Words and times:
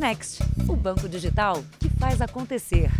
Next, 0.00 0.42
o 0.66 0.74
banco 0.74 1.06
digital 1.06 1.62
que 1.78 1.90
faz 1.90 2.22
acontecer. 2.22 2.90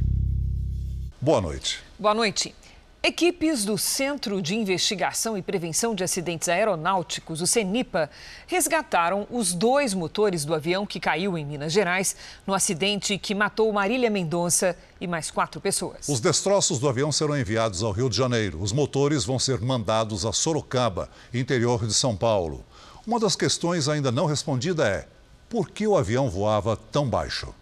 Boa 1.19 1.41
noite. 1.41 1.83
Boa 1.99 2.13
noite. 2.13 2.55
Equipes 3.03 3.65
do 3.65 3.79
Centro 3.79 4.43
de 4.43 4.55
Investigação 4.55 5.35
e 5.35 5.41
Prevenção 5.41 5.95
de 5.95 6.05
Acidentes 6.05 6.51
Aeronáuticos, 6.51 7.41
o 7.41 7.47
CENIPA, 7.47 8.11
resgataram 8.47 9.27
os 9.31 9.55
dois 9.55 9.95
motores 9.95 10.45
do 10.45 10.55
avião 10.55 10.85
que 10.85 11.01
caiu 11.01 11.39
em 11.39 11.47
Minas 11.47 11.73
Gerais 11.73 12.15
no 12.47 12.53
acidente 12.53 13.17
que 13.17 13.35
matou 13.35 13.73
Marília 13.73 14.11
Mendonça 14.11 14.77
e 15.01 15.07
mais 15.07 15.31
quatro 15.31 15.59
pessoas. 15.59 16.07
Os 16.07 16.21
destroços 16.21 16.79
do 16.79 16.87
avião 16.87 17.11
serão 17.11 17.35
enviados 17.35 17.83
ao 17.83 17.93
Rio 17.93 18.11
de 18.11 18.17
Janeiro. 18.19 18.61
Os 18.61 18.73
motores 18.73 19.25
vão 19.25 19.39
ser 19.39 19.59
mandados 19.63 20.27
a 20.27 20.35
Sorocaba, 20.35 21.09
interior 21.33 21.87
de 21.87 21.95
São 21.95 22.15
Paulo. 22.15 22.63
Uma 23.07 23.19
das 23.19 23.35
questões 23.35 23.89
ainda 23.89 24.13
não 24.13 24.27
respondida 24.27 24.87
é: 24.87 25.09
por 25.51 25.69
que 25.69 25.85
o 25.85 25.97
avião 25.97 26.31
voava 26.31 26.77
tão 26.77 27.11
baixo? 27.11 27.53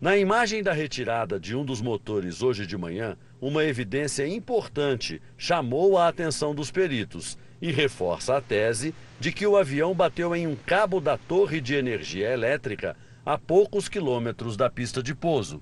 Na 0.00 0.16
imagem 0.16 0.62
da 0.62 0.72
retirada 0.72 1.38
de 1.38 1.54
um 1.54 1.66
dos 1.66 1.82
motores 1.82 2.42
hoje 2.42 2.66
de 2.66 2.78
manhã, 2.78 3.14
uma 3.38 3.62
evidência 3.62 4.26
importante 4.26 5.20
chamou 5.36 5.98
a 5.98 6.08
atenção 6.08 6.54
dos 6.54 6.70
peritos 6.70 7.36
e 7.60 7.70
reforça 7.70 8.38
a 8.38 8.40
tese 8.40 8.94
de 9.20 9.30
que 9.30 9.46
o 9.46 9.54
avião 9.54 9.94
bateu 9.94 10.34
em 10.34 10.46
um 10.46 10.56
cabo 10.56 10.98
da 10.98 11.18
torre 11.18 11.60
de 11.60 11.74
energia 11.74 12.32
elétrica 12.32 12.96
a 13.24 13.36
poucos 13.36 13.86
quilômetros 13.86 14.56
da 14.56 14.70
pista 14.70 15.02
de 15.02 15.14
pouso. 15.14 15.60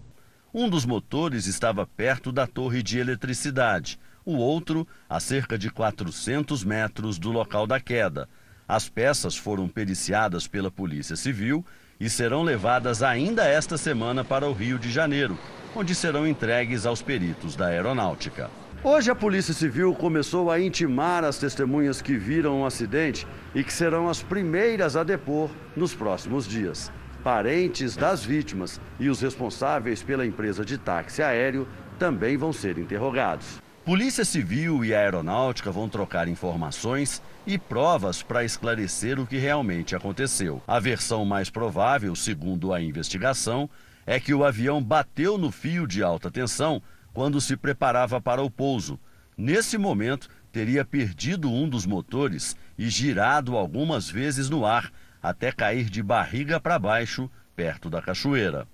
Um 0.55 0.71
dos 0.71 0.87
motores 0.87 1.47
estava 1.47 1.85
perto 1.85 2.31
da 2.31 2.47
torre 2.47 2.85
de 2.85 3.01
eletricidade, 3.01 3.99
o 4.25 4.37
outro 4.37 4.87
a 5.09 5.19
cerca 5.19 5.59
de 5.59 5.71
400 5.71 6.63
metros 6.63 7.19
do 7.19 7.33
local 7.33 7.67
da 7.67 7.81
queda. 7.81 8.29
As 8.67 8.89
peças 8.89 9.37
foram 9.37 9.69
periciadas 9.69 10.47
pela 10.47 10.71
Polícia 10.71 11.17
Civil 11.17 11.65
e 12.01 12.09
serão 12.09 12.43
levadas 12.43 13.03
ainda 13.03 13.47
esta 13.47 13.77
semana 13.77 14.25
para 14.25 14.49
o 14.49 14.53
Rio 14.53 14.79
de 14.79 14.91
Janeiro, 14.91 15.39
onde 15.77 15.95
serão 15.95 16.27
entregues 16.27 16.87
aos 16.87 17.03
peritos 17.03 17.55
da 17.55 17.67
aeronáutica. 17.67 18.51
Hoje 18.83 19.11
a 19.11 19.15
Polícia 19.15 19.53
Civil 19.53 19.95
começou 19.95 20.51
a 20.51 20.61
intimar 20.61 21.25
as 21.25 21.39
testemunhas 21.39 22.01
que 22.01 22.17
viram 22.17 22.63
o 22.63 22.67
acidente 22.67 23.27
e 23.55 23.63
que 23.63 23.73
serão 23.73 24.09
as 24.09 24.23
primeiras 24.23 24.97
a 24.97 25.05
depor 25.05 25.51
nos 25.77 25.95
próximos 25.95 26.47
dias. 26.47 26.91
Parentes 27.23 27.97
das 27.97 28.25
vítimas 28.25 28.81
e 28.99 29.09
os 29.09 29.21
responsáveis 29.21 30.03
pela 30.03 30.27
empresa 30.27 30.65
de 30.65 30.77
táxi 30.77 31.23
aéreo 31.23 31.67
também 31.99 32.37
vão 32.37 32.53
ser 32.53 32.79
interrogados. 32.79 33.64
Polícia 33.85 34.25
Civil 34.25 34.83
e 34.83 34.95
Aeronáutica 34.95 35.71
vão 35.71 35.91
trocar 35.91 36.27
informações 36.27 37.21
e 37.47 37.59
provas 37.59 38.23
para 38.23 38.43
esclarecer 38.43 39.21
o 39.21 39.27
que 39.27 39.37
realmente 39.37 39.95
aconteceu. 39.95 40.63
A 40.67 40.81
versão 40.81 41.23
mais 41.27 41.51
provável, 41.51 42.17
segundo 42.17 42.73
a 42.73 42.81
investigação, 42.81 43.69
é 44.07 44.19
que 44.19 44.33
o 44.33 44.43
avião 44.43 44.83
bateu 44.83 45.37
no 45.37 45.51
fio 45.51 45.87
de 45.87 46.03
alta 46.03 46.31
tensão 46.31 46.81
quando 47.13 47.43
se 47.43 47.59
preparava 47.59 48.19
para 48.23 48.43
o 48.43 48.51
pouso. 48.51 48.99
Nesse 49.37 49.77
momento, 49.77 50.31
teria 50.51 50.83
perdido 50.83 51.51
um 51.51 51.69
dos 51.69 51.85
motores 51.85 52.57
e 52.79 52.89
girado 52.89 53.55
algumas 53.55 54.09
vezes 54.09 54.49
no 54.49 54.65
ar, 54.65 54.91
até 55.23 55.53
cair 55.53 55.91
de 55.91 56.03
barriga 56.03 56.59
para 56.59 56.79
baixo, 56.79 57.31
perto 57.55 57.91
da 57.91 58.01
cachoeira. 58.01 58.67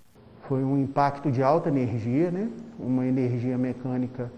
Foi 0.46 0.62
um 0.62 0.80
impacto 0.80 1.32
de 1.32 1.42
alta 1.42 1.68
energia, 1.68 2.30
né? 2.30 2.48
uma 2.78 3.04
energia 3.04 3.58
mecânica, 3.58 4.30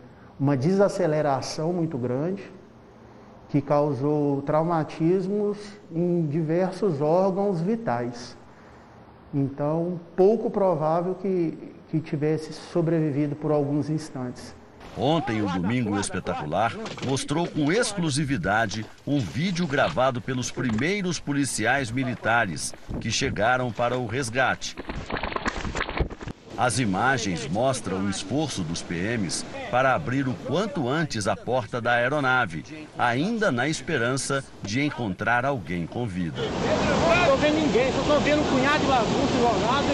uma 0.43 0.57
desaceleração 0.57 1.73
muito 1.73 1.97
grande 1.97 2.43
que 3.48 3.61
causou 3.61 4.43
traumatismos 4.43 5.57
em 5.95 6.27
diversos 6.27 7.01
órgãos 7.01 7.61
vitais. 7.61 8.37
Então, 9.33 10.01
pouco 10.17 10.51
provável 10.51 11.15
que, 11.15 11.57
que 11.89 12.01
tivesse 12.01 12.53
sobrevivido 12.53 13.37
por 13.37 13.53
alguns 13.53 13.89
instantes. 13.89 14.53
Ontem, 14.99 15.41
o 15.43 15.47
Domingo 15.47 15.97
Espetacular 15.97 16.73
mostrou 17.06 17.47
com 17.47 17.71
exclusividade 17.71 18.84
um 19.06 19.21
vídeo 19.21 19.65
gravado 19.65 20.21
pelos 20.21 20.50
primeiros 20.50 21.21
policiais 21.21 21.89
militares 21.89 22.75
que 23.00 23.12
chegaram 23.12 23.71
para 23.71 23.97
o 23.97 24.06
resgate. 24.06 24.75
As 26.57 26.79
imagens 26.79 27.49
mostram 27.49 28.05
o 28.05 28.11
esforço 28.11 28.63
dos 28.63 28.83
PMs 28.83 29.45
para 29.71 29.95
abrir 29.95 30.29
o 30.29 30.35
quanto 30.47 30.89
antes 30.89 31.27
a 31.27 31.35
porta 31.35 31.81
da 31.81 31.93
aeronave, 31.93 32.65
ainda 32.99 33.51
na 33.51 33.69
esperança 33.69 34.45
de 34.63 34.83
encontrar 34.83 35.45
alguém 35.47 35.87
com 35.87 36.07
vida. 36.07 36.41
Não 36.41 37.21
estou 37.23 37.37
vendo 37.39 37.55
ninguém, 37.55 37.93
só 37.93 38.01
estou 38.03 38.21
vendo 38.21 38.41
um 38.43 38.45
punhado 38.45 38.81
de 38.81 38.87
bagunça 38.87 39.35
enrolado. 39.35 39.87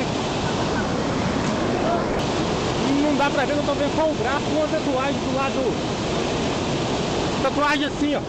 Não 3.03 3.17
dá 3.17 3.31
para 3.31 3.45
ver, 3.45 3.55
não 3.55 3.61
estou 3.61 3.75
vendo 3.77 3.95
só 3.95 4.09
um 4.09 4.15
braço 4.15 4.45
com 4.45 4.51
uma 4.51 4.69
tatuagem 4.69 5.21
do 5.21 5.37
lado. 5.37 5.55
Tatuagem 7.43 7.87
assim, 7.87 8.15
ó. 8.17 8.21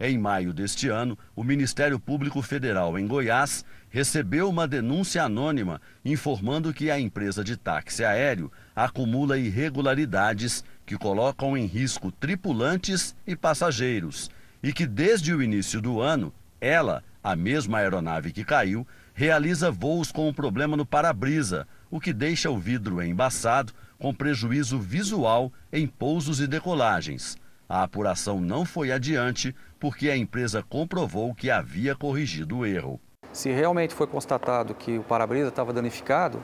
Em 0.00 0.16
maio 0.16 0.52
deste 0.52 0.88
ano, 0.88 1.18
o 1.34 1.42
Ministério 1.42 1.98
Público 1.98 2.40
Federal 2.40 2.96
em 2.98 3.06
Goiás 3.06 3.64
recebeu 3.90 4.48
uma 4.48 4.68
denúncia 4.68 5.22
anônima 5.22 5.80
informando 6.04 6.72
que 6.72 6.90
a 6.90 6.98
empresa 6.98 7.42
de 7.42 7.56
táxi 7.56 8.04
aéreo 8.04 8.50
acumula 8.74 9.38
irregularidades 9.38 10.64
que 10.84 10.96
colocam 10.96 11.56
em 11.56 11.66
risco 11.66 12.12
tripulantes 12.12 13.14
e 13.26 13.34
passageiros 13.34 14.30
e 14.62 14.72
que 14.72 14.86
desde 14.86 15.32
o 15.32 15.42
início 15.42 15.80
do 15.80 16.00
ano, 16.00 16.32
ela, 16.60 17.02
a 17.22 17.36
mesma 17.36 17.78
aeronave 17.78 18.32
que 18.32 18.44
caiu, 18.44 18.86
realiza 19.14 19.70
voos 19.70 20.12
com 20.12 20.28
um 20.28 20.32
problema 20.32 20.76
no 20.76 20.86
para-brisa, 20.86 21.66
o 21.90 22.00
que 22.00 22.12
deixa 22.12 22.50
o 22.50 22.58
vidro 22.58 23.02
embaçado 23.02 23.72
com 23.98 24.14
prejuízo 24.14 24.78
visual 24.78 25.52
em 25.72 25.86
pousos 25.86 26.40
e 26.40 26.46
decolagens. 26.46 27.36
A 27.68 27.82
apuração 27.82 28.40
não 28.40 28.64
foi 28.64 28.90
adiante 28.92 29.54
porque 29.78 30.08
a 30.08 30.16
empresa 30.16 30.62
comprovou 30.62 31.34
que 31.34 31.50
havia 31.50 31.94
corrigido 31.94 32.58
o 32.58 32.66
erro. 32.66 33.00
Se 33.38 33.52
realmente 33.52 33.94
foi 33.94 34.08
constatado 34.08 34.74
que 34.74 34.98
o 34.98 35.04
para-brisa 35.04 35.46
estava 35.46 35.72
danificado, 35.72 36.42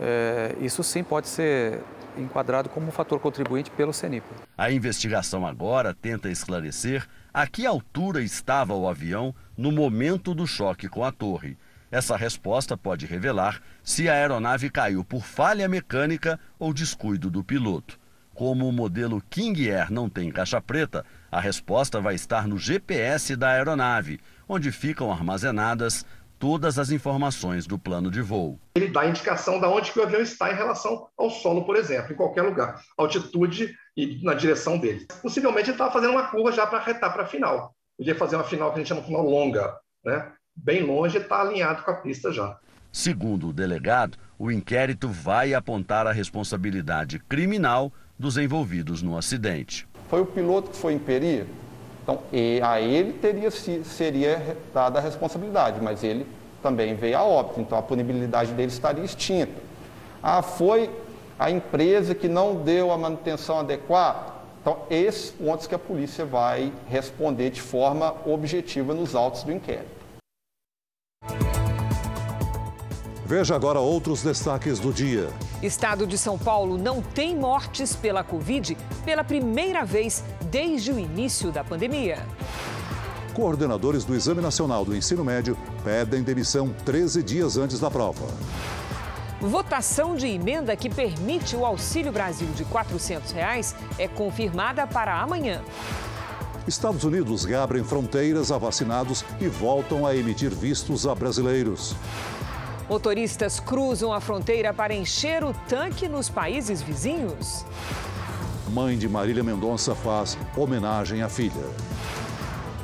é, 0.00 0.54
isso 0.60 0.80
sim 0.84 1.02
pode 1.02 1.26
ser 1.26 1.80
enquadrado 2.16 2.68
como 2.68 2.86
um 2.86 2.92
fator 2.92 3.18
contribuinte 3.18 3.72
pelo 3.72 3.92
CENIPA. 3.92 4.28
A 4.56 4.70
investigação 4.70 5.44
agora 5.44 5.92
tenta 5.92 6.30
esclarecer 6.30 7.08
a 7.34 7.44
que 7.44 7.66
altura 7.66 8.22
estava 8.22 8.72
o 8.72 8.88
avião 8.88 9.34
no 9.58 9.72
momento 9.72 10.32
do 10.32 10.46
choque 10.46 10.88
com 10.88 11.02
a 11.02 11.10
torre. 11.10 11.58
Essa 11.90 12.16
resposta 12.16 12.76
pode 12.76 13.04
revelar 13.04 13.60
se 13.82 14.08
a 14.08 14.12
aeronave 14.12 14.70
caiu 14.70 15.02
por 15.02 15.24
falha 15.24 15.68
mecânica 15.68 16.38
ou 16.56 16.72
descuido 16.72 17.30
do 17.30 17.42
piloto. 17.42 17.98
Como 18.32 18.68
o 18.68 18.72
modelo 18.72 19.20
King 19.28 19.68
Air 19.68 19.92
não 19.92 20.08
tem 20.08 20.30
caixa 20.30 20.60
preta, 20.60 21.04
a 21.30 21.40
resposta 21.40 22.00
vai 22.00 22.14
estar 22.14 22.46
no 22.46 22.58
GPS 22.58 23.34
da 23.36 23.50
aeronave, 23.50 24.20
onde 24.48 24.72
ficam 24.72 25.10
armazenadas 25.10 26.04
todas 26.42 26.76
as 26.76 26.90
informações 26.90 27.68
do 27.68 27.78
plano 27.78 28.10
de 28.10 28.20
voo. 28.20 28.58
Ele 28.74 28.88
dá 28.88 29.06
indicação 29.06 29.60
de 29.60 29.66
onde 29.66 29.92
que 29.92 30.00
o 30.00 30.02
avião 30.02 30.20
está 30.20 30.52
em 30.52 30.56
relação 30.56 31.06
ao 31.16 31.30
solo, 31.30 31.64
por 31.64 31.76
exemplo, 31.76 32.12
em 32.12 32.16
qualquer 32.16 32.42
lugar, 32.42 32.82
altitude 32.98 33.72
e 33.96 34.20
na 34.24 34.34
direção 34.34 34.76
dele. 34.76 35.06
Possivelmente 35.22 35.66
ele 35.66 35.74
estava 35.74 35.92
fazendo 35.92 36.10
uma 36.10 36.26
curva 36.26 36.50
já 36.50 36.66
para 36.66 36.80
retar 36.80 37.10
para 37.10 37.22
a 37.22 37.26
final. 37.26 37.72
Ele 37.96 38.08
ia 38.08 38.16
fazer 38.16 38.34
uma 38.34 38.42
final 38.42 38.70
que 38.70 38.74
a 38.74 38.78
gente 38.78 38.88
chama 38.88 39.02
de 39.02 39.06
final 39.06 39.22
longa, 39.22 39.76
né? 40.04 40.32
Bem 40.56 40.82
longe, 40.82 41.16
está 41.16 41.42
alinhado 41.42 41.84
com 41.84 41.92
a 41.92 41.94
pista 41.94 42.32
já. 42.32 42.58
Segundo 42.90 43.48
o 43.48 43.52
delegado, 43.52 44.18
o 44.36 44.50
inquérito 44.50 45.08
vai 45.08 45.54
apontar 45.54 46.08
a 46.08 46.12
responsabilidade 46.12 47.20
criminal 47.20 47.92
dos 48.18 48.36
envolvidos 48.36 49.00
no 49.00 49.16
acidente. 49.16 49.86
Foi 50.08 50.20
o 50.20 50.26
piloto 50.26 50.70
que 50.70 50.76
foi 50.76 50.92
imperir? 50.92 51.46
Então, 52.02 52.18
a 52.62 52.80
ele 52.80 53.12
teria, 53.12 53.50
seria 53.50 54.56
dada 54.74 54.98
a 54.98 55.02
responsabilidade, 55.02 55.80
mas 55.80 56.02
ele 56.02 56.26
também 56.62 56.94
veio 56.94 57.16
a 57.18 57.24
óbito, 57.24 57.60
então 57.60 57.78
a 57.78 57.82
punibilidade 57.82 58.52
dele 58.52 58.68
estaria 58.68 59.04
extinta. 59.04 59.60
Ah, 60.22 60.42
foi 60.42 60.90
a 61.38 61.50
empresa 61.50 62.14
que 62.14 62.28
não 62.28 62.56
deu 62.56 62.92
a 62.92 62.98
manutenção 62.98 63.58
adequada? 63.60 64.32
Então, 64.60 64.78
esses 64.88 65.30
pontos 65.30 65.66
que 65.66 65.74
a 65.74 65.78
polícia 65.78 66.24
vai 66.24 66.72
responder 66.88 67.50
de 67.50 67.60
forma 67.60 68.14
objetiva 68.24 68.94
nos 68.94 69.14
autos 69.14 69.42
do 69.42 69.52
inquérito. 69.52 70.01
Veja 73.32 73.56
agora 73.56 73.80
outros 73.80 74.22
destaques 74.22 74.78
do 74.78 74.92
dia. 74.92 75.30
Estado 75.62 76.06
de 76.06 76.18
São 76.18 76.36
Paulo 76.36 76.76
não 76.76 77.00
tem 77.00 77.34
mortes 77.34 77.96
pela 77.96 78.22
Covid 78.22 78.76
pela 79.06 79.24
primeira 79.24 79.86
vez 79.86 80.22
desde 80.50 80.92
o 80.92 80.98
início 80.98 81.50
da 81.50 81.64
pandemia. 81.64 82.18
Coordenadores 83.32 84.04
do 84.04 84.14
Exame 84.14 84.42
Nacional 84.42 84.84
do 84.84 84.94
Ensino 84.94 85.24
Médio 85.24 85.56
pedem 85.82 86.22
demissão 86.22 86.74
13 86.84 87.22
dias 87.22 87.56
antes 87.56 87.80
da 87.80 87.90
prova. 87.90 88.26
Votação 89.40 90.14
de 90.14 90.26
emenda 90.26 90.76
que 90.76 90.90
permite 90.90 91.56
o 91.56 91.64
Auxílio 91.64 92.12
Brasil 92.12 92.48
de 92.48 92.66
400 92.66 93.32
reais 93.32 93.74
é 93.98 94.06
confirmada 94.06 94.86
para 94.86 95.18
amanhã. 95.18 95.62
Estados 96.68 97.02
Unidos 97.02 97.46
reabrem 97.46 97.82
fronteiras 97.82 98.52
a 98.52 98.58
vacinados 98.58 99.24
e 99.40 99.48
voltam 99.48 100.06
a 100.06 100.14
emitir 100.14 100.50
vistos 100.50 101.06
a 101.06 101.14
brasileiros. 101.14 101.96
Motoristas 102.88 103.60
cruzam 103.60 104.12
a 104.12 104.20
fronteira 104.20 104.74
para 104.74 104.94
encher 104.94 105.44
o 105.44 105.54
tanque 105.68 106.08
nos 106.08 106.28
países 106.28 106.82
vizinhos. 106.82 107.64
Mãe 108.68 108.96
de 108.96 109.08
Marília 109.08 109.42
Mendonça 109.42 109.94
faz 109.94 110.36
homenagem 110.56 111.22
à 111.22 111.28
filha. 111.28 111.64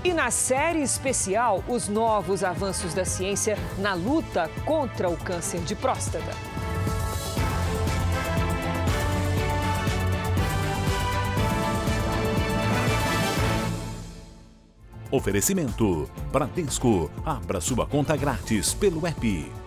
E 0.04 0.12
na 0.12 0.30
série 0.30 0.82
especial, 0.82 1.62
os 1.68 1.88
novos 1.88 2.44
avanços 2.44 2.94
da 2.94 3.04
ciência 3.04 3.58
na 3.78 3.94
luta 3.94 4.48
contra 4.64 5.08
o 5.08 5.16
câncer 5.16 5.60
de 5.60 5.74
próstata. 5.74 6.32
Oferecimento: 15.10 16.08
Bradesco. 16.30 17.10
Abra 17.24 17.60
sua 17.60 17.86
conta 17.86 18.16
grátis 18.16 18.74
pelo 18.74 19.06
app. 19.06 19.57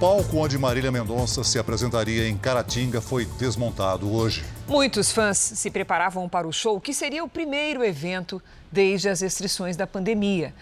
Palco 0.00 0.38
onde 0.38 0.56
Marília 0.56 0.90
Mendonça 0.90 1.44
se 1.44 1.58
apresentaria 1.58 2.26
em 2.26 2.34
Caratinga 2.34 3.02
foi 3.02 3.26
desmontado 3.26 4.10
hoje. 4.10 4.42
Muitos 4.66 5.12
fãs 5.12 5.36
se 5.36 5.70
preparavam 5.70 6.26
para 6.26 6.48
o 6.48 6.52
show, 6.52 6.80
que 6.80 6.94
seria 6.94 7.22
o 7.22 7.28
primeiro 7.28 7.84
evento 7.84 8.42
desde 8.72 9.10
as 9.10 9.20
restrições 9.20 9.76
da 9.76 9.86
pandemia. 9.86 10.54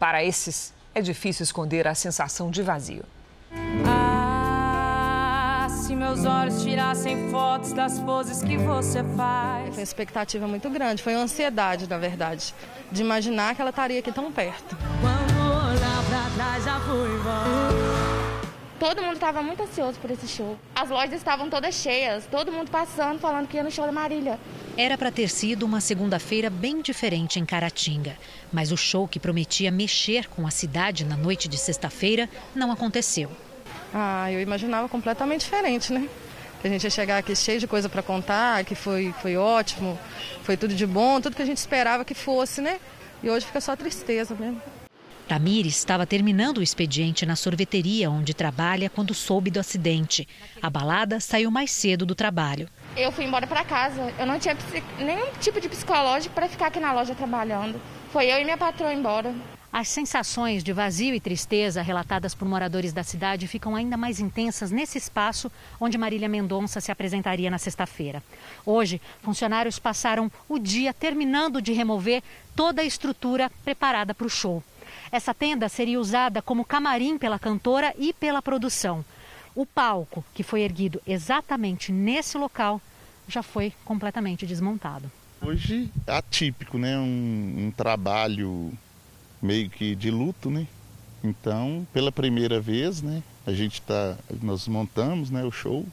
Para 0.00 0.24
esses, 0.24 0.74
é 0.92 1.00
difícil 1.00 1.44
esconder 1.44 1.86
a 1.86 1.94
sensação 1.94 2.50
de 2.50 2.60
vazio. 2.60 3.04
Ah, 3.86 5.68
se 5.70 5.94
meus 5.94 6.24
olhos 6.24 6.60
tirassem 6.60 7.30
fotos 7.30 7.72
das 7.72 8.00
poses 8.00 8.42
que 8.42 8.56
você 8.56 9.04
faz. 9.16 9.68
Foi 9.68 9.78
uma 9.78 9.82
expectativa 9.82 10.48
muito 10.48 10.68
grande, 10.68 11.04
foi 11.04 11.14
uma 11.14 11.22
ansiedade, 11.22 11.88
na 11.88 11.98
verdade, 11.98 12.52
de 12.90 13.00
imaginar 13.00 13.54
que 13.54 13.60
ela 13.60 13.70
estaria 13.70 14.00
aqui 14.00 14.10
tão 14.10 14.32
perto. 14.32 14.76
Quando 15.00 15.40
olhar 15.70 16.04
pra 16.08 16.28
trás 16.34 16.64
já 16.64 16.80
fui 16.80 17.14
embora. 17.14 17.81
Todo 18.82 19.00
mundo 19.00 19.14
estava 19.14 19.40
muito 19.44 19.62
ansioso 19.62 19.96
por 20.00 20.10
esse 20.10 20.26
show. 20.26 20.58
As 20.74 20.90
lojas 20.90 21.12
estavam 21.12 21.48
todas 21.48 21.72
cheias, 21.72 22.26
todo 22.28 22.50
mundo 22.50 22.68
passando, 22.68 23.20
falando 23.20 23.46
que 23.46 23.56
ia 23.56 23.62
no 23.62 23.70
show 23.70 23.86
da 23.86 23.92
Marília. 23.92 24.40
Era 24.76 24.98
para 24.98 25.12
ter 25.12 25.28
sido 25.28 25.62
uma 25.62 25.80
segunda-feira 25.80 26.50
bem 26.50 26.82
diferente 26.82 27.38
em 27.38 27.46
Caratinga, 27.46 28.18
mas 28.52 28.72
o 28.72 28.76
show 28.76 29.06
que 29.06 29.20
prometia 29.20 29.70
mexer 29.70 30.28
com 30.28 30.48
a 30.48 30.50
cidade 30.50 31.04
na 31.04 31.16
noite 31.16 31.46
de 31.46 31.56
sexta-feira 31.58 32.28
não 32.56 32.72
aconteceu. 32.72 33.30
Ah, 33.94 34.32
eu 34.32 34.40
imaginava 34.40 34.88
completamente 34.88 35.42
diferente, 35.42 35.92
né? 35.92 36.08
Que 36.60 36.66
a 36.66 36.70
gente 36.70 36.82
ia 36.82 36.90
chegar 36.90 37.18
aqui 37.18 37.36
cheio 37.36 37.60
de 37.60 37.68
coisa 37.68 37.88
para 37.88 38.02
contar, 38.02 38.64
que 38.64 38.74
foi, 38.74 39.14
foi 39.22 39.36
ótimo, 39.36 39.96
foi 40.42 40.56
tudo 40.56 40.74
de 40.74 40.88
bom, 40.88 41.20
tudo 41.20 41.36
que 41.36 41.42
a 41.42 41.46
gente 41.46 41.58
esperava 41.58 42.04
que 42.04 42.14
fosse, 42.14 42.60
né? 42.60 42.80
E 43.22 43.30
hoje 43.30 43.46
fica 43.46 43.60
só 43.60 43.76
tristeza 43.76 44.34
mesmo. 44.34 44.60
Tamires 45.32 45.78
estava 45.78 46.06
terminando 46.06 46.58
o 46.58 46.62
expediente 46.62 47.24
na 47.24 47.36
sorveteria 47.36 48.10
onde 48.10 48.34
trabalha 48.34 48.90
quando 48.90 49.14
soube 49.14 49.50
do 49.50 49.58
acidente. 49.58 50.28
A 50.60 50.68
balada 50.68 51.20
saiu 51.20 51.50
mais 51.50 51.70
cedo 51.70 52.04
do 52.04 52.14
trabalho. 52.14 52.68
Eu 52.94 53.10
fui 53.10 53.24
embora 53.24 53.46
para 53.46 53.64
casa. 53.64 54.12
Eu 54.18 54.26
não 54.26 54.38
tinha 54.38 54.54
nenhum 54.98 55.32
tipo 55.40 55.58
de 55.58 55.70
psicológico 55.70 56.34
para 56.34 56.50
ficar 56.50 56.66
aqui 56.66 56.78
na 56.78 56.92
loja 56.92 57.14
trabalhando. 57.14 57.80
Foi 58.12 58.30
eu 58.30 58.42
e 58.42 58.44
minha 58.44 58.58
patroa 58.58 58.92
embora. 58.92 59.34
As 59.72 59.88
sensações 59.88 60.62
de 60.62 60.70
vazio 60.70 61.14
e 61.14 61.20
tristeza 61.20 61.80
relatadas 61.80 62.34
por 62.34 62.46
moradores 62.46 62.92
da 62.92 63.02
cidade 63.02 63.48
ficam 63.48 63.74
ainda 63.74 63.96
mais 63.96 64.20
intensas 64.20 64.70
nesse 64.70 64.98
espaço 64.98 65.50
onde 65.80 65.96
Marília 65.96 66.28
Mendonça 66.28 66.78
se 66.78 66.92
apresentaria 66.92 67.50
na 67.50 67.56
sexta-feira. 67.56 68.22
Hoje, 68.66 69.00
funcionários 69.22 69.78
passaram 69.78 70.30
o 70.46 70.58
dia 70.58 70.92
terminando 70.92 71.62
de 71.62 71.72
remover 71.72 72.22
toda 72.54 72.82
a 72.82 72.84
estrutura 72.84 73.50
preparada 73.64 74.12
para 74.12 74.26
o 74.26 74.30
show. 74.30 74.62
Essa 75.12 75.34
tenda 75.34 75.68
seria 75.68 76.00
usada 76.00 76.40
como 76.40 76.64
camarim 76.64 77.18
pela 77.18 77.38
cantora 77.38 77.94
e 77.98 78.14
pela 78.14 78.40
produção. 78.40 79.04
O 79.54 79.66
palco, 79.66 80.24
que 80.32 80.42
foi 80.42 80.62
erguido 80.62 81.02
exatamente 81.06 81.92
nesse 81.92 82.38
local, 82.38 82.80
já 83.28 83.42
foi 83.42 83.74
completamente 83.84 84.46
desmontado. 84.46 85.12
Hoje 85.42 85.90
é 86.06 86.16
atípico, 86.16 86.78
né? 86.78 86.98
Um, 86.98 87.66
um 87.66 87.70
trabalho 87.70 88.72
meio 89.42 89.68
que 89.68 89.94
de 89.94 90.10
luto, 90.10 90.50
né? 90.50 90.66
Então, 91.22 91.86
pela 91.92 92.10
primeira 92.10 92.58
vez, 92.58 93.02
né? 93.02 93.22
A 93.46 93.52
gente 93.52 93.82
tá, 93.82 94.16
nós 94.40 94.66
montamos, 94.66 95.30
né? 95.30 95.44
O 95.44 95.50
show 95.50 95.84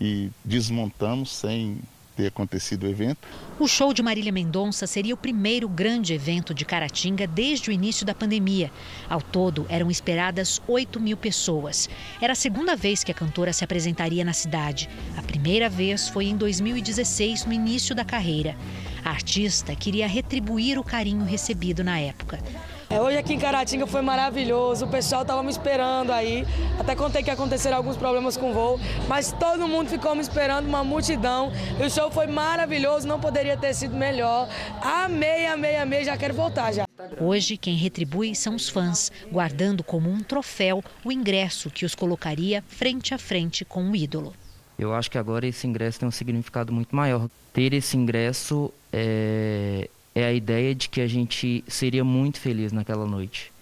e 0.00 0.30
desmontamos 0.44 1.30
sem 1.30 1.78
ter 2.18 2.26
acontecido 2.26 2.82
o 2.82 2.88
evento. 2.88 3.28
O 3.60 3.68
show 3.68 3.94
de 3.94 4.02
Marília 4.02 4.32
Mendonça 4.32 4.88
seria 4.88 5.14
o 5.14 5.16
primeiro 5.16 5.68
grande 5.68 6.12
evento 6.12 6.52
de 6.52 6.64
Caratinga 6.64 7.28
desde 7.28 7.70
o 7.70 7.72
início 7.72 8.04
da 8.04 8.12
pandemia. 8.12 8.72
Ao 9.08 9.22
todo, 9.22 9.64
eram 9.68 9.88
esperadas 9.88 10.60
8 10.66 10.98
mil 10.98 11.16
pessoas. 11.16 11.88
Era 12.20 12.32
a 12.32 12.36
segunda 12.36 12.74
vez 12.74 13.04
que 13.04 13.12
a 13.12 13.14
cantora 13.14 13.52
se 13.52 13.62
apresentaria 13.62 14.24
na 14.24 14.32
cidade. 14.32 14.90
A 15.16 15.22
primeira 15.22 15.68
vez 15.68 16.08
foi 16.08 16.24
em 16.24 16.36
2016, 16.36 17.44
no 17.44 17.52
início 17.52 17.94
da 17.94 18.04
carreira. 18.04 18.56
A 19.04 19.10
artista 19.10 19.76
queria 19.76 20.08
retribuir 20.08 20.76
o 20.76 20.82
carinho 20.82 21.24
recebido 21.24 21.84
na 21.84 22.00
época. 22.00 22.40
É, 22.90 22.98
hoje 23.02 23.18
aqui 23.18 23.34
em 23.34 23.38
Caratinga 23.38 23.86
foi 23.86 24.00
maravilhoso, 24.00 24.86
o 24.86 24.88
pessoal 24.88 25.20
estava 25.20 25.42
me 25.42 25.50
esperando 25.50 26.10
aí. 26.10 26.46
Até 26.78 26.96
contei 26.96 27.22
que 27.22 27.30
aconteceram 27.30 27.76
alguns 27.76 27.98
problemas 27.98 28.34
com 28.34 28.50
o 28.50 28.54
voo, 28.54 28.80
mas 29.06 29.30
todo 29.30 29.68
mundo 29.68 29.90
ficou 29.90 30.14
me 30.14 30.22
esperando, 30.22 30.66
uma 30.66 30.82
multidão. 30.82 31.52
E 31.78 31.84
o 31.84 31.90
show 31.90 32.10
foi 32.10 32.26
maravilhoso, 32.26 33.06
não 33.06 33.20
poderia 33.20 33.58
ter 33.58 33.74
sido 33.74 33.94
melhor. 33.94 34.48
Amei, 34.80 35.44
amei, 35.44 35.76
amei, 35.76 36.02
já 36.02 36.16
quero 36.16 36.32
voltar 36.32 36.72
já. 36.72 36.86
Hoje, 37.20 37.58
quem 37.58 37.76
retribui 37.76 38.34
são 38.34 38.54
os 38.54 38.70
fãs, 38.70 39.12
guardando 39.30 39.84
como 39.84 40.10
um 40.10 40.20
troféu 40.22 40.82
o 41.04 41.12
ingresso 41.12 41.68
que 41.68 41.84
os 41.84 41.94
colocaria 41.94 42.64
frente 42.66 43.12
a 43.12 43.18
frente 43.18 43.66
com 43.66 43.90
o 43.90 43.94
ídolo. 43.94 44.32
Eu 44.78 44.94
acho 44.94 45.10
que 45.10 45.18
agora 45.18 45.46
esse 45.46 45.66
ingresso 45.66 46.00
tem 46.00 46.08
um 46.08 46.12
significado 46.12 46.72
muito 46.72 46.96
maior. 46.96 47.28
Ter 47.52 47.74
esse 47.74 47.98
ingresso 47.98 48.72
é, 48.90 49.90
é 50.18 50.24
a 50.24 50.32
ideia 50.32 50.74
de 50.74 50.88
que 50.88 51.00
a 51.00 51.06
gente 51.06 51.64
seria 51.68 52.02
muito 52.02 52.40
feliz 52.40 52.72
naquela 52.72 53.06
noite. 53.06 53.52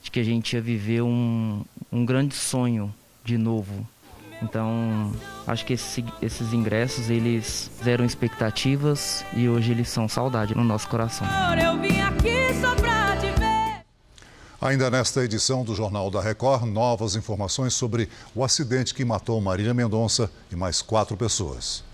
De 0.00 0.08
que 0.08 0.20
a 0.20 0.24
gente 0.24 0.54
ia 0.54 0.60
viver 0.60 1.02
um, 1.02 1.64
um 1.90 2.04
grande 2.04 2.34
sonho 2.34 2.94
de 3.24 3.36
novo. 3.36 3.86
Então, 4.40 5.12
acho 5.48 5.66
que 5.66 5.72
esse, 5.72 6.04
esses 6.22 6.52
ingressos, 6.52 7.10
eles 7.10 7.70
fizeram 7.76 8.04
expectativas 8.04 9.24
e 9.34 9.48
hoje 9.48 9.72
eles 9.72 9.88
são 9.88 10.08
saudade 10.08 10.54
no 10.54 10.62
nosso 10.62 10.88
coração. 10.88 11.26
Eu 11.60 11.78
vim 11.80 12.00
aqui 12.00 12.54
só 12.60 12.72
pra 12.76 13.16
te 13.16 13.26
ver. 13.38 13.84
Ainda 14.60 14.90
nesta 14.90 15.24
edição 15.24 15.64
do 15.64 15.74
Jornal 15.74 16.08
da 16.08 16.22
Record, 16.22 16.66
novas 16.66 17.16
informações 17.16 17.74
sobre 17.74 18.08
o 18.32 18.44
acidente 18.44 18.94
que 18.94 19.04
matou 19.04 19.40
Marília 19.40 19.74
Mendonça 19.74 20.30
e 20.52 20.56
mais 20.56 20.80
quatro 20.80 21.16
pessoas. 21.16 21.89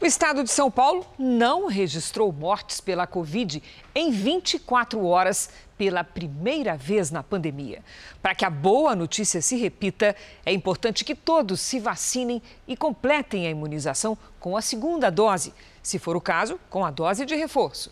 O 0.00 0.06
estado 0.06 0.42
de 0.42 0.50
São 0.50 0.70
Paulo 0.70 1.06
não 1.18 1.66
registrou 1.66 2.32
mortes 2.32 2.80
pela 2.80 3.06
Covid 3.06 3.62
em 3.94 4.10
24 4.10 5.04
horas 5.04 5.50
pela 5.76 6.04
primeira 6.04 6.76
vez 6.76 7.10
na 7.10 7.22
pandemia. 7.22 7.82
Para 8.20 8.34
que 8.34 8.44
a 8.44 8.50
boa 8.50 8.94
notícia 8.94 9.40
se 9.40 9.56
repita, 9.56 10.14
é 10.44 10.52
importante 10.52 11.04
que 11.04 11.14
todos 11.14 11.60
se 11.60 11.80
vacinem 11.80 12.42
e 12.68 12.76
completem 12.76 13.46
a 13.46 13.50
imunização 13.50 14.16
com 14.38 14.56
a 14.56 14.62
segunda 14.62 15.10
dose, 15.10 15.54
se 15.82 15.98
for 15.98 16.16
o 16.16 16.20
caso, 16.20 16.60
com 16.68 16.84
a 16.84 16.90
dose 16.90 17.24
de 17.24 17.34
reforço. 17.34 17.90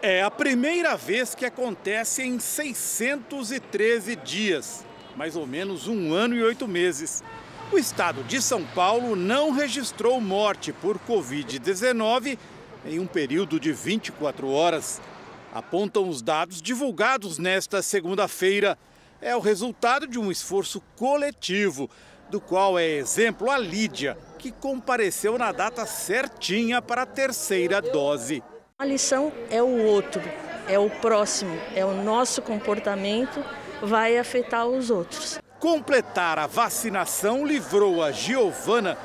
É 0.00 0.22
a 0.22 0.30
primeira 0.30 0.96
vez 0.96 1.34
que 1.34 1.44
acontece 1.44 2.22
em 2.22 2.38
613 2.38 4.16
dias, 4.16 4.82
mais 5.14 5.36
ou 5.36 5.46
menos 5.46 5.86
um 5.86 6.14
ano 6.14 6.34
e 6.34 6.42
oito 6.42 6.66
meses. 6.66 7.22
O 7.72 7.78
estado 7.78 8.24
de 8.24 8.42
São 8.42 8.64
Paulo 8.64 9.14
não 9.14 9.52
registrou 9.52 10.20
morte 10.20 10.72
por 10.72 10.98
Covid-19 10.98 12.36
em 12.84 12.98
um 12.98 13.06
período 13.06 13.60
de 13.60 13.72
24 13.72 14.50
horas. 14.50 15.00
Apontam 15.54 16.08
os 16.08 16.20
dados 16.20 16.60
divulgados 16.60 17.38
nesta 17.38 17.80
segunda-feira. 17.80 18.76
É 19.22 19.36
o 19.36 19.40
resultado 19.40 20.08
de 20.08 20.18
um 20.18 20.32
esforço 20.32 20.82
coletivo, 20.96 21.88
do 22.28 22.40
qual 22.40 22.76
é 22.76 22.88
exemplo 22.88 23.48
a 23.48 23.56
Lídia, 23.56 24.18
que 24.36 24.50
compareceu 24.50 25.38
na 25.38 25.52
data 25.52 25.86
certinha 25.86 26.82
para 26.82 27.02
a 27.02 27.06
terceira 27.06 27.80
dose. 27.80 28.42
A 28.80 28.84
lição 28.84 29.32
é 29.48 29.62
o 29.62 29.84
outro, 29.84 30.22
é 30.66 30.76
o 30.76 30.90
próximo, 30.90 31.56
é 31.76 31.84
o 31.84 32.02
nosso 32.02 32.42
comportamento 32.42 33.44
vai 33.80 34.18
afetar 34.18 34.66
os 34.66 34.90
outros. 34.90 35.40
Completar 35.60 36.38
a 36.38 36.46
vacinação 36.46 37.46
livrou 37.46 38.02
a 38.02 38.10
Giovana 38.10 38.96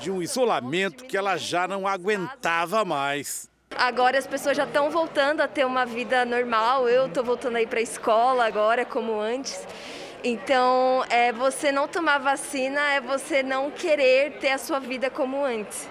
de 0.00 0.12
um 0.12 0.22
isolamento 0.22 1.06
que 1.06 1.16
ela 1.16 1.36
já 1.36 1.66
não 1.66 1.88
aguentava 1.88 2.84
mais. 2.84 3.50
Agora 3.76 4.16
as 4.16 4.24
pessoas 4.24 4.56
já 4.56 4.62
estão 4.62 4.90
voltando 4.90 5.40
a 5.40 5.48
ter 5.48 5.66
uma 5.66 5.84
vida 5.84 6.24
normal. 6.24 6.88
Eu 6.88 7.06
estou 7.06 7.24
voltando 7.24 7.56
aí 7.56 7.66
para 7.66 7.80
a 7.80 7.82
escola 7.82 8.46
agora, 8.46 8.84
como 8.84 9.18
antes. 9.18 9.66
Então, 10.22 11.04
é 11.10 11.32
você 11.32 11.72
não 11.72 11.88
tomar 11.88 12.18
vacina 12.18 12.80
é 12.92 13.00
você 13.00 13.42
não 13.42 13.72
querer 13.72 14.38
ter 14.38 14.52
a 14.52 14.58
sua 14.58 14.78
vida 14.78 15.10
como 15.10 15.44
antes. 15.44 15.88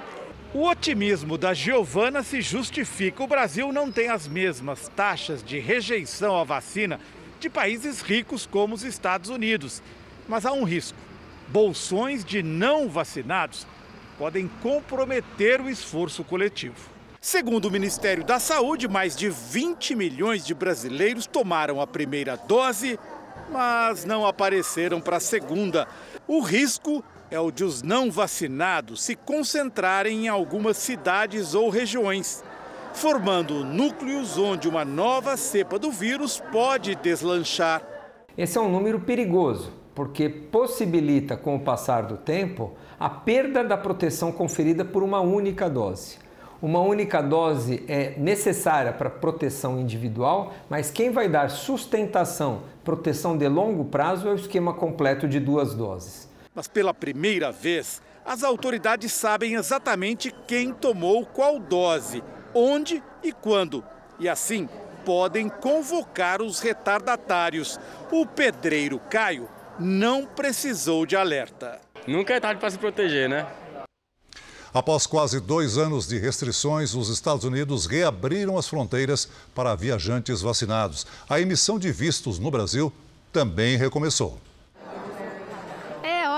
O 0.53 0.65
otimismo 0.65 1.38
da 1.38 1.53
Giovana 1.53 2.24
se 2.24 2.42
justifica. 2.42 3.22
O 3.22 3.27
Brasil 3.27 3.74
não 3.74 3.92
tem 3.92 4.08
as 4.08 4.25
mesmas 4.25 4.88
taxas 4.88 5.44
de 5.44 5.60
rejeição 5.60 6.39
à 6.39 6.46
vacina 6.46 6.98
de 7.42 7.50
países 7.50 8.01
ricos 8.01 8.46
como 8.46 8.74
os 8.74 8.84
Estados 8.84 9.30
Unidos. 9.30 9.84
Mas 10.34 10.48
há 10.48 10.52
um 10.52 10.63
risco: 10.63 10.98
bolsões 11.50 12.25
de 12.25 12.42
não 12.42 12.90
vacinados 12.90 13.68
podem 14.18 14.50
comprometer 14.63 15.62
o 15.62 15.70
esforço 15.70 16.24
coletivo. 16.24 16.90
Segundo 17.22 17.66
o 17.66 17.72
Ministério 17.72 18.24
da 18.24 18.40
Saúde, 18.40 18.88
mais 18.88 19.16
de 19.16 19.30
20 19.30 19.96
milhões 19.96 20.44
de 20.44 20.56
brasileiros 20.56 21.28
tomaram 21.28 21.80
a 21.80 21.86
primeira 21.86 22.36
dose, 22.36 23.00
mas 23.52 24.06
não 24.06 24.25
apareceram 24.25 25.00
para 25.00 25.18
a 25.18 25.20
segunda. 25.20 25.88
O 26.28 26.40
risco 26.40 27.04
é 27.30 27.40
o 27.40 27.52
de 27.52 27.63
os 27.63 27.84
não 27.84 28.10
vacinados 28.10 29.04
se 29.04 29.16
concentrarem 29.16 30.25
em 30.25 30.30
algumas 30.30 30.78
cidades 30.78 31.54
ou 31.54 31.70
regiões, 31.70 32.44
formando 32.92 33.63
núcleos 33.63 34.40
onde 34.40 34.68
uma 34.68 34.84
nova 34.84 35.38
cepa 35.38 35.78
do 35.78 35.92
vírus 35.92 36.42
pode 36.52 36.96
deslanchar. 36.96 37.84
Esse 38.36 38.58
é 38.58 38.62
um 38.62 38.72
número 38.72 39.00
perigoso, 39.00 39.83
porque 39.96 40.28
possibilita, 40.30 41.38
com 41.38 41.56
o 41.56 41.60
passar 41.60 42.04
do 42.04 42.18
tempo, 42.18 42.74
a 43.00 43.10
perda 43.10 43.64
da 43.64 43.78
proteção 43.78 44.32
conferida 44.32 44.84
por 44.84 45.04
uma 45.04 45.20
única 45.20 45.70
dose. 45.70 46.18
Uma 46.62 46.80
única 46.80 47.22
dose 47.22 47.84
é 47.90 48.14
necessária 48.18 48.94
para 48.94 49.10
proteção 49.10 49.80
individual, 49.80 50.54
mas 50.70 50.90
quem 50.90 51.12
vai 51.12 51.28
dar 51.28 51.50
sustentação, 51.50 52.64
proteção 52.86 53.38
de 53.38 53.48
longo 53.50 53.84
prazo, 53.86 54.30
é 54.30 54.32
o 54.32 54.36
esquema 54.36 54.74
completo 54.74 55.28
de 55.28 55.40
duas 55.42 55.74
doses. 55.74 56.30
Mas 56.56 56.68
pela 56.68 56.94
primeira 56.94 57.52
vez, 57.52 58.02
as 58.26 58.44
autoridades 58.44 59.12
sabem 59.12 59.56
exatamente 59.56 60.34
quem 60.48 60.72
tomou 60.72 61.26
qual 61.26 61.60
dose, 61.60 62.24
onde 62.54 63.04
e 63.22 63.34
quando. 63.34 63.84
E 64.18 64.30
assim, 64.30 64.70
podem 65.04 65.50
convocar 65.50 66.42
os 66.42 66.62
retardatários. 66.62 67.78
O 68.10 68.26
pedreiro 68.26 69.00
Caio 69.10 69.50
não 69.80 70.25
precisou 70.25 71.06
de 71.06 71.15
alerta. 71.15 71.80
Nunca 72.08 72.34
é 72.34 72.39
tarde 72.39 72.60
para 72.60 72.70
se 72.70 72.77
proteger, 72.77 73.30
né? 73.30 73.48
Após 74.74 75.06
quase 75.06 75.39
dois 75.39 75.77
anos 75.77 76.08
de 76.08 76.18
restrições, 76.18 76.96
os 76.96 77.10
Estados 77.10 77.46
Unidos 77.46 77.86
reabriram 77.86 78.58
as 78.58 78.68
fronteiras 78.68 79.30
para 79.53 79.75
viajantes 79.75 80.42
vacinados. 80.42 81.06
A 81.30 81.39
emissão 81.39 81.77
de 81.77 81.92
vistos 81.92 82.39
no 82.39 82.50
Brasil 82.50 82.92
também 83.32 83.77
recomeçou 83.77 84.39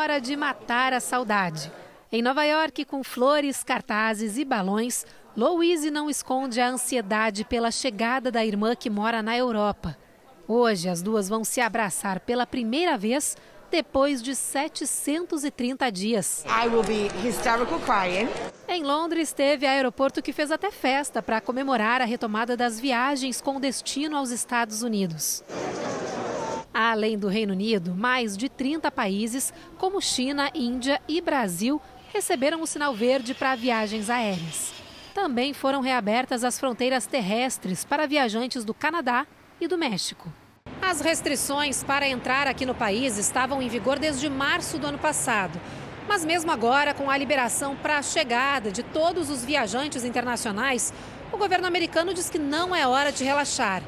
hora 0.06 0.22
de 0.22 0.36
matar 0.38 0.94
a 0.94 1.00
saudade. 1.00 1.72
Em 2.12 2.22
Nova 2.22 2.46
York, 2.46 2.86
com 2.86 3.04
flores, 3.04 3.64
cartazes 3.64 4.38
e 4.38 4.46
balões, 4.46 5.04
Louise 5.36 5.90
não 5.90 6.10
esconde 6.10 6.62
a 6.62 6.70
ansiedade 6.70 7.44
pela 7.44 7.72
chegada 7.72 8.32
da 8.32 8.46
irmã 8.46 8.76
que 8.76 8.88
mora 8.88 9.24
na 9.24 9.36
Europa. 9.36 9.98
Hoje, 10.48 10.88
as 10.88 11.02
duas 11.02 11.28
vão 11.28 11.44
se 11.44 11.60
abraçar 11.60 12.20
pela 12.20 12.46
primeira 12.46 12.98
vez 12.98 13.36
depois 13.72 14.22
de 14.22 14.36
730 14.36 15.92
dias. 15.92 16.46
Em 18.68 18.84
Londres, 18.84 19.34
teve 19.34 19.66
aeroporto 19.66 20.22
que 20.22 20.32
fez 20.32 20.52
até 20.52 20.70
festa 20.70 21.22
para 21.22 21.42
comemorar 21.42 22.00
a 22.00 22.06
retomada 22.06 22.56
das 22.56 22.80
viagens 22.80 23.42
com 23.42 23.60
destino 23.60 24.16
aos 24.16 24.30
Estados 24.30 24.84
Unidos. 24.84 25.44
Além 26.72 27.18
do 27.18 27.28
Reino 27.28 27.54
Unido, 27.54 27.96
mais 27.96 28.38
de 28.38 28.48
30 28.48 28.92
países, 28.92 29.52
como 29.78 30.02
China, 30.02 30.52
Índia 30.54 31.02
e 31.08 31.22
Brasil, 31.22 31.82
receberam 32.14 32.62
o 32.62 32.68
sinal 32.68 32.94
verde 32.94 33.34
para 33.34 33.56
viagens 33.56 34.10
aéreas. 34.10 34.74
Também 35.14 35.54
foram 35.54 35.82
reabertas 35.82 36.44
as 36.44 36.60
fronteiras 36.60 37.08
terrestres 37.08 37.84
para 37.84 38.06
viajantes 38.06 38.64
do 38.64 38.74
Canadá 38.74 39.26
e 39.60 39.68
do 39.68 39.78
México. 39.78 40.32
As 40.82 41.02
restrições 41.02 41.84
para 41.84 42.08
entrar 42.08 42.48
aqui 42.48 42.66
no 42.66 42.76
país 42.76 43.18
estavam 43.18 43.62
em 43.62 43.70
vigor 43.70 44.00
desde 44.00 44.30
março 44.30 44.78
do 44.78 44.88
ano 44.88 44.98
passado. 44.98 45.60
Mas 46.08 46.24
mesmo 46.24 46.52
agora, 46.52 46.94
com 46.94 47.10
a 47.10 47.18
liberação 47.18 47.76
para 47.76 47.98
a 47.98 48.04
chegada 48.04 48.72
de 48.72 48.84
todos 48.84 49.30
os 49.30 49.44
viajantes 49.44 50.04
internacionais, 50.04 50.94
o 51.32 51.38
governo 51.38 51.68
americano 51.68 52.14
diz 52.14 52.30
que 52.30 52.38
não 52.38 52.76
é 52.76 52.86
hora 52.86 53.12
de 53.12 53.24
relaxar 53.24 53.82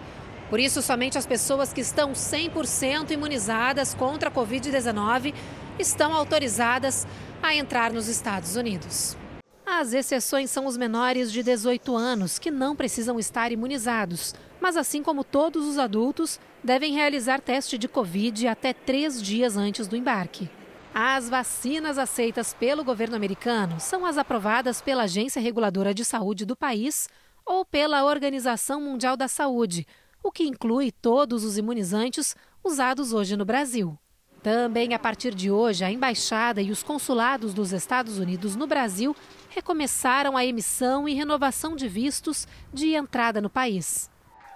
por 0.50 0.60
isso, 0.60 0.82
somente 0.82 1.18
as 1.18 1.26
pessoas 1.26 1.74
que 1.74 1.82
estão 1.82 2.14
100% 2.14 3.12
imunizadas 3.12 3.94
contra 3.94 4.30
a 4.30 4.32
Covid-19 4.32 5.34
estão 5.78 6.14
autorizadas 6.14 7.06
a 7.44 7.54
entrar 7.54 7.92
nos 7.92 8.08
Estados 8.08 8.56
Unidos. 8.56 9.18
As 9.66 9.92
exceções 9.92 10.50
são 10.50 10.66
os 10.66 10.78
menores 10.78 11.32
de 11.32 11.44
18 11.44 11.96
anos, 11.96 12.40
que 12.40 12.50
não 12.50 12.76
precisam 12.76 13.20
estar 13.20 13.52
imunizados, 13.52 14.34
mas, 14.68 14.76
assim 14.76 15.02
como 15.02 15.24
todos 15.24 15.66
os 15.66 15.78
adultos, 15.78 16.42
devem 16.62 16.92
realizar 16.92 17.40
teste 17.40 17.78
de 17.78 17.88
Covid 17.88 18.50
até 18.50 18.74
três 18.74 19.24
dias 19.24 19.56
antes 19.56 19.88
do 19.88 19.96
embarque. 19.96 20.50
As 20.94 21.30
vacinas 21.30 21.98
aceitas 21.98 22.54
pelo 22.54 22.84
governo 22.84 23.16
americano 23.16 23.80
são 23.80 24.06
as 24.06 24.18
aprovadas 24.18 24.82
pela 24.82 25.04
Agência 25.04 25.42
Reguladora 25.42 25.94
de 25.94 26.04
Saúde 26.04 26.46
do 26.46 26.54
país 26.54 27.08
ou 27.46 27.64
pela 27.64 28.04
Organização 28.04 28.82
Mundial 28.82 29.16
da 29.16 29.30
Saúde, 29.30 29.88
o 30.22 30.34
que 30.34 30.44
inclui 30.44 30.92
todos 30.92 31.46
os 31.46 31.58
imunizantes 31.58 32.36
usados 32.62 33.14
hoje 33.14 33.38
no 33.38 33.46
Brasil. 33.46 33.98
Também 34.44 34.94
a 34.94 35.00
partir 35.00 35.34
de 35.34 35.50
hoje, 35.50 35.86
a 35.86 35.90
embaixada 35.90 36.62
e 36.62 36.72
os 36.72 36.84
consulados 36.84 37.54
dos 37.54 37.72
Estados 37.72 38.20
Unidos 38.20 38.58
no 38.58 38.68
Brasil 38.68 39.16
recomeçaram 39.48 40.36
a 40.36 40.46
emissão 40.46 41.08
e 41.08 41.14
renovação 41.14 41.74
de 41.74 41.88
vistos 41.88 42.46
de 42.74 42.96
entrada 42.96 43.40
no 43.40 43.50
país. 43.50 44.10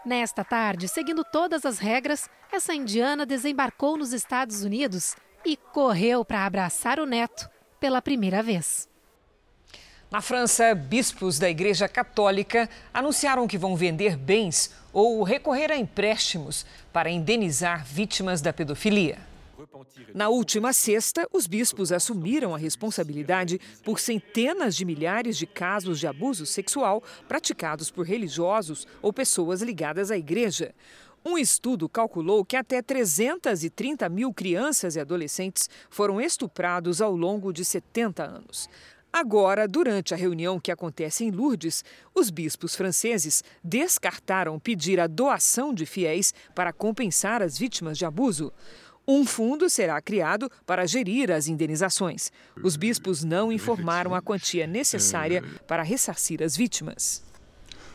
Nesta 0.03 0.43
tarde, 0.43 0.87
seguindo 0.87 1.23
todas 1.23 1.63
as 1.63 1.77
regras, 1.77 2.27
essa 2.51 2.73
indiana 2.73 3.23
desembarcou 3.23 3.95
nos 3.97 4.13
Estados 4.13 4.63
Unidos 4.63 5.15
e 5.45 5.55
correu 5.55 6.25
para 6.25 6.45
abraçar 6.45 6.99
o 6.99 7.05
neto 7.05 7.47
pela 7.79 8.01
primeira 8.01 8.41
vez. 8.41 8.89
Na 10.09 10.19
França, 10.19 10.73
bispos 10.73 11.37
da 11.37 11.49
Igreja 11.49 11.87
Católica 11.87 12.67
anunciaram 12.93 13.47
que 13.47 13.57
vão 13.57 13.75
vender 13.75 14.17
bens 14.17 14.73
ou 14.91 15.23
recorrer 15.23 15.71
a 15.71 15.77
empréstimos 15.77 16.65
para 16.91 17.09
indenizar 17.09 17.85
vítimas 17.85 18.41
da 18.41 18.51
pedofilia. 18.51 19.30
Na 20.13 20.29
última 20.29 20.73
sexta, 20.73 21.27
os 21.31 21.47
bispos 21.47 21.91
assumiram 21.91 22.53
a 22.53 22.57
responsabilidade 22.57 23.59
por 23.83 23.99
centenas 23.99 24.75
de 24.75 24.85
milhares 24.85 25.37
de 25.37 25.45
casos 25.45 25.99
de 25.99 26.07
abuso 26.07 26.45
sexual 26.45 27.03
praticados 27.27 27.91
por 27.91 28.05
religiosos 28.05 28.87
ou 29.01 29.13
pessoas 29.13 29.61
ligadas 29.61 30.11
à 30.11 30.17
igreja. 30.17 30.73
Um 31.23 31.37
estudo 31.37 31.87
calculou 31.87 32.43
que 32.43 32.55
até 32.55 32.81
330 32.81 34.09
mil 34.09 34.33
crianças 34.33 34.95
e 34.95 34.99
adolescentes 34.99 35.69
foram 35.89 36.19
estuprados 36.19 36.99
ao 36.99 37.15
longo 37.15 37.53
de 37.53 37.63
70 37.63 38.23
anos. 38.23 38.67
Agora, 39.13 39.67
durante 39.67 40.13
a 40.13 40.17
reunião 40.17 40.57
que 40.57 40.71
acontece 40.71 41.25
em 41.25 41.31
Lourdes, 41.31 41.83
os 42.15 42.29
bispos 42.29 42.75
franceses 42.75 43.43
descartaram 43.61 44.57
pedir 44.57 45.01
a 45.01 45.05
doação 45.05 45.73
de 45.73 45.85
fiéis 45.85 46.33
para 46.55 46.71
compensar 46.71 47.41
as 47.41 47.57
vítimas 47.57 47.97
de 47.97 48.05
abuso. 48.05 48.53
Um 49.07 49.25
fundo 49.25 49.69
será 49.69 49.99
criado 49.99 50.49
para 50.65 50.85
gerir 50.85 51.31
as 51.31 51.47
indenizações. 51.47 52.31
Os 52.63 52.75
bispos 52.75 53.23
não 53.23 53.51
informaram 53.51 54.13
a 54.13 54.21
quantia 54.21 54.67
necessária 54.67 55.43
para 55.67 55.83
ressarcir 55.83 56.41
as 56.43 56.55
vítimas. 56.55 57.23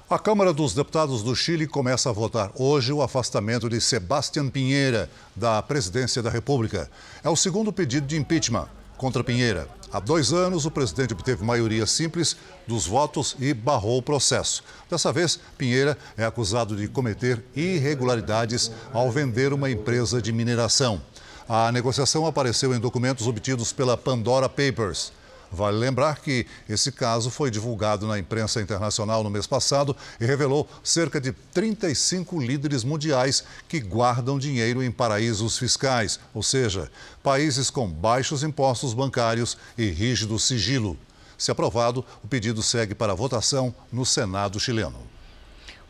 A 0.08 0.18
Câmara 0.18 0.52
dos 0.52 0.72
Deputados 0.72 1.22
do 1.22 1.34
Chile 1.34 1.66
começa 1.66 2.10
a 2.10 2.12
votar 2.12 2.52
hoje 2.54 2.92
o 2.92 3.02
afastamento 3.02 3.68
de 3.68 3.80
Sebastián 3.80 4.48
Pinheira 4.48 5.10
da 5.34 5.60
presidência 5.62 6.22
da 6.22 6.30
República. 6.30 6.88
É 7.24 7.28
o 7.28 7.34
segundo 7.34 7.72
pedido 7.72 8.06
de 8.06 8.16
impeachment 8.16 8.68
contra 8.96 9.24
Pinheira. 9.24 9.68
Há 9.96 10.00
dois 10.00 10.30
anos, 10.30 10.66
o 10.66 10.70
presidente 10.70 11.14
obteve 11.14 11.42
maioria 11.42 11.86
simples 11.86 12.36
dos 12.66 12.86
votos 12.86 13.34
e 13.40 13.54
barrou 13.54 13.96
o 13.96 14.02
processo. 14.02 14.62
Dessa 14.90 15.10
vez, 15.10 15.40
Pinheira 15.56 15.96
é 16.18 16.24
acusado 16.26 16.76
de 16.76 16.86
cometer 16.86 17.42
irregularidades 17.56 18.70
ao 18.92 19.10
vender 19.10 19.54
uma 19.54 19.70
empresa 19.70 20.20
de 20.20 20.34
mineração. 20.34 21.00
A 21.48 21.72
negociação 21.72 22.26
apareceu 22.26 22.74
em 22.74 22.78
documentos 22.78 23.26
obtidos 23.26 23.72
pela 23.72 23.96
Pandora 23.96 24.50
Papers. 24.50 25.14
Vale 25.50 25.76
lembrar 25.76 26.20
que 26.20 26.46
esse 26.68 26.90
caso 26.90 27.30
foi 27.30 27.50
divulgado 27.50 28.06
na 28.06 28.18
imprensa 28.18 28.60
internacional 28.60 29.22
no 29.22 29.30
mês 29.30 29.46
passado 29.46 29.96
e 30.20 30.24
revelou 30.24 30.68
cerca 30.82 31.20
de 31.20 31.32
35 31.32 32.40
líderes 32.40 32.82
mundiais 32.82 33.44
que 33.68 33.80
guardam 33.80 34.38
dinheiro 34.38 34.82
em 34.82 34.90
paraísos 34.90 35.56
fiscais, 35.56 36.18
ou 36.34 36.42
seja, 36.42 36.90
países 37.22 37.70
com 37.70 37.88
baixos 37.88 38.42
impostos 38.42 38.92
bancários 38.92 39.56
e 39.78 39.88
rígido 39.88 40.38
sigilo. 40.38 40.98
Se 41.38 41.50
aprovado, 41.50 42.04
o 42.24 42.28
pedido 42.28 42.62
segue 42.62 42.94
para 42.94 43.14
votação 43.14 43.74
no 43.92 44.04
Senado 44.04 44.58
chileno. 44.58 44.98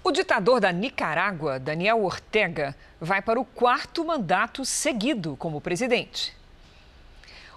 O 0.02 0.12
ditador 0.12 0.60
da 0.60 0.70
Nicarágua, 0.70 1.58
Daniel 1.58 2.04
Ortega, 2.04 2.76
vai 3.00 3.20
para 3.20 3.40
o 3.40 3.44
quarto 3.44 4.04
mandato 4.04 4.64
seguido 4.64 5.34
como 5.36 5.60
presidente. 5.60 6.36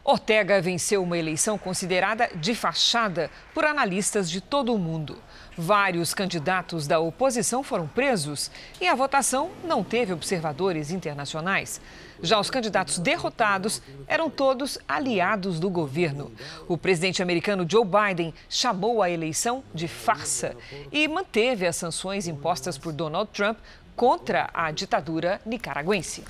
Ortega 0.09 0.59
venceu 0.59 1.03
uma 1.03 1.19
eleição 1.19 1.55
considerada 1.55 2.31
de 2.33 2.55
fachada 2.55 3.29
por 3.53 3.63
analistas 3.63 4.27
de 4.27 4.41
todo 4.41 4.73
o 4.73 4.79
mundo. 4.79 5.19
Vários 5.55 6.15
candidatos 6.15 6.87
da 6.87 6.99
oposição 6.99 7.61
foram 7.61 7.85
presos 7.85 8.49
e 8.81 8.87
a 8.87 8.95
votação 8.95 9.51
não 9.63 9.83
teve 9.83 10.11
observadores 10.11 10.89
internacionais. 10.89 11.79
Já 12.23 12.39
os 12.39 12.49
candidatos 12.49 12.97
derrotados 12.97 13.83
eram 14.07 14.31
todos 14.31 14.79
aliados 14.87 15.59
do 15.59 15.69
governo. 15.69 16.31
O 16.67 16.75
presidente 16.75 17.21
americano 17.21 17.63
Joe 17.69 17.85
Biden 17.85 18.33
chamou 18.49 19.03
a 19.03 19.11
eleição 19.11 19.63
de 19.75 19.87
farsa 19.87 20.55
e 20.91 21.07
manteve 21.07 21.67
as 21.67 21.75
sanções 21.75 22.27
impostas 22.27 22.79
por 22.79 22.91
Donald 22.91 23.29
Trump 23.31 23.59
contra 23.95 24.49
a 24.55 24.71
ditadura 24.71 25.39
nicaragüense. 25.45 26.23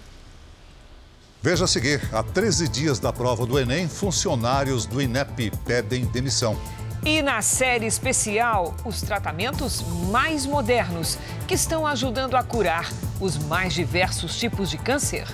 Veja 1.42 1.64
a 1.64 1.68
seguir: 1.68 2.02
há 2.12 2.22
13 2.22 2.68
dias 2.68 3.00
da 3.00 3.14
prova 3.14 3.46
do 3.46 3.58
Enem, 3.58 3.88
funcionários 3.88 4.86
do 4.86 5.02
INEP 5.02 5.52
pedem 5.66 6.06
demissão. 6.06 6.60
E 7.06 7.22
na 7.22 7.42
série 7.42 7.86
especial, 7.86 8.76
os 8.84 9.02
tratamentos 9.02 9.82
mais 10.12 10.46
modernos 10.46 11.18
que 11.48 11.54
estão 11.54 11.88
ajudando 11.88 12.36
a 12.36 12.44
curar 12.44 12.90
os 13.22 13.38
mais 13.38 13.74
diversos 13.74 14.38
tipos 14.38 14.70
de 14.70 14.78
câncer. 14.78 15.26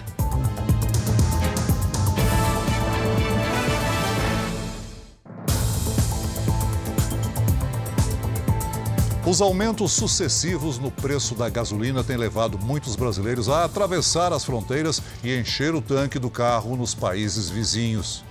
Os 9.27 9.41
aumentos 9.41 9.91
sucessivos 9.93 10.77
no 10.77 10.91
preço 10.91 11.33
da 11.33 11.49
gasolina 11.49 12.03
têm 12.03 12.15
levado 12.15 12.59
muitos 12.59 12.95
brasileiros 12.95 13.49
a 13.49 13.65
atravessar 13.65 14.31
as 14.31 14.45
fronteiras 14.45 15.01
e 15.23 15.35
encher 15.35 15.73
o 15.73 15.81
tanque 15.81 16.19
do 16.19 16.29
carro 16.29 16.77
nos 16.77 16.93
países 16.93 17.49
vizinhos. 17.49 18.23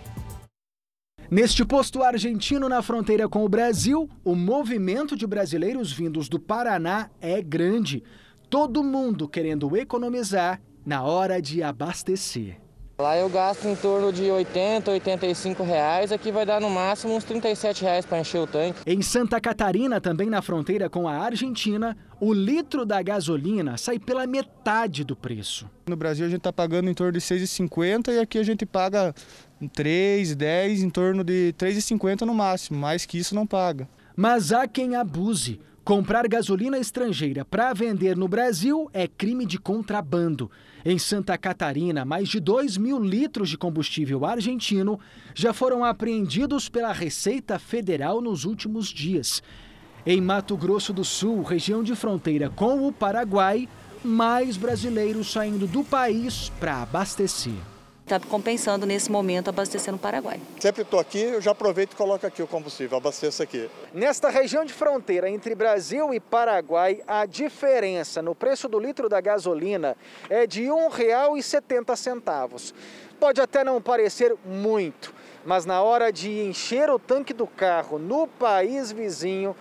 Neste 1.29 1.65
posto 1.65 2.01
argentino 2.01 2.69
na 2.69 2.81
fronteira 2.81 3.29
com 3.29 3.45
o 3.45 3.49
Brasil, 3.49 4.09
o 4.23 4.37
movimento 4.37 5.17
de 5.17 5.27
brasileiros 5.27 5.91
vindos 5.91 6.29
do 6.29 6.39
Paraná 6.39 7.11
é 7.21 7.43
grande. 7.43 8.05
Todo 8.49 8.85
mundo 8.85 9.29
querendo 9.29 9.77
economizar 9.77 10.63
na 10.87 11.03
hora 11.03 11.43
de 11.43 11.61
abastecer. 11.61 12.64
Lá 12.97 13.19
eu 13.19 13.29
gasto 13.29 13.67
em 13.67 13.75
torno 13.75 14.13
de 14.13 14.31
80, 14.31 14.89
85 14.89 15.65
reais, 15.65 16.13
aqui 16.13 16.31
vai 16.31 16.47
dar 16.47 16.61
no 16.61 16.71
máximo 16.71 17.17
uns 17.17 17.25
37 17.25 17.83
reais 17.83 18.07
para 18.07 18.21
encher 18.21 18.39
o 18.39 18.47
tanque. 18.47 18.79
Em 18.87 19.03
Santa 19.03 19.41
Catarina, 19.41 20.01
também 20.01 20.31
na 20.31 20.41
fronteira 20.41 20.89
com 20.89 21.09
a 21.09 21.17
Argentina, 21.17 21.97
o 22.21 22.33
litro 22.33 22.87
da 22.87 23.03
gasolina 23.03 23.77
sai 23.77 23.99
pela 23.99 24.29
metade 24.29 25.03
do 25.03 25.17
preço. 25.17 25.69
No 25.89 25.97
Brasil 25.97 26.25
a 26.25 26.29
gente 26.29 26.39
está 26.39 26.53
pagando 26.53 26.89
em 26.89 26.95
torno 26.95 27.11
de 27.11 27.21
6,50 27.21 28.13
e 28.13 28.21
aqui 28.21 28.39
a 28.39 28.45
gente 28.45 28.65
paga 28.65 29.13
3, 29.73 30.37
10, 30.37 30.83
em 30.85 30.91
torno 30.91 31.25
de 31.25 31.53
3,50 31.59 32.21
no 32.21 32.33
máximo, 32.33 32.79
mais 32.79 33.05
que 33.05 33.19
isso 33.19 33.35
não 33.35 33.45
paga. 33.45 33.89
Mas 34.15 34.53
há 34.53 34.69
quem 34.69 34.95
abuse. 34.95 35.61
Comprar 35.85 36.27
gasolina 36.27 36.79
estrangeira 36.79 37.45
para 37.45 37.75
vender 37.75 38.17
no 38.17 38.27
Brasil 38.27 38.89
é 38.95 39.07
crime 39.07 39.45
de 39.45 39.59
contrabando. 39.59 40.51
Em 40.83 40.99
Santa 40.99 41.37
Catarina, 41.37 42.07
mais 42.07 42.31
de 42.31 42.41
2 42.41 42.79
mil 42.79 42.99
litros 42.99 43.51
de 43.51 43.59
combustível 43.59 44.25
argentino 44.25 44.99
já 45.35 45.53
foram 45.53 45.85
apreendidos 45.85 46.71
pela 46.71 46.91
Receita 46.91 47.59
Federal 47.59 48.23
nos 48.23 48.47
últimos 48.47 48.89
dias. 48.89 49.43
Em 50.07 50.23
Mato 50.23 50.57
Grosso 50.57 50.91
do 50.91 51.05
Sul, 51.05 51.43
região 51.43 51.83
de 51.83 51.95
fronteira 51.95 52.49
com 52.49 52.89
o 52.89 52.91
Paraguai, 52.91 53.69
mais 54.03 54.57
brasileiros 54.57 55.31
saindo 55.31 55.67
do 55.67 55.85
país 55.85 56.51
para 56.59 56.81
abastecer 56.81 57.74
está 58.05 58.21
compensando 58.21 58.85
nesse 58.85 59.11
momento 59.11 59.49
abastecer 59.49 59.91
no 59.91 59.99
Paraguai. 59.99 60.39
Sempre 60.61 60.83
estou 60.83 61.01
aqui, 61.01 61.21
eu 61.21 61.41
já 61.41 61.53
aproveito 61.53 61.95
e 61.95 61.97
coloco 61.97 62.27
aqui 62.27 62.43
o 62.43 62.47
combustível, 62.47 62.99
abasteço 62.99 63.43
aqui. 63.43 63.69
Nesta 63.95 64.29
região 64.29 64.63
de 64.63 64.75
fronteira 64.75 65.29
entre 65.29 65.55
Brasil 65.55 66.13
e 66.13 66.21
Paraguai, 66.21 67.01
a 67.07 67.25
diferença 67.25 68.21
no 68.21 68.35
preço 68.35 68.69
do 68.69 68.79
litro 68.79 69.09
da 69.09 69.23
gasolina 69.23 69.97
é 70.29 70.47
de 70.47 70.65
R$ 70.65 70.69
1,70. 70.69 72.75
Pode 73.19 73.41
até 73.41 73.65
não 73.65 73.81
parecer 73.81 74.37
muito, 74.45 75.15
mas 75.45 75.65
na 75.65 75.83
hora 75.83 76.13
de 76.13 76.43
encher 76.43 76.91
o 76.91 76.99
tanque 76.99 77.33
do 77.33 77.47
carro 77.47 77.99
no 77.99 78.27
país 78.27 78.93
vizinho, 78.93 79.57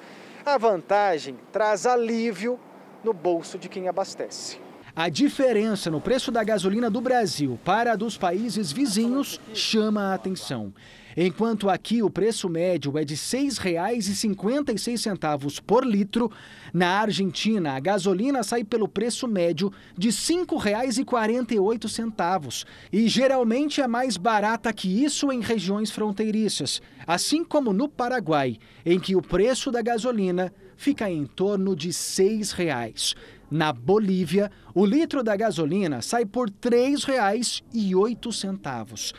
a 0.46 0.58
vantagem 0.58 1.38
traz 1.54 1.86
alívio 1.86 2.60
no 3.06 3.14
bolso 3.14 3.58
de 3.58 3.70
quem 3.70 3.88
abastece. 3.88 4.63
A 4.96 5.10
diferença 5.10 5.90
no 5.90 6.00
preço 6.00 6.32
da 6.32 6.44
gasolina 6.44 6.88
do 6.88 7.02
Brasil 7.02 7.60
para 7.66 7.94
a 7.94 7.96
dos 7.96 8.16
países 8.16 8.72
vizinhos 8.72 9.42
chama 9.52 10.04
a 10.04 10.14
atenção. 10.14 10.72
Enquanto 11.18 11.68
aqui 11.68 12.04
o 12.04 12.12
preço 12.12 12.48
médio 12.48 12.96
é 12.96 13.04
de 13.04 13.16
R$ 13.16 13.20
6,56 13.20 15.62
por 15.62 15.84
litro, 15.84 16.32
na 16.72 17.02
Argentina 17.02 17.74
a 17.74 17.80
gasolina 17.80 18.44
sai 18.44 18.64
pelo 18.64 18.88
preço 18.88 19.28
médio 19.28 19.74
de 19.98 20.10
R$ 20.10 20.16
5,48 20.16 22.66
e 22.92 23.08
geralmente 23.08 23.82
é 23.82 23.88
mais 23.88 24.16
barata 24.16 24.72
que 24.72 25.04
isso 25.04 25.32
em 25.32 25.42
regiões 25.42 25.90
fronteiriças, 25.90 26.84
assim 27.08 27.44
como 27.44 27.74
no 27.74 27.90
Paraguai, 27.90 28.60
em 28.86 29.00
que 29.00 29.16
o 29.16 29.24
preço 29.24 29.72
da 29.72 29.82
gasolina 29.82 30.54
fica 30.76 31.10
em 31.10 31.26
torno 31.26 31.76
de 31.76 31.88
R$ 31.88 31.94
6,00. 31.94 33.16
Na 33.54 33.72
Bolívia, 33.72 34.52
o 34.74 34.84
litro 34.84 35.22
da 35.22 35.36
gasolina 35.36 36.02
sai 36.02 36.26
por 36.26 36.50
R$ 36.50 36.56
3,08. 36.60 39.14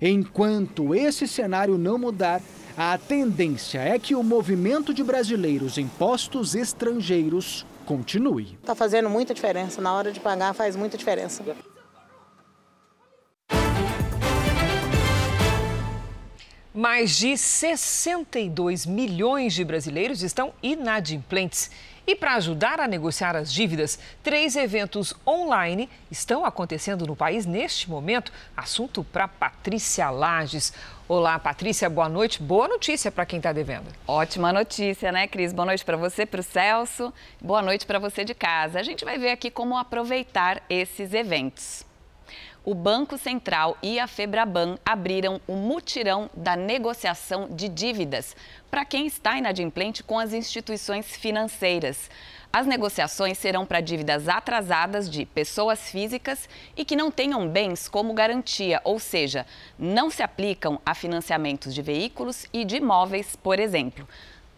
Enquanto 0.00 0.94
esse 0.94 1.26
cenário 1.26 1.76
não 1.76 1.98
mudar, 1.98 2.40
a 2.76 2.96
tendência 2.96 3.80
é 3.80 3.98
que 3.98 4.14
o 4.14 4.22
movimento 4.22 4.94
de 4.94 5.02
brasileiros 5.02 5.76
em 5.76 5.88
postos 5.88 6.54
estrangeiros 6.54 7.66
continue. 7.84 8.56
Está 8.60 8.76
fazendo 8.76 9.10
muita 9.10 9.34
diferença. 9.34 9.82
Na 9.82 9.92
hora 9.92 10.12
de 10.12 10.20
pagar, 10.20 10.54
faz 10.54 10.76
muita 10.76 10.96
diferença. 10.96 11.42
Mais 16.72 17.16
de 17.16 17.36
62 17.36 18.86
milhões 18.86 19.52
de 19.52 19.64
brasileiros 19.64 20.22
estão 20.22 20.54
inadimplentes. 20.62 21.72
E 22.10 22.16
para 22.16 22.34
ajudar 22.34 22.80
a 22.80 22.88
negociar 22.88 23.36
as 23.36 23.52
dívidas, 23.52 23.96
três 24.20 24.56
eventos 24.56 25.14
online 25.24 25.88
estão 26.10 26.44
acontecendo 26.44 27.06
no 27.06 27.14
país 27.14 27.46
neste 27.46 27.88
momento. 27.88 28.32
Assunto 28.56 29.04
para 29.04 29.28
Patrícia 29.28 30.10
Lages. 30.10 30.72
Olá, 31.06 31.38
Patrícia, 31.38 31.88
boa 31.88 32.08
noite. 32.08 32.42
Boa 32.42 32.66
notícia 32.66 33.12
para 33.12 33.24
quem 33.24 33.36
está 33.36 33.52
devendo. 33.52 33.92
Ótima 34.08 34.52
notícia, 34.52 35.12
né, 35.12 35.28
Cris? 35.28 35.52
Boa 35.52 35.66
noite 35.66 35.84
para 35.84 35.96
você, 35.96 36.26
para 36.26 36.40
o 36.40 36.42
Celso. 36.42 37.14
Boa 37.40 37.62
noite 37.62 37.86
para 37.86 38.00
você 38.00 38.24
de 38.24 38.34
casa. 38.34 38.80
A 38.80 38.82
gente 38.82 39.04
vai 39.04 39.16
ver 39.16 39.30
aqui 39.30 39.48
como 39.48 39.78
aproveitar 39.78 40.64
esses 40.68 41.14
eventos 41.14 41.88
o 42.64 42.74
Banco 42.74 43.16
Central 43.16 43.78
e 43.82 43.98
a 43.98 44.06
Febraban 44.06 44.76
abriram 44.84 45.40
o 45.46 45.54
mutirão 45.54 46.28
da 46.34 46.54
negociação 46.56 47.48
de 47.50 47.66
dívidas 47.68 48.36
para 48.70 48.84
quem 48.84 49.06
está 49.06 49.38
inadimplente 49.38 50.02
com 50.02 50.18
as 50.18 50.34
instituições 50.34 51.16
financeiras. 51.16 52.10
As 52.52 52.66
negociações 52.66 53.38
serão 53.38 53.64
para 53.64 53.80
dívidas 53.80 54.28
atrasadas 54.28 55.08
de 55.08 55.24
pessoas 55.24 55.88
físicas 55.88 56.46
e 56.76 56.84
que 56.84 56.96
não 56.96 57.10
tenham 57.10 57.48
bens 57.48 57.88
como 57.88 58.12
garantia, 58.12 58.78
ou 58.84 58.98
seja, 58.98 59.46
não 59.78 60.10
se 60.10 60.22
aplicam 60.22 60.78
a 60.84 60.94
financiamentos 60.94 61.74
de 61.74 61.80
veículos 61.80 62.46
e 62.52 62.62
de 62.64 62.76
imóveis, 62.76 63.34
por 63.36 63.58
exemplo. 63.58 64.06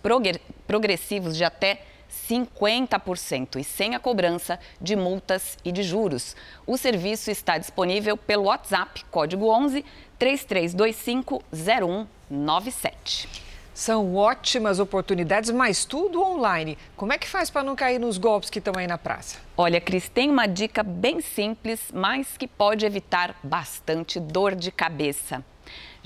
progressivos 0.66 1.34
de 1.34 1.42
até 1.42 1.80
50% 2.28 3.56
e 3.56 3.64
sem 3.64 3.94
a 3.94 4.00
cobrança 4.00 4.58
de 4.80 4.96
multas 4.96 5.58
e 5.64 5.70
de 5.70 5.82
juros. 5.82 6.34
O 6.66 6.76
serviço 6.76 7.30
está 7.30 7.58
disponível 7.58 8.16
pelo 8.16 8.44
WhatsApp, 8.44 9.04
código 9.10 9.48
11 9.48 9.84
3325 10.18 11.42
0197. 11.52 13.44
São 13.74 14.14
ótimas 14.14 14.78
oportunidades, 14.78 15.50
mas 15.50 15.84
tudo 15.84 16.22
online. 16.22 16.78
Como 16.96 17.12
é 17.12 17.18
que 17.18 17.28
faz 17.28 17.50
para 17.50 17.64
não 17.64 17.74
cair 17.74 17.98
nos 17.98 18.18
golpes 18.18 18.48
que 18.48 18.60
estão 18.60 18.74
aí 18.76 18.86
na 18.86 18.96
praça? 18.96 19.38
Olha, 19.56 19.80
Cris, 19.80 20.08
tem 20.08 20.30
uma 20.30 20.46
dica 20.46 20.84
bem 20.84 21.20
simples, 21.20 21.80
mas 21.92 22.36
que 22.36 22.46
pode 22.46 22.86
evitar 22.86 23.34
bastante 23.42 24.20
dor 24.20 24.54
de 24.54 24.70
cabeça. 24.70 25.44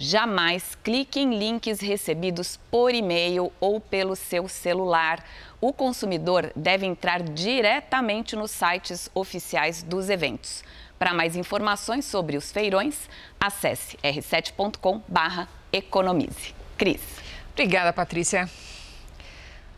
Jamais 0.00 0.76
clique 0.84 1.18
em 1.18 1.36
links 1.36 1.80
recebidos 1.80 2.56
por 2.70 2.94
e-mail 2.94 3.52
ou 3.58 3.80
pelo 3.80 4.14
seu 4.14 4.46
celular. 4.46 5.24
O 5.60 5.72
consumidor 5.72 6.52
deve 6.54 6.86
entrar 6.86 7.20
diretamente 7.20 8.36
nos 8.36 8.52
sites 8.52 9.10
oficiais 9.12 9.82
dos 9.82 10.08
eventos. 10.08 10.62
Para 11.00 11.12
mais 11.12 11.34
informações 11.34 12.04
sobre 12.04 12.36
os 12.36 12.52
feirões, 12.52 13.10
acesse 13.40 13.96
r7.com/economize. 13.96 16.54
Cris. 16.76 17.02
Obrigada, 17.52 17.92
Patrícia. 17.92 18.48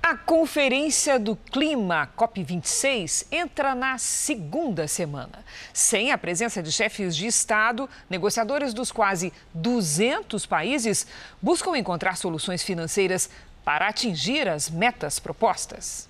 A 0.03 0.17
Conferência 0.17 1.19
do 1.19 1.37
Clima, 1.37 2.09
COP26, 2.17 3.27
entra 3.31 3.75
na 3.75 3.99
segunda 3.99 4.89
semana. 4.89 5.45
Sem 5.75 6.11
a 6.11 6.17
presença 6.17 6.63
de 6.63 6.73
chefes 6.73 7.15
de 7.15 7.27
Estado, 7.27 7.89
negociadores 8.09 8.73
dos 8.73 8.91
quase 8.91 9.31
200 9.53 10.47
países 10.47 11.07
buscam 11.41 11.77
encontrar 11.77 12.17
soluções 12.17 12.63
financeiras 12.63 13.29
para 13.63 13.89
atingir 13.89 14.49
as 14.49 14.71
metas 14.71 15.19
propostas. 15.19 16.10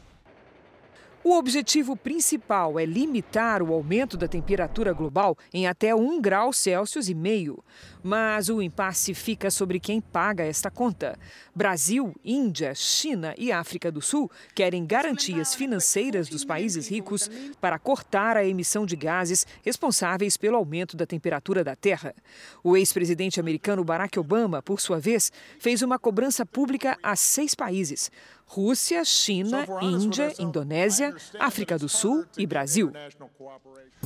O 1.22 1.36
objetivo 1.36 1.94
principal 1.94 2.78
é 2.80 2.86
limitar 2.86 3.62
o 3.62 3.74
aumento 3.74 4.16
da 4.16 4.26
temperatura 4.26 4.90
global 4.94 5.36
em 5.52 5.66
até 5.66 5.94
1 5.94 6.18
grau 6.18 6.50
Celsius 6.50 7.10
e 7.10 7.14
meio. 7.14 7.62
Mas 8.02 8.48
o 8.48 8.62
impasse 8.62 9.12
fica 9.12 9.50
sobre 9.50 9.78
quem 9.78 10.00
paga 10.00 10.42
esta 10.44 10.70
conta. 10.70 11.18
Brasil, 11.54 12.14
Índia, 12.24 12.74
China 12.74 13.34
e 13.36 13.52
África 13.52 13.92
do 13.92 14.00
Sul 14.00 14.30
querem 14.54 14.86
garantias 14.86 15.54
financeiras 15.54 16.26
dos 16.26 16.42
países 16.42 16.88
ricos 16.88 17.30
para 17.60 17.78
cortar 17.78 18.38
a 18.38 18.44
emissão 18.46 18.86
de 18.86 18.96
gases 18.96 19.46
responsáveis 19.62 20.38
pelo 20.38 20.56
aumento 20.56 20.96
da 20.96 21.04
temperatura 21.04 21.62
da 21.62 21.76
Terra. 21.76 22.14
O 22.64 22.78
ex-presidente 22.78 23.38
americano 23.38 23.84
Barack 23.84 24.18
Obama, 24.18 24.62
por 24.62 24.80
sua 24.80 24.98
vez, 24.98 25.30
fez 25.58 25.82
uma 25.82 25.98
cobrança 25.98 26.46
pública 26.46 26.96
a 27.02 27.14
seis 27.14 27.54
países: 27.54 28.10
Rússia, 28.52 29.04
China, 29.04 29.64
Índia, 29.80 30.34
Indonésia, 30.36 31.14
África 31.38 31.78
do 31.78 31.88
Sul 31.88 32.24
e 32.36 32.44
Brasil. 32.44 32.92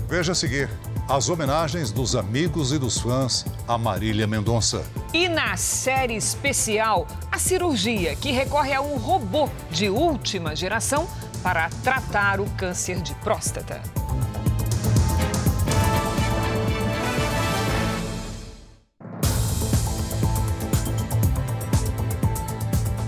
Veja 0.07 0.33
a 0.33 0.35
seguir 0.35 0.69
as 1.09 1.31
homenagens 1.31 1.91
dos 1.91 2.15
amigos 2.15 2.71
e 2.71 2.79
dos 2.79 3.01
fãs 3.01 3.47
a 3.67 3.79
Marília 3.79 4.27
Mendonça. 4.27 4.85
E 5.15 5.31
na 5.31 5.57
série 5.57 6.15
especial, 6.15 7.07
a 7.33 7.39
cirurgia 7.39 8.15
que 8.17 8.33
recorre 8.33 8.75
a 8.75 8.83
um 8.83 8.99
robô 8.99 9.49
de 9.71 9.89
última 9.89 10.55
geração 10.55 11.09
para 11.43 11.71
tratar 11.83 12.39
o 12.39 12.45
câncer 12.51 13.01
de 13.01 13.15
próstata. 13.15 13.81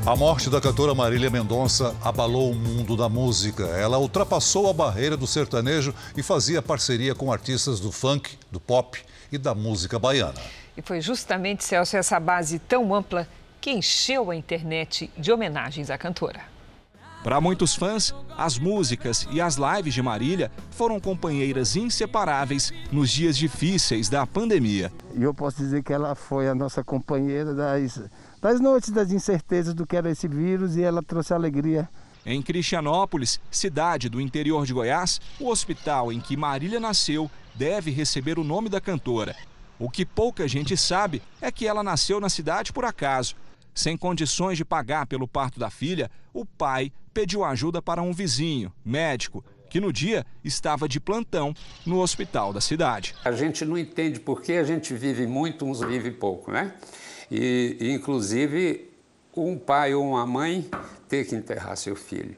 A 0.06 0.14
morte 0.14 0.48
da 0.48 0.60
cantora 0.60 0.94
Marília 0.94 1.28
Mendonça 1.28 1.92
abalou 2.00 2.52
o 2.52 2.54
mundo 2.54 2.96
da 2.96 3.08
música. 3.08 3.64
Ela 3.64 3.98
ultrapassou 3.98 4.70
a 4.70 4.72
barreira 4.72 5.16
do 5.16 5.26
sertanejo 5.26 5.92
e 6.16 6.22
fazia 6.22 6.62
parceria 6.62 7.12
com 7.12 7.32
artistas 7.32 7.80
do 7.80 7.90
funk, 7.90 8.38
do 8.48 8.60
pop 8.60 9.02
e 9.32 9.36
da 9.36 9.52
música 9.52 9.98
baiana. 9.98 10.40
E 10.76 10.80
foi 10.80 11.00
justamente, 11.00 11.64
Celso, 11.64 11.96
essa 11.96 12.20
base 12.20 12.60
tão 12.60 12.94
ampla 12.94 13.26
que 13.60 13.72
encheu 13.72 14.30
a 14.30 14.36
internet 14.36 15.10
de 15.18 15.32
homenagens 15.32 15.90
à 15.90 15.98
cantora. 15.98 16.40
Para 17.24 17.40
muitos 17.40 17.74
fãs, 17.74 18.14
as 18.38 18.56
músicas 18.56 19.26
e 19.32 19.40
as 19.40 19.56
lives 19.56 19.92
de 19.92 20.00
Marília 20.00 20.52
foram 20.70 21.00
companheiras 21.00 21.74
inseparáveis 21.74 22.72
nos 22.92 23.10
dias 23.10 23.36
difíceis 23.36 24.08
da 24.08 24.24
pandemia. 24.24 24.92
E 25.16 25.24
eu 25.24 25.34
posso 25.34 25.56
dizer 25.56 25.82
que 25.82 25.92
ela 25.92 26.14
foi 26.14 26.48
a 26.48 26.54
nossa 26.54 26.84
companheira 26.84 27.52
das, 27.52 28.00
das 28.40 28.60
noites 28.60 28.90
das 28.90 29.10
incertezas 29.10 29.74
do 29.74 29.86
que 29.86 29.96
era 29.96 30.10
esse 30.10 30.28
vírus 30.28 30.76
e 30.76 30.82
ela 30.82 31.02
trouxe 31.02 31.34
alegria. 31.34 31.88
Em 32.24 32.42
Cristianópolis, 32.42 33.40
cidade 33.50 34.08
do 34.08 34.20
interior 34.20 34.66
de 34.66 34.72
Goiás, 34.72 35.20
o 35.38 35.48
hospital 35.48 36.12
em 36.12 36.20
que 36.20 36.36
Marília 36.36 36.80
nasceu 36.80 37.30
deve 37.54 37.90
receber 37.90 38.38
o 38.38 38.44
nome 38.44 38.68
da 38.68 38.80
cantora. 38.80 39.36
O 39.78 39.88
que 39.90 40.04
pouca 40.04 40.48
gente 40.48 40.76
sabe 40.76 41.22
é 41.40 41.52
que 41.52 41.66
ela 41.66 41.82
nasceu 41.82 42.18
na 42.20 42.28
cidade 42.28 42.72
por 42.72 42.84
acaso. 42.84 43.36
Sem 43.74 43.96
condições 43.96 44.56
de 44.56 44.64
pagar 44.64 45.06
pelo 45.06 45.28
parto 45.28 45.60
da 45.60 45.70
filha, 45.70 46.10
o 46.32 46.44
pai 46.44 46.90
pediu 47.12 47.44
ajuda 47.44 47.80
para 47.80 48.02
um 48.02 48.12
vizinho, 48.12 48.72
médico, 48.84 49.44
que 49.68 49.80
no 49.80 49.92
dia 49.92 50.24
estava 50.42 50.88
de 50.88 50.98
plantão 50.98 51.54
no 51.84 52.00
hospital 52.00 52.52
da 52.52 52.60
cidade. 52.60 53.14
A 53.24 53.32
gente 53.32 53.64
não 53.64 53.76
entende 53.76 54.18
por 54.18 54.40
que 54.40 54.52
a 54.52 54.64
gente 54.64 54.94
vive 54.94 55.26
muito, 55.26 55.64
uns 55.64 55.80
vive 55.80 56.10
pouco, 56.10 56.50
né? 56.50 56.72
E, 57.30 57.76
inclusive, 57.80 58.90
um 59.36 59.58
pai 59.58 59.94
ou 59.94 60.10
uma 60.10 60.26
mãe 60.26 60.68
ter 61.08 61.26
que 61.26 61.34
enterrar 61.34 61.76
seu 61.76 61.94
filho. 61.94 62.36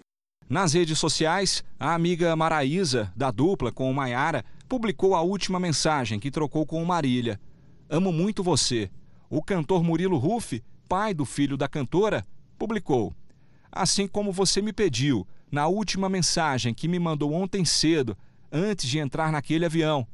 Nas 0.48 0.72
redes 0.72 0.98
sociais, 0.98 1.62
a 1.78 1.94
amiga 1.94 2.34
Maraísa, 2.34 3.12
da 3.14 3.30
dupla 3.30 3.70
com 3.70 3.90
o 3.90 3.94
Maiara, 3.94 4.44
publicou 4.68 5.14
a 5.14 5.20
última 5.20 5.60
mensagem 5.60 6.18
que 6.18 6.30
trocou 6.30 6.64
com 6.64 6.82
Marília. 6.84 7.38
Amo 7.88 8.10
muito 8.10 8.42
você. 8.42 8.90
O 9.28 9.42
cantor 9.42 9.84
Murilo 9.84 10.16
Ruff, 10.16 10.62
pai 10.88 11.12
do 11.12 11.26
filho 11.26 11.56
da 11.56 11.68
cantora, 11.68 12.24
publicou. 12.58 13.14
Assim 13.70 14.08
como 14.08 14.32
você 14.32 14.62
me 14.62 14.72
pediu, 14.72 15.26
na 15.52 15.66
última 15.66 16.08
mensagem 16.08 16.72
que 16.72 16.88
me 16.88 16.98
mandou 16.98 17.32
ontem 17.32 17.64
cedo, 17.64 18.16
antes 18.50 18.88
de 18.88 18.98
entrar 18.98 19.30
naquele 19.30 19.66
avião. 19.66 20.06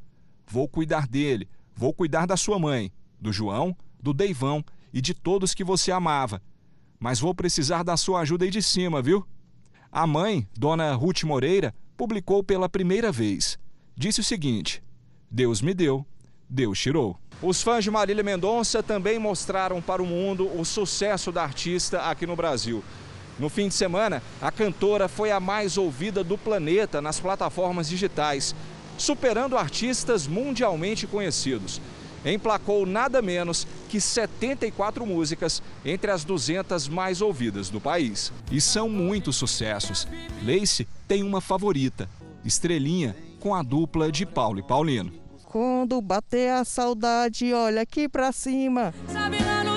Vou 0.47 0.69
cuidar 0.69 1.07
dele, 1.07 1.49
vou 1.75 1.93
cuidar 1.93 2.27
da 2.27 2.37
sua 2.37 2.59
mãe, 2.59 2.93
do 3.21 3.33
João, 3.33 3.77
do 4.05 4.13
Deivão 4.13 4.63
e 4.93 5.01
de 5.01 5.15
todos 5.15 5.55
que 5.55 5.65
você 5.65 5.91
amava. 5.91 6.43
Mas 7.01 7.19
vou 7.19 7.35
precisar 7.35 7.83
da 7.83 7.97
sua 7.97 8.21
ajuda 8.21 8.45
aí 8.45 8.51
de 8.51 8.61
cima, 8.61 9.01
viu? 9.01 9.27
A 9.91 10.07
mãe, 10.07 10.47
dona 10.55 10.93
Ruth 10.95 11.23
Moreira, 11.23 11.75
publicou 11.97 12.45
pela 12.45 12.69
primeira 12.69 13.11
vez. 13.11 13.59
Disse 13.97 14.21
o 14.21 14.25
seguinte: 14.25 14.83
Deus 15.31 15.63
me 15.63 15.73
deu, 15.73 16.05
Deus 16.49 16.79
tirou. 16.79 17.19
Os 17.41 17.63
fãs 17.63 17.83
de 17.83 17.91
Marília 17.91 18.23
Mendonça 18.23 18.83
também 18.83 19.19
mostraram 19.19 19.81
para 19.81 20.03
o 20.03 20.07
mundo 20.07 20.51
o 20.55 20.65
sucesso 20.65 21.33
da 21.33 21.43
artista 21.43 22.03
aqui 22.03 22.27
no 22.27 22.37
Brasil. 22.37 22.85
No 23.39 23.49
fim 23.49 23.69
de 23.69 23.75
semana, 23.75 24.23
a 24.41 24.53
cantora 24.53 25.09
foi 25.09 25.33
a 25.33 25.41
mais 25.41 25.79
ouvida 25.79 26.23
do 26.23 26.37
planeta 26.37 27.01
nas 27.01 27.19
plataformas 27.19 27.89
digitais, 27.89 28.55
superando 28.99 29.57
artistas 29.57 30.27
mundialmente 30.27 31.07
conhecidos. 31.07 31.81
Emplacou 32.25 32.87
nada 32.87 33.21
menos 33.21 33.67
que 33.89 34.01
74 34.01 35.05
músicas 35.05 35.63
entre 35.85 36.11
as 36.11 36.25
200 36.25 36.89
mais 36.89 37.21
ouvidas 37.21 37.69
do 37.69 37.81
país. 37.81 38.33
E 38.51 38.61
são 38.61 38.89
muitos 38.89 39.37
sucessos. 39.37 40.09
Lace 40.43 40.87
tem 41.07 41.23
uma 41.23 41.41
favorita, 41.41 42.09
Estrelinha, 42.45 43.15
com 43.41 43.55
a 43.55 43.63
dupla 43.63 44.11
de 44.11 44.25
Paulo 44.25 44.59
e 44.59 44.63
Paulino. 44.63 45.13
Quando 45.45 46.01
bater 46.01 46.51
a 46.51 46.65
saudade, 46.65 47.53
olha 47.53 47.83
aqui 47.83 48.09
pra 48.09 48.33
cima. 48.33 48.93
Sabe 49.07 49.37
lá 49.41 49.63
no 49.63 49.74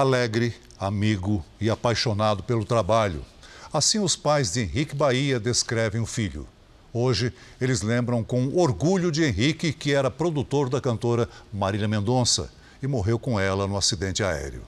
Alegre, 0.00 0.54
amigo 0.78 1.44
e 1.60 1.68
apaixonado 1.68 2.42
pelo 2.42 2.64
trabalho. 2.64 3.22
Assim, 3.70 3.98
os 3.98 4.16
pais 4.16 4.50
de 4.50 4.60
Henrique 4.60 4.96
Bahia 4.96 5.38
descrevem 5.38 6.00
o 6.00 6.06
filho. 6.06 6.48
Hoje, 6.90 7.34
eles 7.60 7.82
lembram 7.82 8.24
com 8.24 8.48
orgulho 8.56 9.12
de 9.12 9.22
Henrique, 9.22 9.74
que 9.74 9.92
era 9.92 10.10
produtor 10.10 10.70
da 10.70 10.80
cantora 10.80 11.28
Marília 11.52 11.86
Mendonça 11.86 12.50
e 12.82 12.86
morreu 12.86 13.18
com 13.18 13.38
ela 13.38 13.66
no 13.66 13.76
acidente 13.76 14.22
aéreo. 14.24 14.62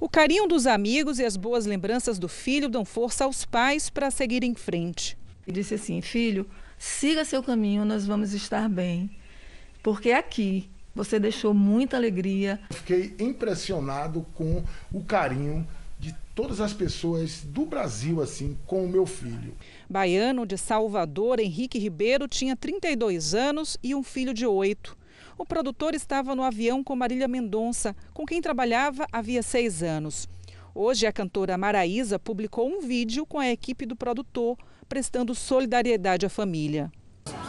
O 0.00 0.08
carinho 0.08 0.46
dos 0.48 0.66
amigos 0.66 1.18
e 1.18 1.26
as 1.26 1.36
boas 1.36 1.66
lembranças 1.66 2.18
do 2.18 2.26
filho 2.26 2.70
dão 2.70 2.86
força 2.86 3.24
aos 3.24 3.44
pais 3.44 3.90
para 3.90 4.10
seguir 4.10 4.42
em 4.42 4.54
frente. 4.54 5.14
E 5.46 5.52
disse 5.52 5.74
assim: 5.74 6.00
Filho, 6.00 6.48
siga 6.78 7.22
seu 7.22 7.42
caminho, 7.42 7.84
nós 7.84 8.06
vamos 8.06 8.32
estar 8.32 8.66
bem. 8.66 9.10
Porque 9.82 10.10
aqui 10.10 10.70
você 10.98 11.20
deixou 11.20 11.54
muita 11.54 11.96
alegria. 11.96 12.58
Fiquei 12.72 13.14
impressionado 13.20 14.26
com 14.34 14.64
o 14.92 15.00
carinho 15.04 15.64
de 15.96 16.12
todas 16.34 16.60
as 16.60 16.72
pessoas 16.72 17.42
do 17.44 17.64
Brasil 17.64 18.20
assim 18.20 18.58
com 18.66 18.84
o 18.84 18.88
meu 18.88 19.06
filho. 19.06 19.54
Baiano 19.88 20.44
de 20.44 20.58
Salvador, 20.58 21.38
Henrique 21.38 21.78
Ribeiro, 21.78 22.26
tinha 22.26 22.56
32 22.56 23.32
anos 23.32 23.78
e 23.80 23.94
um 23.94 24.02
filho 24.02 24.34
de 24.34 24.44
8. 24.44 24.96
O 25.38 25.46
produtor 25.46 25.94
estava 25.94 26.34
no 26.34 26.42
avião 26.42 26.82
com 26.82 26.96
Marília 26.96 27.28
Mendonça, 27.28 27.94
com 28.12 28.26
quem 28.26 28.42
trabalhava 28.42 29.06
havia 29.12 29.40
seis 29.40 29.84
anos. 29.84 30.28
Hoje, 30.74 31.06
a 31.06 31.12
cantora 31.12 31.56
Maraísa 31.56 32.18
publicou 32.18 32.68
um 32.68 32.80
vídeo 32.80 33.24
com 33.24 33.38
a 33.38 33.48
equipe 33.48 33.86
do 33.86 33.94
produtor, 33.94 34.56
prestando 34.88 35.32
solidariedade 35.32 36.26
à 36.26 36.28
família. 36.28 36.90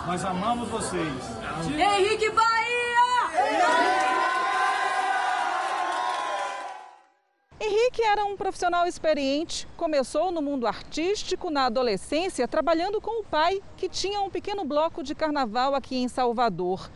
Nós 0.05 0.23
amamos 0.23 0.69
vocês. 0.69 1.13
Henrique 1.67 2.29
Bahia! 2.29 2.58
Henrique 7.61 8.01
era 8.03 8.23
um 8.23 8.37
profissional 8.37 8.87
experiente. 8.87 9.67
Começou 9.75 10.31
no 10.31 10.41
mundo 10.41 10.65
artístico 10.65 11.49
na 11.49 11.65
adolescência, 11.65 12.47
trabalhando 12.47 13.01
com 13.01 13.21
o 13.21 13.23
pai, 13.23 13.61
que 13.75 13.89
tinha 13.89 14.21
um 14.21 14.29
pequeno 14.29 14.63
bloco 14.63 15.03
de 15.03 15.13
carnaval 15.13 15.75
aqui 15.75 15.97
em 15.97 16.07
Salvador. 16.07 16.89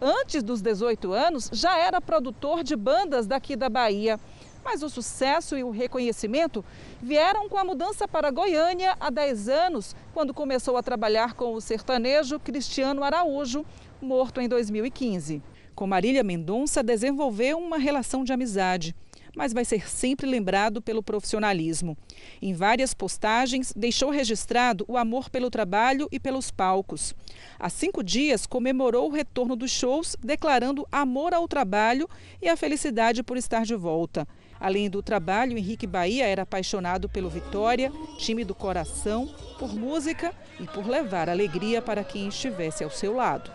Antes 0.00 0.42
dos 0.42 0.62
18 0.62 1.12
anos, 1.12 1.50
já 1.52 1.78
era 1.78 2.00
produtor 2.00 2.62
de 2.62 2.76
bandas 2.76 3.26
daqui 3.26 3.56
da 3.56 3.68
Bahia. 3.68 4.18
Mas 4.64 4.82
o 4.82 4.88
sucesso 4.88 5.56
e 5.56 5.62
o 5.62 5.70
reconhecimento 5.70 6.64
vieram 7.00 7.48
com 7.48 7.56
a 7.56 7.64
mudança 7.64 8.08
para 8.08 8.30
Goiânia 8.30 8.96
há 8.98 9.10
10 9.10 9.48
anos, 9.48 9.94
quando 10.12 10.34
começou 10.34 10.76
a 10.76 10.82
trabalhar 10.82 11.34
com 11.34 11.54
o 11.54 11.60
sertanejo 11.60 12.40
Cristiano 12.40 13.04
Araújo, 13.04 13.64
morto 14.00 14.40
em 14.40 14.48
2015. 14.48 15.42
Com 15.76 15.86
Marília 15.86 16.24
Mendonça, 16.24 16.82
desenvolveu 16.82 17.58
uma 17.58 17.76
relação 17.76 18.24
de 18.24 18.32
amizade 18.32 18.96
mas 19.36 19.52
vai 19.52 19.66
ser 19.66 19.88
sempre 19.88 20.26
lembrado 20.26 20.80
pelo 20.80 21.02
profissionalismo. 21.02 21.96
Em 22.40 22.54
várias 22.54 22.94
postagens, 22.94 23.72
deixou 23.76 24.08
registrado 24.08 24.84
o 24.88 24.96
amor 24.96 25.28
pelo 25.28 25.50
trabalho 25.50 26.08
e 26.10 26.18
pelos 26.18 26.50
palcos. 26.50 27.14
Há 27.58 27.68
cinco 27.68 28.02
dias, 28.02 28.46
comemorou 28.46 29.08
o 29.08 29.12
retorno 29.12 29.54
dos 29.54 29.70
shows, 29.70 30.16
declarando 30.24 30.88
amor 30.90 31.34
ao 31.34 31.46
trabalho 31.46 32.08
e 32.40 32.48
a 32.48 32.56
felicidade 32.56 33.22
por 33.22 33.36
estar 33.36 33.66
de 33.66 33.76
volta. 33.76 34.26
Além 34.58 34.88
do 34.88 35.02
trabalho, 35.02 35.58
Henrique 35.58 35.86
Bahia 35.86 36.24
era 36.26 36.42
apaixonado 36.42 37.06
pelo 37.06 37.28
Vitória, 37.28 37.92
time 38.16 38.42
do 38.42 38.54
coração, 38.54 39.28
por 39.58 39.74
música 39.74 40.32
e 40.58 40.66
por 40.66 40.86
levar 40.88 41.28
alegria 41.28 41.82
para 41.82 42.02
quem 42.02 42.28
estivesse 42.28 42.82
ao 42.82 42.90
seu 42.90 43.14
lado. 43.14 43.50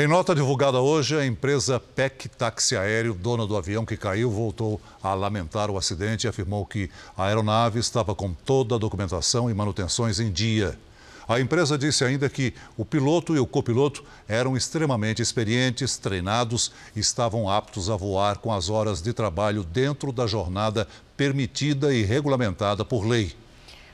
Em 0.00 0.06
nota 0.06 0.32
divulgada 0.32 0.78
hoje, 0.78 1.16
a 1.16 1.26
empresa 1.26 1.80
PEC 1.80 2.28
Táxi 2.28 2.76
Aéreo, 2.76 3.14
dona 3.14 3.44
do 3.44 3.56
avião 3.56 3.84
que 3.84 3.96
caiu, 3.96 4.30
voltou 4.30 4.80
a 5.02 5.12
lamentar 5.12 5.72
o 5.72 5.76
acidente 5.76 6.24
e 6.24 6.28
afirmou 6.28 6.64
que 6.64 6.88
a 7.16 7.24
aeronave 7.24 7.80
estava 7.80 8.14
com 8.14 8.32
toda 8.32 8.76
a 8.76 8.78
documentação 8.78 9.50
e 9.50 9.54
manutenções 9.54 10.20
em 10.20 10.30
dia. 10.30 10.78
A 11.26 11.40
empresa 11.40 11.76
disse 11.76 12.04
ainda 12.04 12.28
que 12.28 12.54
o 12.76 12.84
piloto 12.84 13.34
e 13.34 13.40
o 13.40 13.46
copiloto 13.46 14.04
eram 14.28 14.56
extremamente 14.56 15.20
experientes, 15.20 15.96
treinados 15.98 16.70
e 16.94 17.00
estavam 17.00 17.50
aptos 17.50 17.90
a 17.90 17.96
voar 17.96 18.38
com 18.38 18.52
as 18.52 18.70
horas 18.70 19.02
de 19.02 19.12
trabalho 19.12 19.64
dentro 19.64 20.12
da 20.12 20.28
jornada 20.28 20.86
permitida 21.16 21.92
e 21.92 22.04
regulamentada 22.04 22.84
por 22.84 23.04
lei. 23.04 23.34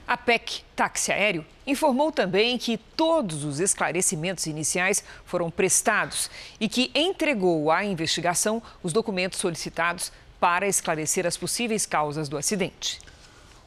A 0.07 0.19
PEC 0.19 0.63
Táxi 0.77 1.11
Aéreo 1.11 1.47
informou 1.67 2.13
também 2.13 2.59
que 2.59 2.77
todos 2.77 3.43
os 3.43 3.59
esclarecimentos 3.59 4.47
iniciais 4.47 5.03
foram 5.25 5.51
prestados 5.51 6.31
e 6.61 6.69
que 6.69 6.91
entregou 6.95 7.71
à 7.71 7.83
investigação 7.85 8.63
os 8.83 8.93
documentos 8.93 9.39
solicitados 9.39 10.13
para 10.39 10.69
esclarecer 10.69 11.27
as 11.27 11.39
possíveis 11.39 11.87
causas 11.87 12.29
do 12.29 12.37
acidente. 12.37 13.01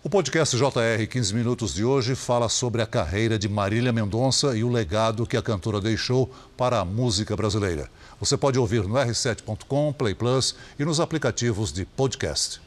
O 0.04 0.10
podcast 0.10 0.56
JR 0.56 1.08
15 1.10 1.34
Minutos 1.34 1.74
de 1.74 1.84
hoje 1.84 2.14
fala 2.16 2.48
sobre 2.50 2.84
a 2.84 2.86
carreira 2.86 3.40
de 3.40 3.50
Marília 3.50 3.92
Mendonça 3.92 4.56
e 4.56 4.64
o 4.64 4.70
legado 4.70 5.26
que 5.26 5.36
a 5.36 5.42
cantora 5.42 5.82
deixou 5.82 6.32
para 6.56 6.80
a 6.80 6.86
música 6.86 7.36
brasileira. 7.36 7.90
Você 8.20 8.38
pode 8.38 8.60
ouvir 8.60 8.84
no 8.84 8.94
r7.com, 8.94 9.92
Play 9.92 10.14
Plus 10.14 10.56
e 10.78 10.86
nos 10.86 11.00
aplicativos 11.00 11.74
de 11.74 11.84
podcast. 11.84 12.67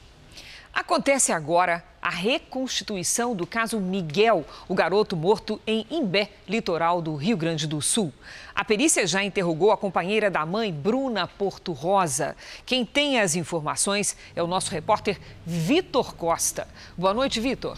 Acontece 0.73 1.33
agora 1.33 1.85
a 2.01 2.09
reconstituição 2.09 3.35
do 3.35 3.47
caso 3.47 3.79
Miguel, 3.79 4.45
o 4.69 4.75
garoto 4.75 5.17
morto 5.17 5.61
em 5.67 5.85
Imbé, 5.91 6.31
litoral 6.49 7.03
do 7.03 7.15
Rio 7.17 7.37
Grande 7.37 7.67
do 7.67 7.83
Sul. 7.83 8.13
A 8.55 8.65
perícia 8.65 9.07
já 9.07 9.23
interrogou 9.23 9.73
a 9.73 9.77
companheira 9.77 10.31
da 10.31 10.47
mãe, 10.47 10.73
Bruna 10.73 11.27
Porto 11.27 11.73
Rosa. 11.73 12.37
Quem 12.65 12.87
tem 12.87 13.21
as 13.21 13.35
informações 13.35 14.17
é 14.35 14.43
o 14.43 14.47
nosso 14.47 14.71
repórter 14.71 15.21
Vitor 15.45 16.15
Costa. 16.15 16.67
Boa 16.97 17.13
noite, 17.13 17.41
Vitor. 17.41 17.77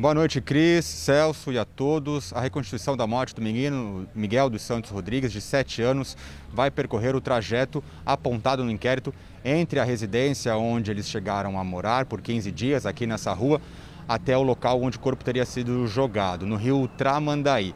Boa 0.00 0.14
noite, 0.14 0.40
Cris, 0.40 0.86
Celso 0.86 1.52
e 1.52 1.58
a 1.58 1.64
todos. 1.66 2.32
A 2.32 2.40
reconstituição 2.40 2.96
da 2.96 3.06
morte 3.06 3.34
do 3.34 3.42
menino 3.42 4.08
Miguel 4.14 4.48
dos 4.48 4.62
Santos 4.62 4.90
Rodrigues, 4.90 5.30
de 5.30 5.42
7 5.42 5.82
anos, 5.82 6.16
vai 6.50 6.70
percorrer 6.70 7.14
o 7.14 7.20
trajeto 7.20 7.84
apontado 8.06 8.64
no 8.64 8.70
inquérito 8.70 9.12
entre 9.44 9.78
a 9.78 9.84
residência 9.84 10.56
onde 10.56 10.90
eles 10.90 11.06
chegaram 11.06 11.60
a 11.60 11.62
morar 11.62 12.06
por 12.06 12.22
15 12.22 12.50
dias, 12.50 12.86
aqui 12.86 13.06
nessa 13.06 13.34
rua, 13.34 13.60
até 14.08 14.34
o 14.34 14.42
local 14.42 14.80
onde 14.80 14.96
o 14.96 15.00
corpo 15.00 15.22
teria 15.22 15.44
sido 15.44 15.86
jogado, 15.86 16.46
no 16.46 16.56
rio 16.56 16.88
Tramandaí. 16.96 17.74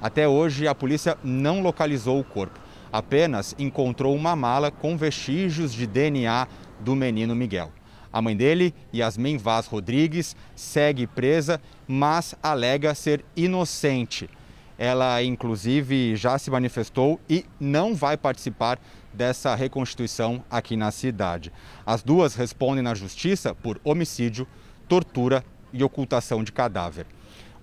Até 0.00 0.28
hoje, 0.28 0.68
a 0.68 0.76
polícia 0.76 1.18
não 1.24 1.60
localizou 1.60 2.20
o 2.20 2.24
corpo, 2.24 2.60
apenas 2.92 3.52
encontrou 3.58 4.14
uma 4.14 4.36
mala 4.36 4.70
com 4.70 4.96
vestígios 4.96 5.74
de 5.74 5.88
DNA 5.88 6.46
do 6.78 6.94
menino 6.94 7.34
Miguel. 7.34 7.72
A 8.14 8.22
mãe 8.22 8.36
dele, 8.36 8.72
Yasmin 8.94 9.38
Vaz 9.38 9.66
Rodrigues, 9.66 10.36
segue 10.54 11.04
presa, 11.04 11.60
mas 11.84 12.32
alega 12.40 12.94
ser 12.94 13.24
inocente. 13.36 14.30
Ela, 14.78 15.20
inclusive, 15.24 16.14
já 16.14 16.38
se 16.38 16.48
manifestou 16.48 17.18
e 17.28 17.44
não 17.58 17.92
vai 17.92 18.16
participar 18.16 18.78
dessa 19.12 19.52
reconstituição 19.56 20.44
aqui 20.48 20.76
na 20.76 20.92
cidade. 20.92 21.52
As 21.84 22.04
duas 22.04 22.36
respondem 22.36 22.84
na 22.84 22.94
justiça 22.94 23.52
por 23.52 23.80
homicídio, 23.82 24.46
tortura 24.86 25.44
e 25.72 25.82
ocultação 25.82 26.44
de 26.44 26.52
cadáver. 26.52 27.06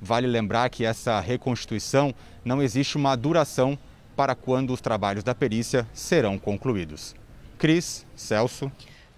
Vale 0.02 0.28
lembrar 0.28 0.70
que 0.70 0.84
essa 0.84 1.18
reconstituição 1.22 2.14
não 2.44 2.62
existe 2.62 2.98
uma 2.98 3.16
duração 3.16 3.80
para 4.18 4.36
quando 4.36 4.74
os 4.74 4.82
trabalhos 4.82 5.24
da 5.24 5.34
perícia 5.34 5.88
serão 5.94 6.38
concluídos. 6.38 7.16
Cris, 7.58 8.06
Celso. 8.18 8.70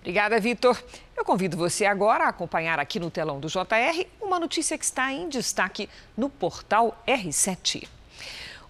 Obrigada, 0.03 0.37
Vitor. 0.37 0.83
Eu 1.15 1.23
convido 1.23 1.55
você 1.55 1.85
agora 1.85 2.25
a 2.25 2.27
acompanhar 2.27 2.77
aqui 2.77 2.99
no 2.99 3.09
telão 3.09 3.39
do 3.39 3.47
JR 3.47 4.05
uma 4.21 4.37
notícia 4.37 4.77
que 4.77 4.83
está 4.83 5.13
em 5.13 5.29
destaque 5.29 5.87
no 6.17 6.27
portal 6.29 7.01
R7. 7.07 7.87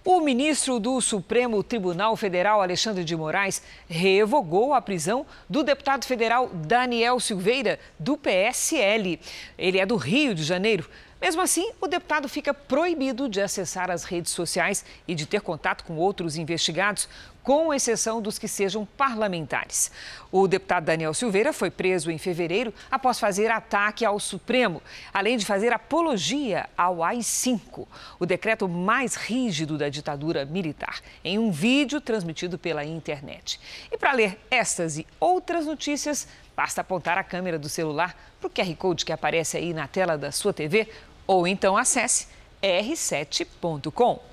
O 0.05 0.19
ministro 0.19 0.79
do 0.79 1.01
Supremo 1.01 1.63
Tribunal 1.63 2.15
Federal, 2.15 2.61
Alexandre 2.61 3.03
de 3.03 3.15
Moraes, 3.15 3.63
revogou 3.89 4.75
a 4.75 4.81
prisão 4.81 5.25
do 5.49 5.63
deputado 5.63 6.05
federal 6.05 6.49
Daniel 6.53 7.19
Silveira, 7.19 7.79
do 7.97 8.15
PSL. 8.15 9.19
Ele 9.57 9.79
é 9.79 9.87
do 9.87 9.95
Rio 9.95 10.35
de 10.35 10.43
Janeiro. 10.43 10.87
Mesmo 11.23 11.41
assim, 11.41 11.71
o 11.79 11.87
deputado 11.87 12.27
fica 12.27 12.53
proibido 12.53 13.29
de 13.29 13.39
acessar 13.39 13.89
as 13.89 14.03
redes 14.03 14.33
sociais 14.33 14.83
e 15.07 15.15
de 15.15 15.25
ter 15.25 15.39
contato 15.39 15.85
com 15.85 15.95
outros 15.95 16.35
investigados, 16.35 17.07
com 17.43 17.73
exceção 17.73 18.21
dos 18.21 18.39
que 18.39 18.47
sejam 18.47 18.85
parlamentares. 18.85 19.91
O 20.31 20.47
deputado 20.47 20.85
Daniel 20.85 21.13
Silveira 21.13 21.51
foi 21.51 21.69
preso 21.69 22.09
em 22.09 22.17
fevereiro 22.17 22.73
após 22.89 23.19
fazer 23.19 23.51
ataque 23.51 24.05
ao 24.05 24.19
Supremo, 24.19 24.81
além 25.13 25.37
de 25.37 25.45
fazer 25.45 25.73
apologia 25.73 26.69
ao 26.77 27.03
AI-5, 27.03 27.85
o 28.17 28.25
decreto 28.25 28.67
mais 28.67 29.15
rígido 29.15 29.77
da 29.77 29.89
ditadura 29.89 30.45
militar, 30.45 31.01
em 31.23 31.37
um 31.37 31.51
vídeo 31.51 31.99
transmitido 31.99 32.57
pela 32.57 32.85
internet. 32.85 33.59
E 33.91 33.97
para 33.97 34.13
ler 34.13 34.39
estas 34.49 34.97
e 34.97 35.05
outras 35.19 35.65
notícias, 35.65 36.27
basta 36.55 36.81
apontar 36.81 37.17
a 37.17 37.23
câmera 37.23 37.59
do 37.59 37.67
celular 37.67 38.15
para 38.39 38.47
o 38.47 38.49
QR 38.49 38.75
Code 38.75 39.05
que 39.05 39.11
aparece 39.11 39.57
aí 39.57 39.73
na 39.73 39.87
tela 39.87 40.17
da 40.17 40.31
sua 40.31 40.53
TV 40.53 40.87
ou 41.27 41.47
então 41.47 41.75
acesse 41.75 42.27
r7.com. 42.61 44.32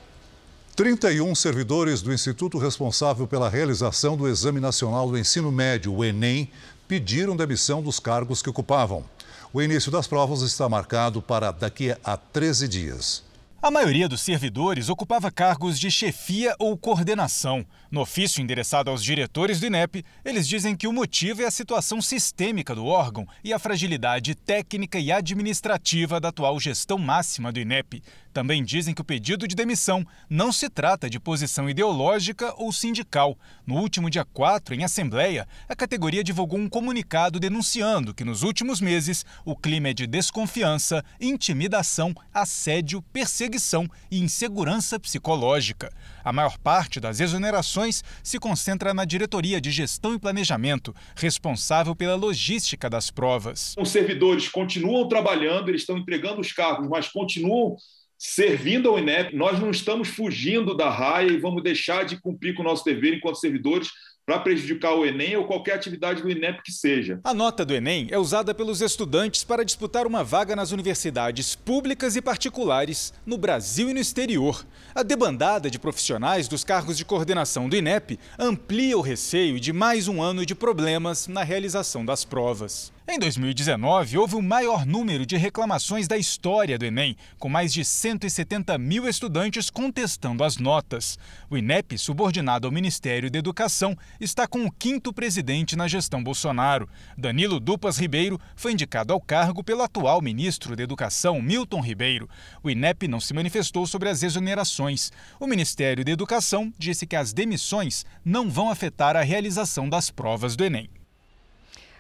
31 0.77 1.35
servidores 1.35 2.01
do 2.01 2.13
instituto 2.13 2.57
responsável 2.57 3.27
pela 3.27 3.51
realização 3.51 4.17
do 4.17 4.29
Exame 4.29 4.61
Nacional 4.61 5.09
do 5.11 5.19
Ensino 5.19 5.53
Médio, 5.53 5.93
o 5.95 6.05
Enem, 6.05 6.51
pediram 6.89 7.37
demissão 7.37 7.83
dos 7.83 8.01
cargos 8.01 8.41
que 8.41 8.49
ocupavam. 8.49 9.05
O 9.53 9.61
início 9.61 9.91
das 9.91 10.07
provas 10.07 10.43
está 10.43 10.69
marcado 10.69 11.21
para 11.21 11.51
daqui 11.51 11.95
a 12.05 12.17
13 12.17 12.69
dias. 12.69 13.31
A 13.63 13.71
maioria 13.71 14.09
dos 14.09 14.23
servidores 14.23 14.89
ocupava 14.89 15.31
cargos 15.31 15.79
de 15.79 15.91
chefia 15.91 16.55
ou 16.59 16.79
coordenação. 16.79 17.63
No 17.91 18.01
ofício 18.01 18.41
endereçado 18.41 18.89
aos 18.89 19.05
diretores 19.05 19.61
do 19.61 19.67
INEP, 19.67 20.03
eles 20.25 20.49
dizem 20.49 20.75
que 20.75 20.89
o 20.89 20.93
motivo 20.95 21.43
é 21.43 21.45
a 21.45 21.51
situação 21.51 22.01
sistêmica 22.01 22.75
do 22.75 22.87
órgão 22.87 23.29
e 23.45 23.53
a 23.53 23.59
fragilidade 23.59 24.35
técnica 24.35 24.99
e 24.99 25.13
administrativa 25.13 26.19
da 26.19 26.29
atual 26.29 26.59
gestão 26.59 26.97
máxima 26.97 27.53
do 27.53 27.61
INEP. 27.61 28.03
Também 28.33 28.63
dizem 28.63 28.95
que 28.95 29.01
o 29.01 29.05
pedido 29.05 29.49
de 29.49 29.57
demissão 29.57 30.07
não 30.29 30.53
se 30.53 30.69
trata 30.69 31.11
de 31.11 31.19
posição 31.19 31.69
ideológica 31.69 32.55
ou 32.57 32.73
sindical. 32.73 33.37
No 33.67 33.77
último 33.77 34.09
dia 34.09 34.25
4, 34.25 34.75
em 34.75 34.85
Assembleia, 34.85 35.49
a 35.69 35.75
categoria 35.75 36.23
divulgou 36.23 36.59
um 36.59 36.69
comunicado 36.69 37.41
denunciando 37.41 38.15
que 38.15 38.25
nos 38.25 38.43
últimos 38.43 38.81
meses 38.81 39.25
o 39.45 39.57
clima 39.57 39.89
é 39.89 39.93
de 39.93 40.07
desconfiança, 40.07 41.05
intimidação, 41.21 42.15
assédio, 42.33 43.03
perseguição 43.13 43.89
e 44.11 44.21
insegurança 44.21 44.99
psicológica. 45.01 45.93
A 46.25 46.33
maior 46.33 46.57
parte 46.59 47.01
das 47.01 47.19
exonerações 47.19 48.05
se 48.23 48.39
concentra 48.39 48.95
na 48.95 49.05
diretoria 49.05 49.61
de 49.61 49.71
gestão 49.71 50.15
e 50.15 50.19
planejamento, 50.19 50.95
responsável 51.17 51.97
pela 51.97 52.15
logística 52.15 52.89
das 52.89 53.11
provas. 53.11 53.75
Os 53.79 53.91
servidores 53.91 54.49
continuam 54.49 55.09
trabalhando, 55.09 55.69
eles 55.69 55.83
estão 55.83 55.99
entregando 55.99 56.41
os 56.41 56.53
cargos, 56.53 56.89
mas 56.89 57.09
continuam 57.09 57.77
servindo 58.21 58.91
ao 58.91 58.99
INEP. 58.99 59.35
Nós 59.35 59.59
não 59.59 59.71
estamos 59.71 60.09
fugindo 60.09 60.77
da 60.77 60.91
raia 60.91 61.29
e 61.29 61.39
vamos 61.39 61.63
deixar 61.63 62.05
de 62.05 62.21
cumprir 62.21 62.55
com 62.55 62.61
o 62.61 62.67
nosso 62.67 62.85
dever 62.85 63.15
enquanto 63.15 63.41
servidores 63.41 63.89
para 64.27 64.39
prejudicar 64.39 64.95
o 64.95 65.05
Enem 65.05 65.37
ou 65.37 65.47
qualquer 65.47 65.75
atividade 65.75 66.23
do 66.23 66.31
INEP 66.31 66.63
que 66.63 66.71
seja. 66.71 67.19
A 67.25 67.33
nota 67.33 67.65
do 67.65 67.75
Enem 67.75 68.09
é 68.11 68.19
usada 68.19 68.55
pelos 68.55 68.83
estudantes 68.83 69.43
para 69.43 69.65
disputar 69.65 70.07
uma 70.07 70.23
vaga 70.23 70.55
nas 70.55 70.71
universidades 70.71 71.57
públicas 71.57 72.15
e 72.15 72.23
particulares 72.23 73.13
no 73.25 73.39
Brasil 73.39 73.89
e 73.89 73.95
no 73.95 73.99
exterior. 73.99 74.65
A 74.95 75.03
debandada 75.03 75.71
de 75.71 75.79
profissionais 75.79 76.47
dos 76.47 76.63
cargos 76.63 76.99
de 76.99 77.05
coordenação 77.05 77.69
do 77.69 77.75
INEP 77.75 78.21
amplia 78.39 78.97
o 78.99 79.01
receio 79.01 79.59
de 79.59 79.73
mais 79.73 80.07
um 80.07 80.23
ano 80.23 80.45
de 80.45 80.55
problemas 80.55 81.27
na 81.27 81.43
realização 81.43 82.05
das 82.05 82.25
provas. 82.25 82.93
Em 83.13 83.19
2019, 83.19 84.19
houve 84.19 84.37
o 84.37 84.41
maior 84.41 84.87
número 84.87 85.27
de 85.27 85.37
reclamações 85.37 86.07
da 86.07 86.17
história 86.17 86.79
do 86.79 86.85
Enem, 86.85 87.17
com 87.41 87.49
mais 87.49 87.73
de 87.73 87.85
170 87.85 88.79
mil 88.79 89.09
estudantes 89.09 89.69
contestando 89.69 90.45
as 90.45 90.59
notas. 90.59 91.19
O 91.51 91.59
INEP, 91.59 91.99
subordinado 91.99 92.69
ao 92.69 92.73
Ministério 92.73 93.29
da 93.29 93.37
Educação, 93.37 93.99
está 94.21 94.47
com 94.47 94.65
o 94.65 94.71
quinto 94.71 95.13
presidente 95.13 95.75
na 95.75 95.89
gestão 95.89 96.23
Bolsonaro. 96.23 96.89
Danilo 97.19 97.59
Dupas 97.59 97.99
Ribeiro 97.99 98.39
foi 98.55 98.75
indicado 98.75 99.13
ao 99.13 99.21
cargo 99.21 99.65
pelo 99.65 99.83
atual 99.83 100.23
ministro 100.23 100.77
da 100.77 100.85
Educação, 100.85 101.43
Milton 101.43 101.81
Ribeiro. 101.81 102.31
O 102.63 102.71
INEP 102.71 103.09
não 103.09 103.19
se 103.19 103.35
manifestou 103.35 103.89
sobre 103.89 104.09
as 104.09 104.23
exonerações. 104.23 105.11
O 105.41 105.49
Ministério 105.49 106.05
da 106.05 106.13
Educação 106.13 106.73
disse 106.79 107.09
que 107.09 107.17
as 107.17 107.33
demissões 107.33 108.07
não 108.25 108.49
vão 108.49 108.71
afetar 108.71 109.17
a 109.17 109.23
realização 109.23 109.89
das 109.89 110.13
provas 110.13 110.55
do 110.55 110.65
Enem. 110.65 111.00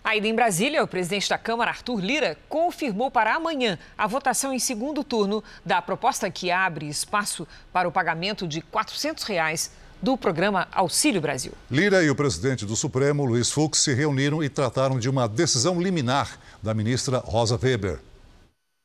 Ainda 0.03 0.27
em 0.27 0.35
Brasília, 0.35 0.83
o 0.83 0.89
presidente 0.89 1.29
da 1.29 1.37
Câmara, 1.37 1.71
Arthur 1.71 2.01
Lira, 2.01 2.39
confirmou 2.49 3.11
para 3.11 3.35
amanhã 3.35 3.79
a 3.97 4.07
votação 4.07 4.53
em 4.53 4.59
segundo 4.59 5.05
turno 5.05 5.45
da 5.65 5.83
proposta 5.83 6.31
que 6.31 6.51
abre 6.51 6.89
espaço 6.89 7.47
para 7.73 7.87
o 7.87 7.93
pagamento 7.93 8.49
de 8.49 8.63
400 8.63 9.25
reais 9.25 9.71
do 10.03 10.17
programa 10.17 10.67
Auxílio 10.73 11.21
Brasil. 11.21 11.53
Lira 11.71 12.03
e 12.03 12.09
o 12.09 12.15
presidente 12.15 12.65
do 12.65 12.75
Supremo, 12.75 13.25
Luiz 13.25 13.51
Fux, 13.51 13.79
se 13.79 13.93
reuniram 13.93 14.43
e 14.43 14.49
trataram 14.49 14.99
de 14.99 15.11
uma 15.11 15.29
decisão 15.29 15.81
liminar 15.81 16.39
da 16.63 16.73
ministra 16.73 17.19
Rosa 17.19 17.59
Weber. 17.63 18.01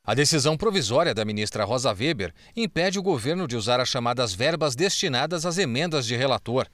A 0.08 0.14
decisão 0.14 0.56
provisória 0.56 1.16
da 1.16 1.26
ministra 1.26 1.64
Rosa 1.64 1.92
Weber 1.92 2.32
impede 2.56 3.00
o 3.00 3.02
governo 3.02 3.48
de 3.48 3.56
usar 3.56 3.80
as 3.80 3.90
chamadas 3.90 4.36
verbas 4.36 4.76
destinadas 4.76 5.46
às 5.46 5.58
emendas 5.58 6.06
de 6.06 6.16
relator. 6.16 6.68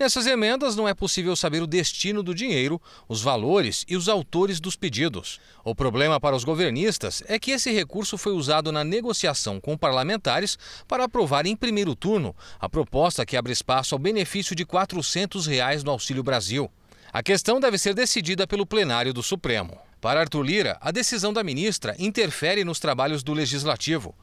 Nessas 0.00 0.26
emendas 0.26 0.74
não 0.74 0.88
é 0.88 0.94
possível 0.94 1.36
saber 1.36 1.62
o 1.62 1.66
destino 1.66 2.22
do 2.22 2.34
dinheiro, 2.34 2.80
os 3.06 3.20
valores 3.20 3.84
e 3.86 3.98
os 3.98 4.08
autores 4.08 4.58
dos 4.58 4.74
pedidos. 4.74 5.38
O 5.62 5.74
problema 5.74 6.18
para 6.18 6.34
os 6.34 6.42
governistas 6.42 7.22
é 7.26 7.38
que 7.38 7.50
esse 7.50 7.70
recurso 7.70 8.16
foi 8.16 8.32
usado 8.32 8.72
na 8.72 8.82
negociação 8.82 9.60
com 9.60 9.76
parlamentares 9.76 10.58
para 10.88 11.04
aprovar 11.04 11.44
em 11.44 11.54
primeiro 11.54 11.94
turno 11.94 12.34
a 12.58 12.66
proposta 12.66 13.26
que 13.26 13.36
abre 13.36 13.52
espaço 13.52 13.94
ao 13.94 13.98
benefício 13.98 14.56
de 14.56 14.64
400 14.64 15.46
reais 15.46 15.84
no 15.84 15.90
Auxílio 15.90 16.22
Brasil. 16.22 16.70
A 17.12 17.22
questão 17.22 17.60
deve 17.60 17.76
ser 17.76 17.92
decidida 17.92 18.46
pelo 18.46 18.64
plenário 18.64 19.12
do 19.12 19.22
Supremo. 19.22 19.76
Para 20.00 20.20
Arthur 20.20 20.42
Lira, 20.42 20.78
a 20.80 20.90
decisão 20.90 21.30
da 21.30 21.44
ministra 21.44 21.94
interfere 21.98 22.64
nos 22.64 22.80
trabalhos 22.80 23.22
do 23.22 23.34
Legislativo. 23.34 24.14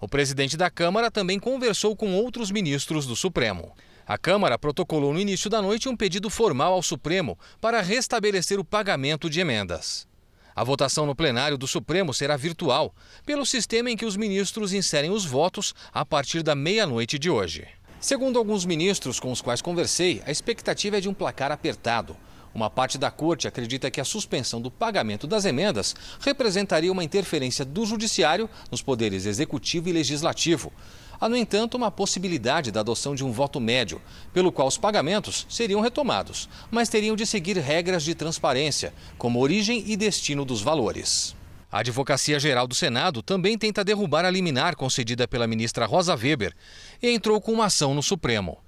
O 0.00 0.08
presidente 0.08 0.56
da 0.56 0.68
Câmara 0.68 1.08
também 1.08 1.38
conversou 1.38 1.94
com 1.94 2.14
outros 2.14 2.50
ministros 2.50 3.06
do 3.06 3.14
Supremo. 3.14 3.72
A 4.10 4.18
Câmara 4.18 4.58
protocolou 4.58 5.12
no 5.12 5.20
início 5.20 5.48
da 5.48 5.62
noite 5.62 5.88
um 5.88 5.96
pedido 5.96 6.28
formal 6.28 6.72
ao 6.72 6.82
Supremo 6.82 7.38
para 7.60 7.80
restabelecer 7.80 8.58
o 8.58 8.64
pagamento 8.64 9.30
de 9.30 9.38
emendas. 9.38 10.04
A 10.52 10.64
votação 10.64 11.06
no 11.06 11.14
plenário 11.14 11.56
do 11.56 11.68
Supremo 11.68 12.12
será 12.12 12.36
virtual, 12.36 12.92
pelo 13.24 13.46
sistema 13.46 13.88
em 13.88 13.96
que 13.96 14.04
os 14.04 14.16
ministros 14.16 14.72
inserem 14.72 15.12
os 15.12 15.24
votos 15.24 15.76
a 15.92 16.04
partir 16.04 16.42
da 16.42 16.56
meia-noite 16.56 17.20
de 17.20 17.30
hoje. 17.30 17.68
Segundo 18.00 18.36
alguns 18.36 18.64
ministros 18.64 19.20
com 19.20 19.30
os 19.30 19.40
quais 19.40 19.62
conversei, 19.62 20.20
a 20.26 20.32
expectativa 20.32 20.98
é 20.98 21.00
de 21.00 21.08
um 21.08 21.14
placar 21.14 21.52
apertado. 21.52 22.16
Uma 22.52 22.68
parte 22.68 22.98
da 22.98 23.12
corte 23.12 23.46
acredita 23.46 23.92
que 23.92 24.00
a 24.00 24.04
suspensão 24.04 24.60
do 24.60 24.72
pagamento 24.72 25.24
das 25.24 25.44
emendas 25.44 25.94
representaria 26.18 26.90
uma 26.90 27.04
interferência 27.04 27.64
do 27.64 27.86
Judiciário 27.86 28.50
nos 28.72 28.82
poderes 28.82 29.24
executivo 29.24 29.88
e 29.88 29.92
legislativo. 29.92 30.72
Há, 31.20 31.28
no 31.28 31.36
entanto, 31.36 31.76
uma 31.76 31.90
possibilidade 31.90 32.70
da 32.70 32.80
adoção 32.80 33.14
de 33.14 33.22
um 33.22 33.30
voto 33.30 33.60
médio, 33.60 34.00
pelo 34.32 34.50
qual 34.50 34.66
os 34.66 34.78
pagamentos 34.78 35.46
seriam 35.50 35.82
retomados, 35.82 36.48
mas 36.70 36.88
teriam 36.88 37.14
de 37.14 37.26
seguir 37.26 37.58
regras 37.58 38.02
de 38.02 38.14
transparência, 38.14 38.94
como 39.18 39.38
origem 39.38 39.84
e 39.86 39.98
destino 39.98 40.46
dos 40.46 40.62
valores. 40.62 41.36
A 41.70 41.80
Advocacia 41.80 42.40
Geral 42.40 42.66
do 42.66 42.74
Senado 42.74 43.22
também 43.22 43.58
tenta 43.58 43.84
derrubar 43.84 44.24
a 44.24 44.30
liminar 44.30 44.74
concedida 44.74 45.28
pela 45.28 45.46
ministra 45.46 45.84
Rosa 45.84 46.16
Weber 46.16 46.54
e 47.02 47.10
entrou 47.10 47.38
com 47.38 47.52
uma 47.52 47.66
ação 47.66 47.94
no 47.94 48.02
Supremo. 48.02 48.58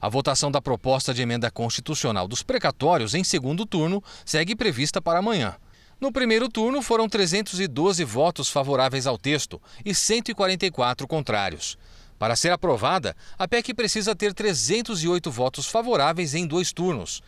A 0.00 0.08
votação 0.08 0.50
da 0.50 0.60
proposta 0.60 1.14
de 1.14 1.22
emenda 1.22 1.52
constitucional 1.52 2.26
dos 2.26 2.42
precatórios 2.42 3.14
em 3.14 3.22
segundo 3.22 3.64
turno 3.64 4.02
segue 4.24 4.56
prevista 4.56 5.00
para 5.00 5.20
amanhã. 5.20 5.54
No 6.02 6.10
primeiro 6.10 6.48
turno, 6.48 6.82
foram 6.82 7.08
312 7.08 8.02
votos 8.02 8.50
favoráveis 8.50 9.06
ao 9.06 9.16
texto 9.16 9.62
e 9.84 9.94
144 9.94 11.06
contrários. 11.06 11.78
Para 12.18 12.34
ser 12.34 12.50
aprovada, 12.50 13.14
a 13.38 13.46
PEC 13.46 13.72
precisa 13.72 14.12
ter 14.12 14.34
308 14.34 15.30
votos 15.30 15.68
favoráveis 15.68 16.34
em 16.34 16.44
dois 16.44 16.72
turnos. 16.72 17.22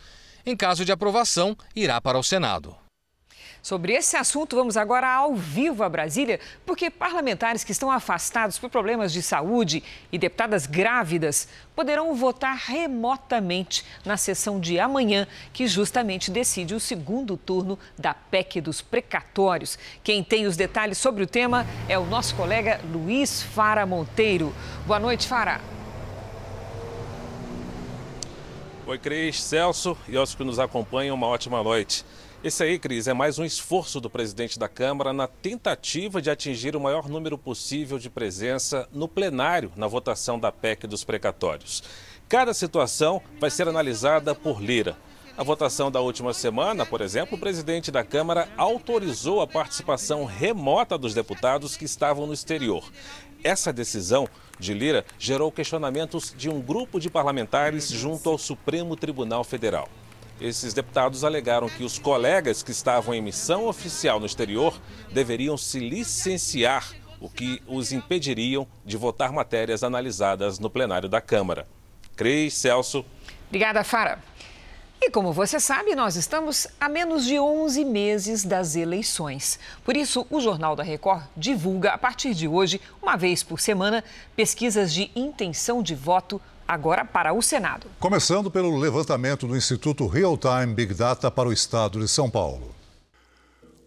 Em 0.45 0.57
caso 0.57 0.83
de 0.83 0.91
aprovação, 0.91 1.55
irá 1.73 2.01
para 2.01 2.19
o 2.19 2.23
Senado. 2.23 2.75
Sobre 3.65 3.93
esse 3.93 4.15
assunto, 4.15 4.55
vamos 4.55 4.77
agora 4.77 5.11
ao 5.11 5.33
vivo 5.33 5.81
a 5.81 5.89
Brasília, 5.89 6.39
porque 6.67 6.91
parlamentares 6.91 7.63
que 7.63 7.71
estão 7.71 7.89
afastados 7.89 8.59
por 8.59 8.69
problemas 8.69 9.11
de 9.11 9.23
saúde 9.23 9.81
e 10.11 10.19
deputadas 10.19 10.67
grávidas 10.67 11.47
poderão 11.75 12.13
votar 12.13 12.55
remotamente 12.55 13.83
na 14.05 14.17
sessão 14.17 14.59
de 14.59 14.79
amanhã, 14.79 15.27
que 15.51 15.65
justamente 15.65 16.29
decide 16.29 16.75
o 16.75 16.79
segundo 16.79 17.35
turno 17.37 17.79
da 17.97 18.13
PEC 18.13 18.61
dos 18.61 18.83
precatórios. 18.83 19.79
Quem 20.03 20.23
tem 20.23 20.45
os 20.45 20.55
detalhes 20.55 20.99
sobre 20.99 21.23
o 21.23 21.27
tema 21.27 21.65
é 21.89 21.97
o 21.97 22.05
nosso 22.05 22.35
colega 22.35 22.79
Luiz 22.93 23.41
Fara 23.41 23.83
Monteiro. 23.83 24.53
Boa 24.85 24.99
noite, 24.99 25.27
Fara. 25.27 25.59
Oi, 28.85 28.99
Cris, 28.99 29.41
Celso 29.41 29.97
e 30.07 30.15
aos 30.15 30.35
que 30.35 30.43
nos 30.43 30.59
acompanham, 30.59 31.15
uma 31.15 31.25
ótima 31.25 31.63
noite. 31.63 32.05
Esse 32.45 32.61
aí, 32.61 32.77
Cris, 32.77 33.07
é 33.07 33.13
mais 33.15 33.39
um 33.39 33.43
esforço 33.43 33.99
do 33.99 34.07
presidente 34.07 34.59
da 34.59 34.69
Câmara 34.69 35.11
na 35.11 35.27
tentativa 35.27 36.21
de 36.21 36.29
atingir 36.29 36.75
o 36.75 36.79
maior 36.79 37.09
número 37.09 37.39
possível 37.39 37.97
de 37.97 38.07
presença 38.07 38.87
no 38.93 39.07
plenário 39.07 39.71
na 39.75 39.87
votação 39.87 40.39
da 40.39 40.51
PEC 40.51 40.85
dos 40.85 41.03
precatórios. 41.03 41.81
Cada 42.29 42.53
situação 42.53 43.19
vai 43.39 43.49
ser 43.49 43.67
analisada 43.67 44.35
por 44.35 44.61
Lira. 44.61 44.95
A 45.35 45.41
votação 45.43 45.89
da 45.89 45.99
última 46.01 46.35
semana, 46.35 46.85
por 46.85 47.01
exemplo, 47.01 47.35
o 47.35 47.39
presidente 47.39 47.89
da 47.89 48.03
Câmara 48.03 48.47
autorizou 48.55 49.41
a 49.41 49.47
participação 49.47 50.23
remota 50.23 50.99
dos 50.99 51.15
deputados 51.15 51.75
que 51.75 51.85
estavam 51.85 52.27
no 52.27 52.33
exterior. 52.33 52.87
Essa 53.43 53.73
decisão 53.73 54.29
de 54.59 54.71
Lira 54.71 55.03
gerou 55.17 55.51
questionamentos 55.51 56.31
de 56.37 56.47
um 56.47 56.61
grupo 56.61 56.99
de 56.99 57.09
parlamentares 57.09 57.89
junto 57.89 58.29
ao 58.29 58.37
Supremo 58.37 58.95
Tribunal 58.95 59.43
Federal. 59.43 59.89
Esses 60.39 60.73
deputados 60.73 61.23
alegaram 61.23 61.69
que 61.69 61.83
os 61.83 61.97
colegas 61.97 62.61
que 62.61 62.71
estavam 62.71 63.13
em 63.13 63.21
missão 63.21 63.67
oficial 63.67 64.19
no 64.19 64.25
exterior 64.25 64.79
deveriam 65.11 65.57
se 65.57 65.79
licenciar, 65.79 66.91
o 67.21 67.29
que 67.29 67.61
os 67.65 67.93
impediriam 67.93 68.67
de 68.85 68.97
votar 68.97 69.31
matérias 69.31 69.81
analisadas 69.81 70.59
no 70.59 70.69
plenário 70.69 71.07
da 71.07 71.21
Câmara. 71.21 71.65
Cris, 72.15 72.53
Celso. 72.53 73.05
Obrigada, 73.47 73.83
Fara. 73.83 74.19
E 75.01 75.09
como 75.09 75.31
você 75.31 75.59
sabe, 75.59 75.95
nós 75.95 76.15
estamos 76.15 76.67
a 76.79 76.89
menos 76.89 77.25
de 77.25 77.39
11 77.39 77.85
meses 77.85 78.43
das 78.43 78.75
eleições. 78.75 79.59
Por 79.83 79.95
isso, 79.95 80.25
o 80.29 80.41
Jornal 80.41 80.75
da 80.75 80.83
Record 80.83 81.23
divulga, 81.35 81.91
a 81.91 81.97
partir 81.97 82.33
de 82.33 82.47
hoje, 82.47 82.81
uma 83.01 83.15
vez 83.15 83.43
por 83.43 83.59
semana, 83.59 84.03
pesquisas 84.35 84.93
de 84.93 85.11
intenção 85.15 85.81
de 85.83 85.95
voto 85.95 86.41
agora 86.67 87.05
para 87.05 87.33
o 87.33 87.41
Senado. 87.41 87.87
Começando 87.99 88.49
pelo 88.49 88.77
levantamento 88.77 89.47
do 89.47 89.55
Instituto 89.55 90.07
Real 90.07 90.37
Time 90.37 90.73
Big 90.73 90.93
Data 90.93 91.29
para 91.29 91.49
o 91.49 91.53
Estado 91.53 91.99
de 91.99 92.07
São 92.07 92.29
Paulo. 92.29 92.75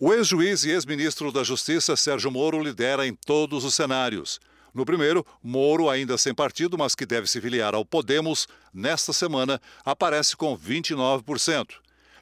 O 0.00 0.12
ex-juiz 0.12 0.64
e 0.64 0.70
ex-ministro 0.70 1.32
da 1.32 1.42
Justiça, 1.42 1.96
Sérgio 1.96 2.30
Moro, 2.30 2.62
lidera 2.62 3.06
em 3.06 3.14
todos 3.14 3.64
os 3.64 3.74
cenários. 3.74 4.38
No 4.72 4.84
primeiro, 4.84 5.26
Moro, 5.42 5.90
ainda 5.90 6.16
sem 6.16 6.32
partido, 6.32 6.78
mas 6.78 6.94
que 6.94 7.04
deve 7.04 7.26
se 7.26 7.40
filiar 7.40 7.74
ao 7.74 7.84
Podemos, 7.84 8.46
nesta 8.72 9.12
semana 9.12 9.60
aparece 9.84 10.36
com 10.36 10.56
29%. 10.56 11.66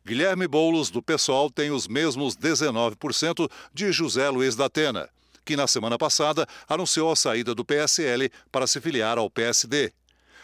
Guilherme 0.07 0.47
Boulos, 0.49 0.89
do 0.89 1.03
PSOL, 1.03 1.51
tem 1.51 1.71
os 1.71 1.87
mesmos 1.87 2.35
19% 2.37 3.51
de 3.75 3.93
José 3.93 4.31
Luiz 4.31 4.57
da 4.57 4.67
Atena, 4.67 5.09
que 5.45 5.57
na 5.57 5.67
semana 5.67 5.99
passada 5.99 6.47
anunciou 6.69 7.11
a 7.11 7.17
saída 7.17 7.55
do 7.55 7.65
PSL 7.65 8.31
para 8.51 8.67
se 8.67 8.81
filiar 8.81 9.19
ao 9.19 9.29
PSD. 9.29 9.93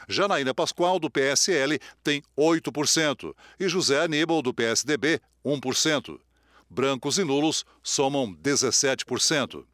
Janaína 0.08 0.54
Pascoal, 0.54 0.98
do 0.98 1.10
PSL, 1.10 1.78
tem 2.02 2.22
8% 2.36 3.34
e 3.58 3.68
José 3.68 4.02
Aníbal, 4.02 4.42
do 4.42 4.52
PSDB, 4.54 5.20
1%. 5.44 6.18
Brancos 6.68 7.18
e 7.18 7.24
nulos 7.24 7.64
somam 7.82 8.34
17%. 8.34 9.64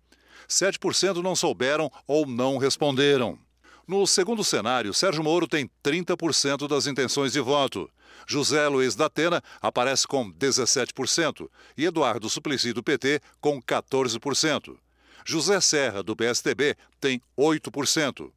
7% 0.48 1.22
não 1.22 1.36
souberam 1.36 1.90
ou 2.06 2.26
não 2.26 2.56
responderam. 2.56 3.38
No 3.86 4.06
segundo 4.06 4.42
cenário, 4.42 4.92
Sérgio 4.92 5.22
Moro 5.22 5.46
tem 5.46 5.70
30% 5.82 6.68
das 6.68 6.86
intenções 6.86 7.32
de 7.32 7.40
voto. 7.40 7.90
José 8.26 8.68
Luiz 8.68 8.94
da 8.94 9.06
Atena 9.06 9.42
aparece 9.62 10.06
com 10.06 10.30
17% 10.30 11.48
e 11.76 11.86
Eduardo 11.86 12.28
Suplicy 12.28 12.72
do 12.72 12.82
PT 12.82 13.20
com 13.40 13.62
14%. 13.62 14.76
José 15.24 15.60
Serra, 15.60 16.02
do 16.02 16.16
PSDB, 16.16 16.76
tem 17.00 17.22
8%. 17.38 18.30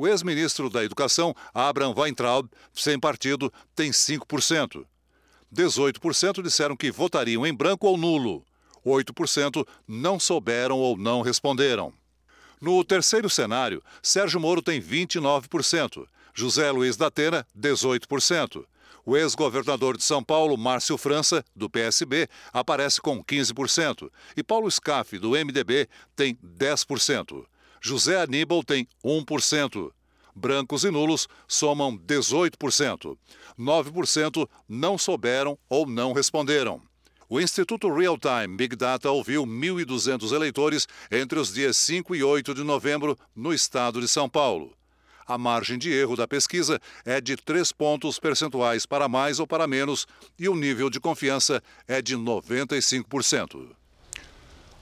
O 0.00 0.08
ex-ministro 0.08 0.70
da 0.70 0.82
Educação, 0.82 1.36
Abraham 1.52 1.92
Weintraub, 1.94 2.48
sem 2.72 2.98
partido, 2.98 3.52
tem 3.76 3.90
5%. 3.90 4.86
18% 5.54 6.42
disseram 6.42 6.74
que 6.74 6.90
votariam 6.90 7.46
em 7.46 7.52
branco 7.52 7.86
ou 7.86 7.98
nulo. 7.98 8.42
8% 8.82 9.62
não 9.86 10.18
souberam 10.18 10.78
ou 10.78 10.96
não 10.96 11.20
responderam. 11.20 11.92
No 12.58 12.82
terceiro 12.82 13.28
cenário, 13.28 13.82
Sérgio 14.02 14.40
Moro 14.40 14.62
tem 14.62 14.80
29%, 14.80 16.06
José 16.32 16.70
Luiz 16.70 16.96
da 16.96 17.08
Atena, 17.08 17.46
18%. 17.54 18.64
O 19.04 19.18
ex-governador 19.18 19.98
de 19.98 20.02
São 20.02 20.24
Paulo, 20.24 20.56
Márcio 20.56 20.96
França, 20.96 21.44
do 21.54 21.68
PSB, 21.68 22.26
aparece 22.54 23.02
com 23.02 23.22
15%. 23.22 24.10
E 24.34 24.42
Paulo 24.42 24.70
Scaff, 24.70 25.18
do 25.18 25.32
MDB, 25.32 25.86
tem 26.16 26.38
10%. 26.42 27.44
José 27.80 28.20
Aníbal 28.20 28.62
tem 28.62 28.86
1%. 29.04 29.90
Brancos 30.34 30.84
e 30.84 30.90
nulos 30.90 31.26
somam 31.48 31.96
18%. 31.96 33.16
9% 33.58 34.48
não 34.68 34.96
souberam 34.96 35.58
ou 35.68 35.86
não 35.86 36.12
responderam. 36.12 36.80
O 37.28 37.40
Instituto 37.40 37.92
Real 37.92 38.18
Time 38.18 38.56
Big 38.56 38.74
Data 38.76 39.10
ouviu 39.10 39.46
1.200 39.46 40.32
eleitores 40.32 40.88
entre 41.10 41.38
os 41.38 41.52
dias 41.52 41.76
5 41.76 42.14
e 42.14 42.24
8 42.24 42.54
de 42.54 42.64
novembro 42.64 43.16
no 43.34 43.54
estado 43.54 44.00
de 44.00 44.08
São 44.08 44.28
Paulo. 44.28 44.74
A 45.26 45.38
margem 45.38 45.78
de 45.78 45.92
erro 45.92 46.16
da 46.16 46.26
pesquisa 46.26 46.80
é 47.04 47.20
de 47.20 47.36
3 47.36 47.70
pontos 47.70 48.18
percentuais 48.18 48.84
para 48.84 49.08
mais 49.08 49.38
ou 49.38 49.46
para 49.46 49.68
menos 49.68 50.06
e 50.36 50.48
o 50.48 50.56
nível 50.56 50.90
de 50.90 50.98
confiança 50.98 51.62
é 51.86 52.02
de 52.02 52.16
95%. 52.16 53.79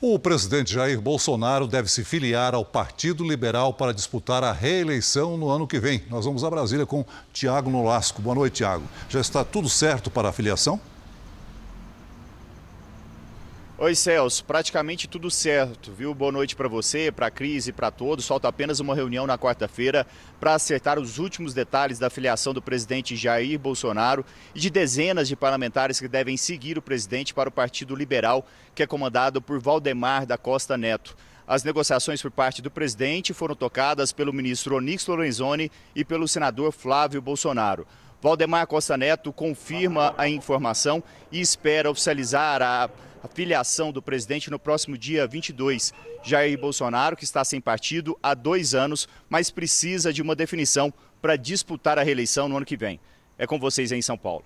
O 0.01 0.17
presidente 0.17 0.75
Jair 0.75 1.01
Bolsonaro 1.01 1.67
deve 1.67 1.91
se 1.91 2.05
filiar 2.05 2.55
ao 2.55 2.65
Partido 2.65 3.25
Liberal 3.25 3.75
para 3.75 3.93
disputar 3.93 4.45
a 4.45 4.53
reeleição 4.53 5.37
no 5.37 5.51
ano 5.51 5.67
que 5.67 5.81
vem. 5.81 6.05
Nós 6.09 6.25
vamos 6.25 6.45
a 6.45 6.51
Brasília 6.51 6.87
com 6.87 7.05
Tiago 7.33 7.69
Nolasco. 7.69 8.23
Boa 8.23 8.37
noite, 8.37 8.59
Tiago. 8.59 8.85
Já 9.09 9.21
está 9.21 9.43
tudo 9.43 9.69
certo 9.69 10.09
para 10.09 10.29
a 10.29 10.33
filiação? 10.33 10.81
Oi, 13.81 13.95
Celso. 13.95 14.45
Praticamente 14.45 15.07
tudo 15.07 15.31
certo, 15.31 15.93
viu? 15.93 16.13
Boa 16.13 16.33
noite 16.33 16.57
para 16.57 16.67
você, 16.67 17.13
para 17.13 17.29
a 17.29 17.31
Cris 17.31 17.69
e 17.69 17.73
para 17.73 17.93
todos. 17.93 18.27
Falta 18.27 18.49
apenas 18.49 18.81
uma 18.81 18.93
reunião 18.93 19.25
na 19.25 19.39
quarta-feira 19.39 20.05
para 20.41 20.55
acertar 20.55 20.99
os 20.99 21.21
últimos 21.21 21.55
detalhes 21.55 21.97
da 21.97 22.11
filiação 22.11 22.53
do 22.53 22.61
presidente 22.61 23.15
Jair 23.15 23.57
Bolsonaro 23.57 24.27
e 24.53 24.59
de 24.59 24.69
dezenas 24.69 25.29
de 25.29 25.37
parlamentares 25.37 26.01
que 26.01 26.09
devem 26.09 26.37
seguir 26.37 26.77
o 26.77 26.83
presidente 26.83 27.33
para 27.33 27.51
o 27.51 27.53
Partido 27.53 27.95
Liberal, 27.95 28.45
que 28.75 28.83
é 28.83 28.87
comandado 28.87 29.41
por 29.41 29.61
Valdemar 29.61 30.27
da 30.27 30.37
Costa 30.37 30.77
Neto. 30.77 31.17
As 31.47 31.63
negociações 31.63 32.21
por 32.21 32.33
parte 32.33 32.61
do 32.61 32.73
presidente 32.73 33.33
foram 33.33 33.55
tocadas 33.55 34.11
pelo 34.11 34.33
ministro 34.33 34.75
Onix 34.75 35.07
Lorenzoni 35.07 35.71
e 35.95 36.05
pelo 36.05 36.27
senador 36.27 36.73
Flávio 36.73 37.23
Bolsonaro. 37.23 37.87
Valdemar 38.21 38.67
Costa 38.67 38.97
Neto 38.97 39.33
confirma 39.33 40.13
a 40.19 40.29
informação 40.29 41.03
e 41.31 41.41
espera 41.41 41.89
oficializar 41.89 42.61
a 42.61 42.91
filiação 43.33 43.93
do 43.93 44.03
presidente 44.03 44.51
no 44.51 44.59
próximo 44.59 44.99
dia 44.99 45.25
22. 45.25 45.95
Jair 46.25 46.59
Bolsonaro, 46.59 47.17
que 47.17 47.23
está 47.23 47.45
sem 47.45 47.61
partido 47.61 48.19
há 48.21 48.35
dois 48.35 48.75
anos, 48.75 49.09
mas 49.29 49.53
precisa 49.53 50.13
de 50.13 50.21
uma 50.21 50.35
definição 50.35 50.93
para 51.23 51.37
disputar 51.37 51.97
a 51.97 52.03
reeleição 52.03 52.49
no 52.49 52.57
ano 52.57 52.67
que 52.67 52.77
vem. 52.77 52.99
É 53.39 53.47
com 53.47 53.59
vocês 53.59 53.93
em 53.93 54.03
São 54.03 54.19
Paulo. 54.19 54.45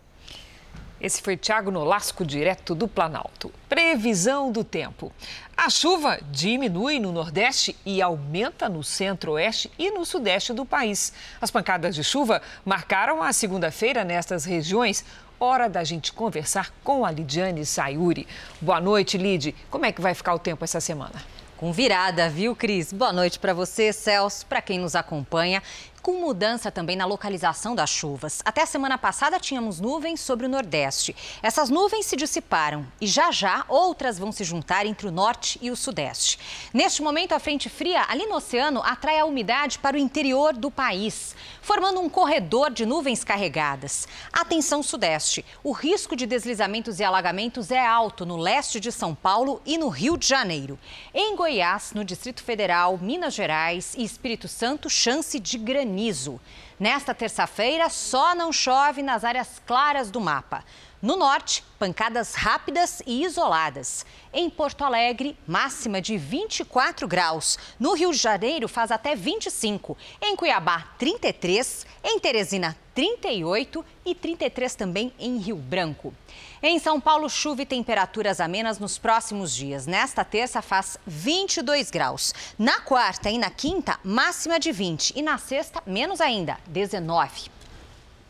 Esse 1.03 1.21
foi 1.21 1.37
Tiago 1.37 1.73
Nolasco, 1.73 2.25
direto 2.25 2.77
do 2.77 2.87
Planalto. 2.87 3.51
Previsão 3.69 4.53
do 4.53 4.63
tempo. 4.63 5.11
A 5.57 5.69
chuva 5.69 6.21
diminui 6.31 7.01
no 7.01 7.11
Nordeste 7.11 7.75
e 7.85 8.01
aumenta 8.01 8.69
no 8.69 8.85
Centro-Oeste 8.85 9.69
e 9.77 9.91
no 9.91 10.07
Sudeste 10.07 10.53
do 10.53 10.65
país. 10.65 11.13
As 11.41 11.51
pancadas 11.51 11.97
de 11.97 12.05
chuva 12.05 12.41
marcaram 12.65 13.21
a 13.21 13.33
segunda-feira 13.33 14.05
nestas 14.05 14.45
regiões. 14.45 15.05
Hora 15.41 15.69
da 15.69 15.83
gente 15.83 16.13
conversar 16.13 16.73
com 16.85 17.05
a 17.05 17.11
Lidiane 17.11 17.67
Sayuri. 17.67 18.29
Boa 18.61 18.81
noite, 18.81 19.19
Lid. 19.19 19.57
Como 19.69 19.85
é 19.85 19.91
que 19.91 20.01
vai 20.01 20.15
ficar 20.15 20.35
o 20.35 20.39
tempo 20.39 20.63
essa 20.63 20.81
semana? 20.81 21.21
Com 21.57 21.73
virada, 21.73 22.29
viu, 22.29 22.57
Cris? 22.57 22.93
Boa 22.93 23.13
noite 23.13 23.39
para 23.39 23.55
você, 23.55 23.93
Celso, 23.93 24.45
para 24.47 24.61
quem 24.61 24.81
nos 24.81 24.97
acompanha 24.97 25.63
com 26.03 26.15
mudança 26.15 26.69
também 26.69 26.97
na 26.97 27.07
localização 27.07 27.77
das 27.77 27.89
chuvas. 27.89 28.43
Até 28.45 28.63
a 28.63 28.67
semana 28.67 28.99
passada 28.99 29.39
tínhamos 29.39 29.79
nuvens 29.79 30.21
sobre 30.21 30.47
o 30.47 30.49
Nordeste. 30.49 31.15
Essas 31.41 31.71
nuvens 31.71 32.07
se 32.07 32.17
dissiparam 32.17 32.85
e 33.01 33.07
já 33.07 33.31
já 33.31 33.65
outras 33.69 34.19
vão 34.19 34.33
se 34.33 34.43
juntar 34.43 34.85
entre 34.85 35.07
o 35.07 35.13
Norte 35.13 35.61
e 35.63 35.71
o 35.71 35.77
Sudeste. 35.77 36.41
Neste 36.75 37.03
momento, 37.03 37.33
a 37.33 37.39
frente 37.39 37.69
fria 37.69 38.05
ali 38.09 38.27
no 38.27 38.35
oceano 38.35 38.83
atrai 38.83 39.21
a 39.21 39.25
umidade 39.25 39.79
para 39.79 39.97
o 39.97 40.01
interior 40.01 40.55
do 40.55 40.73
país, 40.73 41.37
formando 41.61 42.01
um 42.01 42.09
corredor 42.09 42.71
de 42.71 42.85
nuvens 42.85 43.23
carregadas. 43.23 44.09
Atenção 44.33 44.83
Sudeste, 44.83 45.45
o 45.63 45.71
risco 45.71 46.17
de 46.17 46.27
deslizamentos 46.27 46.99
e 46.99 47.05
alagamentos 47.05 47.71
é 47.71 47.85
alto 47.87 48.27
no 48.27 48.37
leste 48.37 48.81
de 48.81 48.91
São 48.91 49.15
Paulo 49.15 49.63
e 49.65 49.79
no 49.79 49.89
Rio 49.89 50.17
de 50.17 50.27
Janeiro. 50.27 50.77
Em 51.15 51.37
Goiás, 51.37 51.93
no 51.95 52.05
Distrito 52.05 52.43
Federal, 52.43 52.99
Minas 52.99 53.35
Gerais 53.35 53.95
e 53.97 54.03
Espírito 54.03 54.49
Santo, 54.49 54.91
chance 54.91 55.39
de 55.39 55.57
granizo 55.57 55.92
granizo. 55.93 56.41
Nesta 56.81 57.15
terça-feira, 57.15 57.89
só 57.89 58.35
não 58.35 58.53
chove 58.53 59.03
nas 59.03 59.23
áreas 59.25 59.61
claras 59.67 60.11
do 60.11 60.21
mapa. 60.21 60.65
No 61.03 61.17
norte, 61.17 61.65
pancadas 61.81 62.35
rápidas 62.35 63.03
e 63.05 63.25
isoladas. 63.25 64.07
Em 64.33 64.49
Porto 64.49 64.85
Alegre, 64.85 65.37
máxima 65.45 66.01
de 66.01 66.17
24 66.17 67.09
graus. 67.09 67.59
No 67.77 67.95
Rio 67.95 68.13
de 68.13 68.19
Janeiro, 68.19 68.69
faz 68.69 68.93
até 68.93 69.17
25. 69.17 69.99
Em 70.23 70.37
Cuiabá, 70.37 70.93
33. 71.01 71.85
Em 72.05 72.21
Teresina, 72.21 72.79
38 72.95 73.85
e 74.07 74.15
33 74.15 74.77
também 74.77 75.13
em 75.19 75.39
Rio 75.39 75.57
Branco. 75.57 76.15
Em 76.63 76.79
São 76.79 77.01
Paulo, 77.01 77.29
chuva 77.29 77.63
e 77.63 77.67
temperaturas 77.67 78.39
amenas 78.39 78.79
nos 78.79 78.97
próximos 78.97 79.53
dias. 79.53 79.89
Nesta 79.89 80.25
terça 80.25 80.63
faz 80.63 80.97
22 81.05 81.91
graus. 81.91 82.33
Na 82.57 82.79
quarta 82.81 83.29
e 83.29 83.39
na 83.39 83.51
quinta, 83.51 83.99
máxima 84.05 84.61
de 84.61 84.71
20. 84.71 85.15
E 85.17 85.23
na 85.23 85.37
sexta, 85.37 85.83
menos 85.85 86.21
ainda, 86.21 86.59
19. 86.69 87.51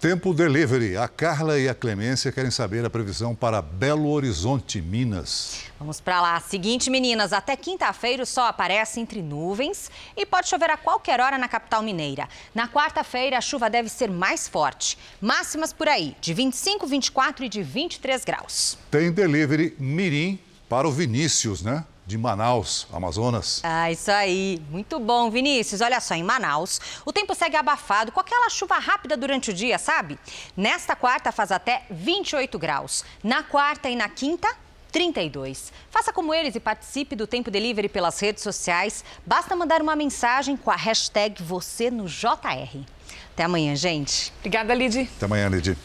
Tempo 0.02 0.34
Delivery. 0.34 0.96
A 0.96 1.06
Carla 1.06 1.60
e 1.60 1.68
a 1.68 1.74
Clemência 1.76 2.32
querem 2.32 2.50
saber 2.50 2.84
a 2.84 2.90
previsão 2.90 3.36
para 3.36 3.62
Belo 3.62 4.10
Horizonte, 4.10 4.82
Minas. 4.82 5.66
Vamos 5.78 6.00
para 6.00 6.20
lá. 6.20 6.40
Seguinte, 6.40 6.90
meninas, 6.90 7.32
até 7.32 7.54
quinta-feira 7.54 8.24
o 8.24 8.26
sol 8.26 8.42
aparece 8.42 8.98
entre 8.98 9.22
nuvens 9.22 9.92
e 10.16 10.26
pode 10.26 10.48
chover 10.48 10.70
a 10.70 10.76
qualquer 10.76 11.20
hora 11.20 11.38
na 11.38 11.46
capital 11.46 11.84
mineira. 11.84 12.28
Na 12.52 12.66
quarta-feira 12.66 13.38
a 13.38 13.40
chuva 13.40 13.70
deve 13.70 13.88
ser 13.88 14.10
mais 14.10 14.48
forte. 14.48 14.98
Máximas 15.20 15.72
por 15.72 15.86
aí, 15.86 16.16
de 16.20 16.34
25, 16.34 16.84
24 16.84 17.44
e 17.44 17.48
de 17.48 17.62
23 17.62 18.24
graus. 18.24 18.76
Tem 18.90 19.12
Delivery 19.12 19.76
Mirim 19.78 20.36
para 20.68 20.88
o 20.88 20.90
Vinícius, 20.90 21.62
né? 21.62 21.84
De 22.12 22.18
Manaus, 22.18 22.86
Amazonas. 22.92 23.60
Ah, 23.64 23.90
isso 23.90 24.10
aí. 24.10 24.60
Muito 24.70 25.00
bom, 25.00 25.30
Vinícius. 25.30 25.80
Olha 25.80 25.98
só, 25.98 26.14
em 26.14 26.22
Manaus, 26.22 26.78
o 27.06 27.12
tempo 27.12 27.34
segue 27.34 27.56
abafado 27.56 28.12
com 28.12 28.20
aquela 28.20 28.50
chuva 28.50 28.78
rápida 28.78 29.16
durante 29.16 29.50
o 29.50 29.54
dia, 29.54 29.78
sabe? 29.78 30.18
Nesta 30.54 30.94
quarta 30.94 31.32
faz 31.32 31.50
até 31.50 31.86
28 31.90 32.58
graus. 32.58 33.02
Na 33.24 33.42
quarta 33.42 33.88
e 33.88 33.96
na 33.96 34.10
quinta, 34.10 34.46
32. 34.92 35.72
Faça 35.90 36.12
como 36.12 36.34
eles 36.34 36.54
e 36.54 36.60
participe 36.60 37.16
do 37.16 37.26
Tempo 37.26 37.50
Delivery 37.50 37.88
pelas 37.88 38.20
redes 38.20 38.42
sociais. 38.42 39.02
Basta 39.24 39.56
mandar 39.56 39.80
uma 39.80 39.96
mensagem 39.96 40.54
com 40.54 40.70
a 40.70 40.76
hashtag 40.76 41.42
você 41.42 41.90
no 41.90 42.04
JR. 42.04 42.84
Até 43.32 43.44
amanhã, 43.44 43.74
gente. 43.74 44.30
Obrigada, 44.40 44.74
Lid. 44.74 45.08
Até 45.16 45.24
amanhã, 45.24 45.48
Lid. 45.48 45.78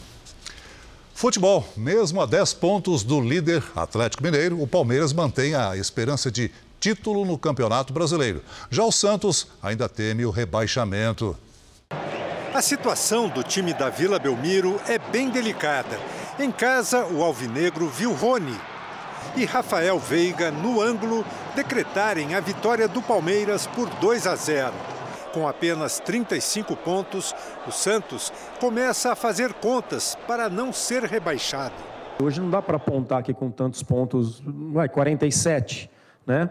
Futebol, 1.18 1.66
mesmo 1.76 2.22
a 2.22 2.26
10 2.26 2.54
pontos 2.54 3.02
do 3.02 3.20
líder 3.20 3.60
Atlético 3.74 4.22
Mineiro, 4.22 4.62
o 4.62 4.68
Palmeiras 4.68 5.12
mantém 5.12 5.52
a 5.52 5.76
esperança 5.76 6.30
de 6.30 6.48
título 6.78 7.24
no 7.24 7.36
Campeonato 7.36 7.92
Brasileiro. 7.92 8.40
Já 8.70 8.84
o 8.84 8.92
Santos 8.92 9.48
ainda 9.60 9.88
teme 9.88 10.24
o 10.24 10.30
rebaixamento. 10.30 11.36
A 12.54 12.62
situação 12.62 13.28
do 13.28 13.42
time 13.42 13.74
da 13.74 13.90
Vila 13.90 14.20
Belmiro 14.20 14.80
é 14.86 14.96
bem 14.96 15.28
delicada. 15.28 15.98
Em 16.38 16.52
casa, 16.52 17.04
o 17.06 17.20
Alvinegro 17.24 17.88
viu 17.88 18.12
Rony 18.12 18.56
e 19.34 19.44
Rafael 19.44 19.98
Veiga, 19.98 20.52
no 20.52 20.80
ângulo, 20.80 21.26
decretarem 21.56 22.36
a 22.36 22.40
vitória 22.40 22.86
do 22.86 23.02
Palmeiras 23.02 23.66
por 23.66 23.90
2 23.90 24.24
a 24.24 24.36
0. 24.36 24.72
Com 25.32 25.46
apenas 25.46 26.00
35 26.00 26.74
pontos, 26.76 27.34
o 27.66 27.70
Santos 27.70 28.32
começa 28.58 29.12
a 29.12 29.16
fazer 29.16 29.52
contas 29.54 30.16
para 30.26 30.48
não 30.48 30.72
ser 30.72 31.04
rebaixado. 31.04 31.74
Hoje 32.20 32.40
não 32.40 32.50
dá 32.50 32.60
para 32.60 32.76
apontar 32.76 33.20
aqui 33.20 33.32
com 33.32 33.50
tantos 33.50 33.82
pontos, 33.82 34.42
vai 34.44 34.88
47, 34.88 35.90
né? 36.26 36.50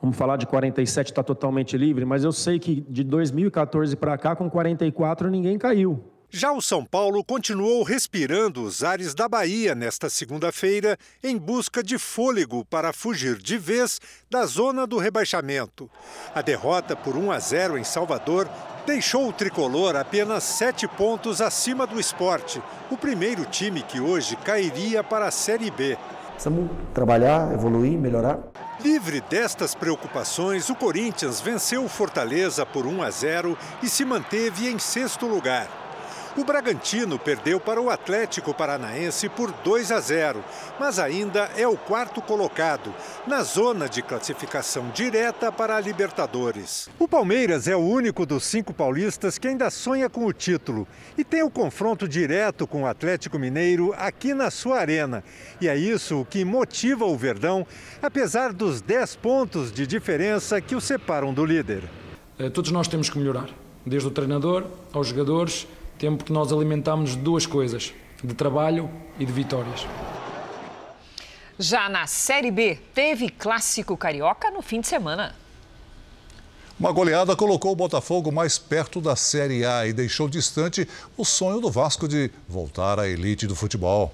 Vamos 0.00 0.16
falar 0.16 0.36
de 0.36 0.46
47 0.46 1.10
está 1.10 1.22
totalmente 1.22 1.76
livre, 1.76 2.04
mas 2.06 2.24
eu 2.24 2.32
sei 2.32 2.58
que 2.58 2.80
de 2.88 3.04
2014 3.04 3.94
para 3.96 4.16
cá 4.16 4.34
com 4.34 4.48
44 4.48 5.28
ninguém 5.28 5.58
caiu. 5.58 6.02
Já 6.32 6.52
o 6.52 6.62
São 6.62 6.84
Paulo 6.84 7.24
continuou 7.24 7.82
respirando 7.82 8.62
os 8.62 8.84
ares 8.84 9.14
da 9.14 9.28
Bahia 9.28 9.74
nesta 9.74 10.08
segunda-feira 10.08 10.96
em 11.24 11.36
busca 11.36 11.82
de 11.82 11.98
fôlego 11.98 12.64
para 12.66 12.92
fugir 12.92 13.36
de 13.36 13.58
vez 13.58 14.00
da 14.30 14.46
zona 14.46 14.86
do 14.86 14.96
rebaixamento. 14.96 15.90
A 16.32 16.40
derrota 16.40 16.94
por 16.94 17.16
1 17.16 17.32
a 17.32 17.38
0 17.40 17.78
em 17.78 17.82
Salvador 17.82 18.48
deixou 18.86 19.28
o 19.28 19.32
tricolor 19.32 19.96
apenas 19.96 20.44
sete 20.44 20.86
pontos 20.86 21.40
acima 21.40 21.84
do 21.84 21.98
esporte, 21.98 22.62
o 22.92 22.96
primeiro 22.96 23.44
time 23.44 23.82
que 23.82 24.00
hoje 24.00 24.36
cairia 24.36 25.02
para 25.02 25.26
a 25.26 25.32
Série 25.32 25.68
B. 25.68 25.98
Precisamos 26.30 26.70
trabalhar, 26.94 27.52
evoluir, 27.52 27.98
melhorar. 27.98 28.38
Livre 28.80 29.20
destas 29.28 29.74
preocupações, 29.74 30.70
o 30.70 30.76
Corinthians 30.76 31.40
venceu 31.40 31.84
o 31.84 31.88
Fortaleza 31.88 32.64
por 32.64 32.86
1 32.86 33.02
a 33.02 33.10
0 33.10 33.58
e 33.82 33.88
se 33.88 34.04
manteve 34.04 34.68
em 34.68 34.78
sexto 34.78 35.26
lugar. 35.26 35.79
O 36.40 36.44
Bragantino 36.44 37.18
perdeu 37.18 37.60
para 37.60 37.82
o 37.82 37.90
Atlético 37.90 38.54
Paranaense 38.54 39.28
por 39.28 39.52
2 39.52 39.92
a 39.92 40.00
0, 40.00 40.42
mas 40.78 40.98
ainda 40.98 41.50
é 41.54 41.68
o 41.68 41.76
quarto 41.76 42.22
colocado, 42.22 42.94
na 43.26 43.42
zona 43.42 43.86
de 43.90 44.00
classificação 44.00 44.88
direta 44.94 45.52
para 45.52 45.76
a 45.76 45.80
Libertadores. 45.80 46.88
O 46.98 47.06
Palmeiras 47.06 47.68
é 47.68 47.76
o 47.76 47.80
único 47.80 48.24
dos 48.24 48.46
cinco 48.46 48.72
paulistas 48.72 49.36
que 49.36 49.48
ainda 49.48 49.68
sonha 49.68 50.08
com 50.08 50.24
o 50.24 50.32
título 50.32 50.88
e 51.18 51.22
tem 51.22 51.42
o 51.42 51.50
confronto 51.50 52.08
direto 52.08 52.66
com 52.66 52.84
o 52.84 52.86
Atlético 52.86 53.38
Mineiro 53.38 53.92
aqui 53.98 54.32
na 54.32 54.50
sua 54.50 54.78
arena. 54.78 55.22
E 55.60 55.68
é 55.68 55.76
isso 55.76 56.26
que 56.30 56.42
motiva 56.42 57.04
o 57.04 57.18
Verdão, 57.18 57.66
apesar 58.00 58.54
dos 58.54 58.80
10 58.80 59.16
pontos 59.16 59.70
de 59.70 59.86
diferença 59.86 60.58
que 60.58 60.74
o 60.74 60.80
separam 60.80 61.34
do 61.34 61.44
líder. 61.44 61.82
Eh, 62.38 62.48
todos 62.48 62.72
nós 62.72 62.88
temos 62.88 63.10
que 63.10 63.18
melhorar, 63.18 63.50
desde 63.84 64.08
o 64.08 64.10
treinador 64.10 64.64
aos 64.90 65.08
jogadores 65.08 65.66
tempo 66.00 66.24
que 66.24 66.32
nós 66.32 66.50
alimentamos 66.50 67.10
de 67.10 67.18
duas 67.18 67.44
coisas, 67.44 67.92
de 68.24 68.32
trabalho 68.34 68.90
e 69.18 69.24
de 69.26 69.30
vitórias. 69.30 69.86
Já 71.58 71.90
na 71.90 72.06
Série 72.06 72.50
B, 72.50 72.78
teve 72.94 73.28
clássico 73.28 73.94
carioca 73.98 74.50
no 74.50 74.62
fim 74.62 74.80
de 74.80 74.88
semana. 74.88 75.36
Uma 76.78 76.90
goleada 76.90 77.36
colocou 77.36 77.72
o 77.72 77.76
Botafogo 77.76 78.32
mais 78.32 78.58
perto 78.58 78.98
da 78.98 79.14
Série 79.14 79.66
A 79.66 79.86
e 79.86 79.92
deixou 79.92 80.26
distante 80.26 80.88
o 81.18 81.24
sonho 81.26 81.60
do 81.60 81.70
Vasco 81.70 82.08
de 82.08 82.30
voltar 82.48 82.98
à 82.98 83.06
elite 83.06 83.46
do 83.46 83.54
futebol. 83.54 84.10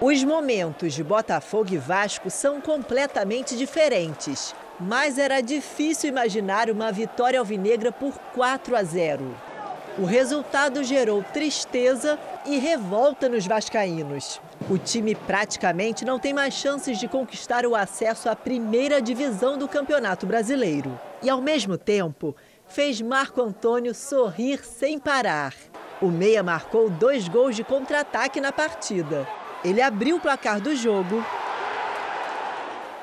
Os 0.00 0.24
momentos 0.24 0.94
de 0.94 1.04
Botafogo 1.04 1.74
e 1.74 1.76
Vasco 1.76 2.30
são 2.30 2.58
completamente 2.58 3.54
diferentes, 3.54 4.54
mas 4.80 5.18
era 5.18 5.42
difícil 5.42 6.08
imaginar 6.08 6.70
uma 6.70 6.90
vitória 6.90 7.38
alvinegra 7.38 7.92
por 7.92 8.14
4 8.34 8.74
a 8.74 8.82
0. 8.82 9.55
O 9.98 10.04
resultado 10.04 10.84
gerou 10.84 11.22
tristeza 11.22 12.18
e 12.44 12.58
revolta 12.58 13.30
nos 13.30 13.46
vascaínos. 13.46 14.38
O 14.68 14.76
time 14.76 15.14
praticamente 15.14 16.04
não 16.04 16.18
tem 16.18 16.34
mais 16.34 16.52
chances 16.52 16.98
de 16.98 17.08
conquistar 17.08 17.64
o 17.64 17.74
acesso 17.74 18.28
à 18.28 18.36
primeira 18.36 19.00
divisão 19.00 19.56
do 19.56 19.66
Campeonato 19.66 20.26
Brasileiro. 20.26 21.00
E, 21.22 21.30
ao 21.30 21.40
mesmo 21.40 21.78
tempo, 21.78 22.36
fez 22.68 23.00
Marco 23.00 23.40
Antônio 23.40 23.94
sorrir 23.94 24.62
sem 24.66 24.98
parar. 24.98 25.54
O 26.02 26.08
Meia 26.08 26.42
marcou 26.42 26.90
dois 26.90 27.26
gols 27.26 27.56
de 27.56 27.64
contra-ataque 27.64 28.38
na 28.38 28.52
partida. 28.52 29.26
Ele 29.64 29.80
abriu 29.80 30.16
o 30.16 30.20
placar 30.20 30.60
do 30.60 30.76
jogo 30.76 31.24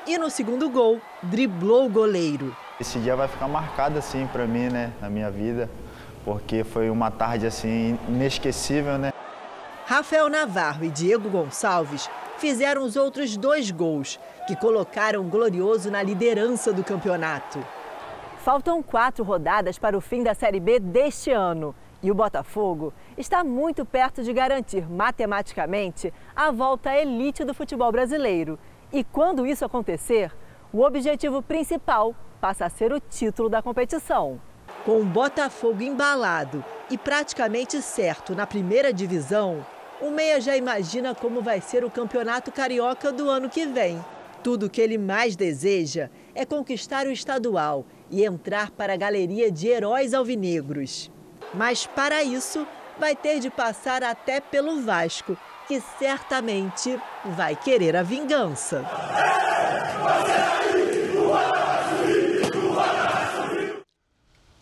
e, 0.06 0.16
no 0.16 0.30
segundo 0.30 0.70
gol, 0.70 1.00
driblou 1.24 1.86
o 1.86 1.90
goleiro. 1.90 2.56
Esse 2.80 3.00
dia 3.00 3.16
vai 3.16 3.26
ficar 3.26 3.48
marcado 3.48 3.98
assim 3.98 4.28
para 4.28 4.46
mim, 4.46 4.68
né, 4.68 4.92
na 5.00 5.10
minha 5.10 5.28
vida 5.28 5.68
porque 6.24 6.64
foi 6.64 6.88
uma 6.90 7.10
tarde 7.10 7.46
assim 7.46 7.98
inesquecível, 8.08 8.98
né? 8.98 9.12
Rafael 9.86 10.30
Navarro 10.30 10.84
e 10.84 10.90
Diego 10.90 11.28
Gonçalves 11.28 12.08
fizeram 12.38 12.82
os 12.82 12.96
outros 12.96 13.36
dois 13.36 13.70
gols, 13.70 14.18
que 14.46 14.56
colocaram 14.56 15.20
o 15.20 15.24
Glorioso 15.24 15.90
na 15.90 16.02
liderança 16.02 16.72
do 16.72 16.82
campeonato. 16.82 17.58
Faltam 18.38 18.82
quatro 18.82 19.22
rodadas 19.24 19.78
para 19.78 19.96
o 19.96 20.00
fim 20.00 20.22
da 20.22 20.34
Série 20.34 20.60
B 20.60 20.78
deste 20.80 21.30
ano. 21.30 21.74
E 22.02 22.10
o 22.10 22.14
Botafogo 22.14 22.92
está 23.16 23.42
muito 23.42 23.86
perto 23.86 24.22
de 24.22 24.32
garantir 24.32 24.90
matematicamente 24.90 26.12
a 26.36 26.50
volta 26.50 26.90
à 26.90 26.98
elite 26.98 27.44
do 27.44 27.54
futebol 27.54 27.90
brasileiro. 27.90 28.58
E 28.92 29.02
quando 29.02 29.46
isso 29.46 29.64
acontecer, 29.64 30.30
o 30.70 30.82
objetivo 30.82 31.40
principal 31.40 32.14
passa 32.40 32.66
a 32.66 32.68
ser 32.68 32.92
o 32.92 33.00
título 33.00 33.48
da 33.48 33.62
competição. 33.62 34.38
Com 34.84 35.00
o 35.00 35.04
Botafogo 35.04 35.82
embalado 35.82 36.64
e 36.90 36.98
praticamente 36.98 37.80
certo 37.80 38.34
na 38.34 38.46
primeira 38.46 38.92
divisão, 38.92 39.64
o 40.00 40.10
Meia 40.10 40.40
já 40.40 40.56
imagina 40.56 41.14
como 41.14 41.40
vai 41.40 41.60
ser 41.60 41.84
o 41.84 41.90
Campeonato 41.90 42.52
Carioca 42.52 43.10
do 43.10 43.30
ano 43.30 43.48
que 43.48 43.64
vem. 43.66 44.04
Tudo 44.42 44.66
o 44.66 44.70
que 44.70 44.80
ele 44.80 44.98
mais 44.98 45.34
deseja 45.34 46.10
é 46.34 46.44
conquistar 46.44 47.06
o 47.06 47.10
estadual 47.10 47.86
e 48.10 48.22
entrar 48.24 48.70
para 48.70 48.92
a 48.92 48.96
galeria 48.96 49.50
de 49.50 49.68
heróis 49.68 50.12
alvinegros. 50.12 51.10
Mas 51.54 51.86
para 51.86 52.22
isso, 52.22 52.66
vai 52.98 53.16
ter 53.16 53.40
de 53.40 53.48
passar 53.48 54.02
até 54.02 54.40
pelo 54.40 54.82
Vasco, 54.82 55.36
que 55.66 55.80
certamente 55.98 57.00
vai 57.24 57.56
querer 57.56 57.96
a 57.96 58.02
vingança. 58.02 58.84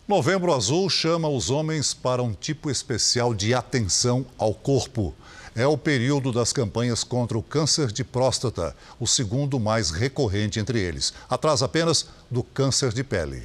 Novembro 0.05 0.53
Azul 0.53 0.89
chama 0.89 1.29
os 1.29 1.49
homens 1.49 1.93
para 1.93 2.21
um 2.21 2.33
tipo 2.33 2.69
especial 2.69 3.33
de 3.33 3.53
atenção 3.53 4.25
ao 4.37 4.53
corpo. 4.53 5.15
É 5.55 5.65
o 5.65 5.77
período 5.77 6.29
das 6.29 6.51
campanhas 6.51 7.05
contra 7.05 7.37
o 7.37 7.41
câncer 7.41 7.89
de 7.89 8.03
próstata, 8.03 8.75
o 8.99 9.07
segundo 9.07 9.61
mais 9.61 9.91
recorrente 9.91 10.59
entre 10.59 10.77
eles, 10.77 11.13
atrás 11.29 11.63
apenas 11.63 12.09
do 12.29 12.43
câncer 12.43 12.91
de 12.91 13.01
pele. 13.01 13.43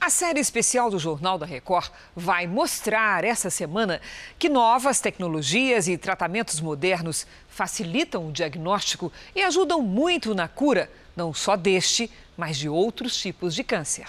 A 0.00 0.08
série 0.08 0.40
especial 0.40 0.88
do 0.88 0.98
Jornal 0.98 1.36
da 1.36 1.44
Record 1.44 1.90
vai 2.16 2.46
mostrar 2.46 3.22
essa 3.22 3.50
semana 3.50 4.00
que 4.38 4.48
novas 4.48 5.02
tecnologias 5.02 5.86
e 5.86 5.98
tratamentos 5.98 6.62
modernos 6.62 7.26
facilitam 7.46 8.26
o 8.26 8.32
diagnóstico 8.32 9.12
e 9.36 9.42
ajudam 9.42 9.82
muito 9.82 10.34
na 10.34 10.48
cura, 10.48 10.90
não 11.14 11.34
só 11.34 11.56
deste, 11.56 12.10
mas 12.38 12.56
de 12.56 12.70
outros 12.70 13.14
tipos 13.14 13.54
de 13.54 13.62
câncer. 13.62 14.06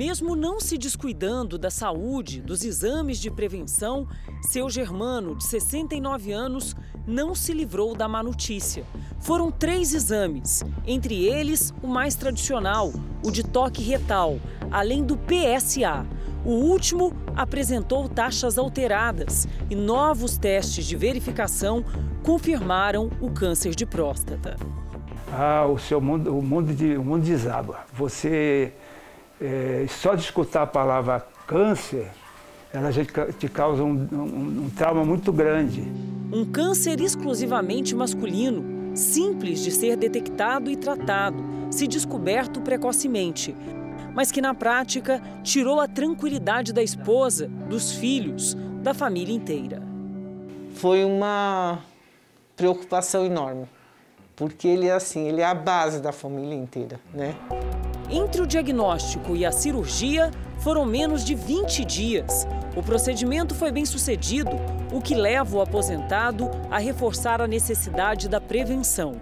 Mesmo 0.00 0.34
não 0.34 0.58
se 0.58 0.78
descuidando 0.78 1.58
da 1.58 1.68
saúde, 1.68 2.40
dos 2.40 2.64
exames 2.64 3.18
de 3.18 3.30
prevenção, 3.30 4.08
seu 4.40 4.70
Germano, 4.70 5.36
de 5.36 5.44
69 5.44 6.32
anos, 6.32 6.74
não 7.06 7.34
se 7.34 7.52
livrou 7.52 7.94
da 7.94 8.08
má 8.08 8.22
notícia. 8.22 8.82
Foram 9.20 9.50
três 9.50 9.92
exames, 9.92 10.64
entre 10.86 11.26
eles 11.26 11.74
o 11.82 11.86
mais 11.86 12.14
tradicional, 12.14 12.94
o 13.22 13.30
de 13.30 13.42
toque 13.42 13.82
retal, 13.82 14.38
além 14.70 15.04
do 15.04 15.18
PSA. 15.18 16.06
O 16.46 16.52
último 16.52 17.12
apresentou 17.36 18.08
taxas 18.08 18.56
alteradas 18.56 19.46
e 19.68 19.74
novos 19.74 20.38
testes 20.38 20.86
de 20.86 20.96
verificação 20.96 21.84
confirmaram 22.24 23.10
o 23.20 23.30
câncer 23.30 23.74
de 23.74 23.84
próstata. 23.84 24.56
Ah, 25.30 25.66
o 25.66 25.78
seu 25.78 26.00
mundo, 26.00 26.34
o 26.34 26.42
mundo, 26.42 26.72
de, 26.72 26.96
o 26.96 27.04
mundo 27.04 27.22
desaba. 27.22 27.84
Você 27.92 28.72
é, 29.40 29.86
só 29.88 30.14
de 30.14 30.22
escutar 30.22 30.62
a 30.62 30.66
palavra 30.66 31.26
câncer, 31.46 32.10
ela 32.72 32.92
já 32.92 33.02
te 33.38 33.48
causa 33.48 33.82
um, 33.82 34.08
um, 34.12 34.64
um 34.66 34.70
trauma 34.76 35.04
muito 35.04 35.32
grande. 35.32 35.82
Um 36.32 36.44
câncer 36.44 37.00
exclusivamente 37.00 37.94
masculino, 37.94 38.96
simples 38.96 39.60
de 39.60 39.70
ser 39.72 39.96
detectado 39.96 40.70
e 40.70 40.76
tratado, 40.76 41.42
se 41.70 41.88
descoberto 41.88 42.60
precocemente, 42.60 43.56
mas 44.14 44.30
que 44.30 44.40
na 44.40 44.54
prática 44.54 45.20
tirou 45.42 45.80
a 45.80 45.88
tranquilidade 45.88 46.72
da 46.72 46.82
esposa, 46.82 47.48
dos 47.68 47.92
filhos, 47.92 48.56
da 48.82 48.94
família 48.94 49.34
inteira. 49.34 49.82
foi 50.74 51.04
uma 51.04 51.80
preocupação 52.56 53.24
enorme, 53.24 53.66
porque 54.36 54.68
ele 54.68 54.86
é 54.86 54.92
assim, 54.92 55.28
ele 55.28 55.40
é 55.40 55.46
a 55.46 55.54
base 55.54 56.00
da 56.00 56.12
família 56.12 56.54
inteira, 56.54 57.00
né? 57.12 57.34
Entre 58.12 58.42
o 58.42 58.46
diagnóstico 58.46 59.36
e 59.36 59.46
a 59.46 59.52
cirurgia 59.52 60.32
foram 60.58 60.84
menos 60.84 61.24
de 61.24 61.36
20 61.36 61.84
dias. 61.84 62.46
O 62.74 62.82
procedimento 62.82 63.54
foi 63.54 63.70
bem 63.70 63.86
sucedido, 63.86 64.50
o 64.92 65.00
que 65.00 65.14
leva 65.14 65.56
o 65.56 65.60
aposentado 65.60 66.50
a 66.68 66.78
reforçar 66.78 67.40
a 67.40 67.46
necessidade 67.46 68.28
da 68.28 68.40
prevenção. 68.40 69.20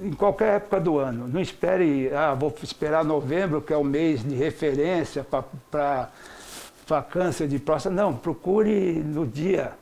Em 0.00 0.12
qualquer 0.12 0.56
época 0.56 0.80
do 0.80 0.98
ano, 0.98 1.28
não 1.28 1.40
espere, 1.40 2.10
ah, 2.14 2.32
vou 2.32 2.52
esperar 2.62 3.04
novembro, 3.04 3.60
que 3.60 3.74
é 3.74 3.76
o 3.76 3.84
mês 3.84 4.22
de 4.22 4.34
referência 4.34 5.24
para 5.70 7.02
câncer 7.10 7.46
de 7.46 7.58
próstata. 7.58 7.94
Não, 7.94 8.16
procure 8.16 9.02
no 9.04 9.26
dia 9.26 9.72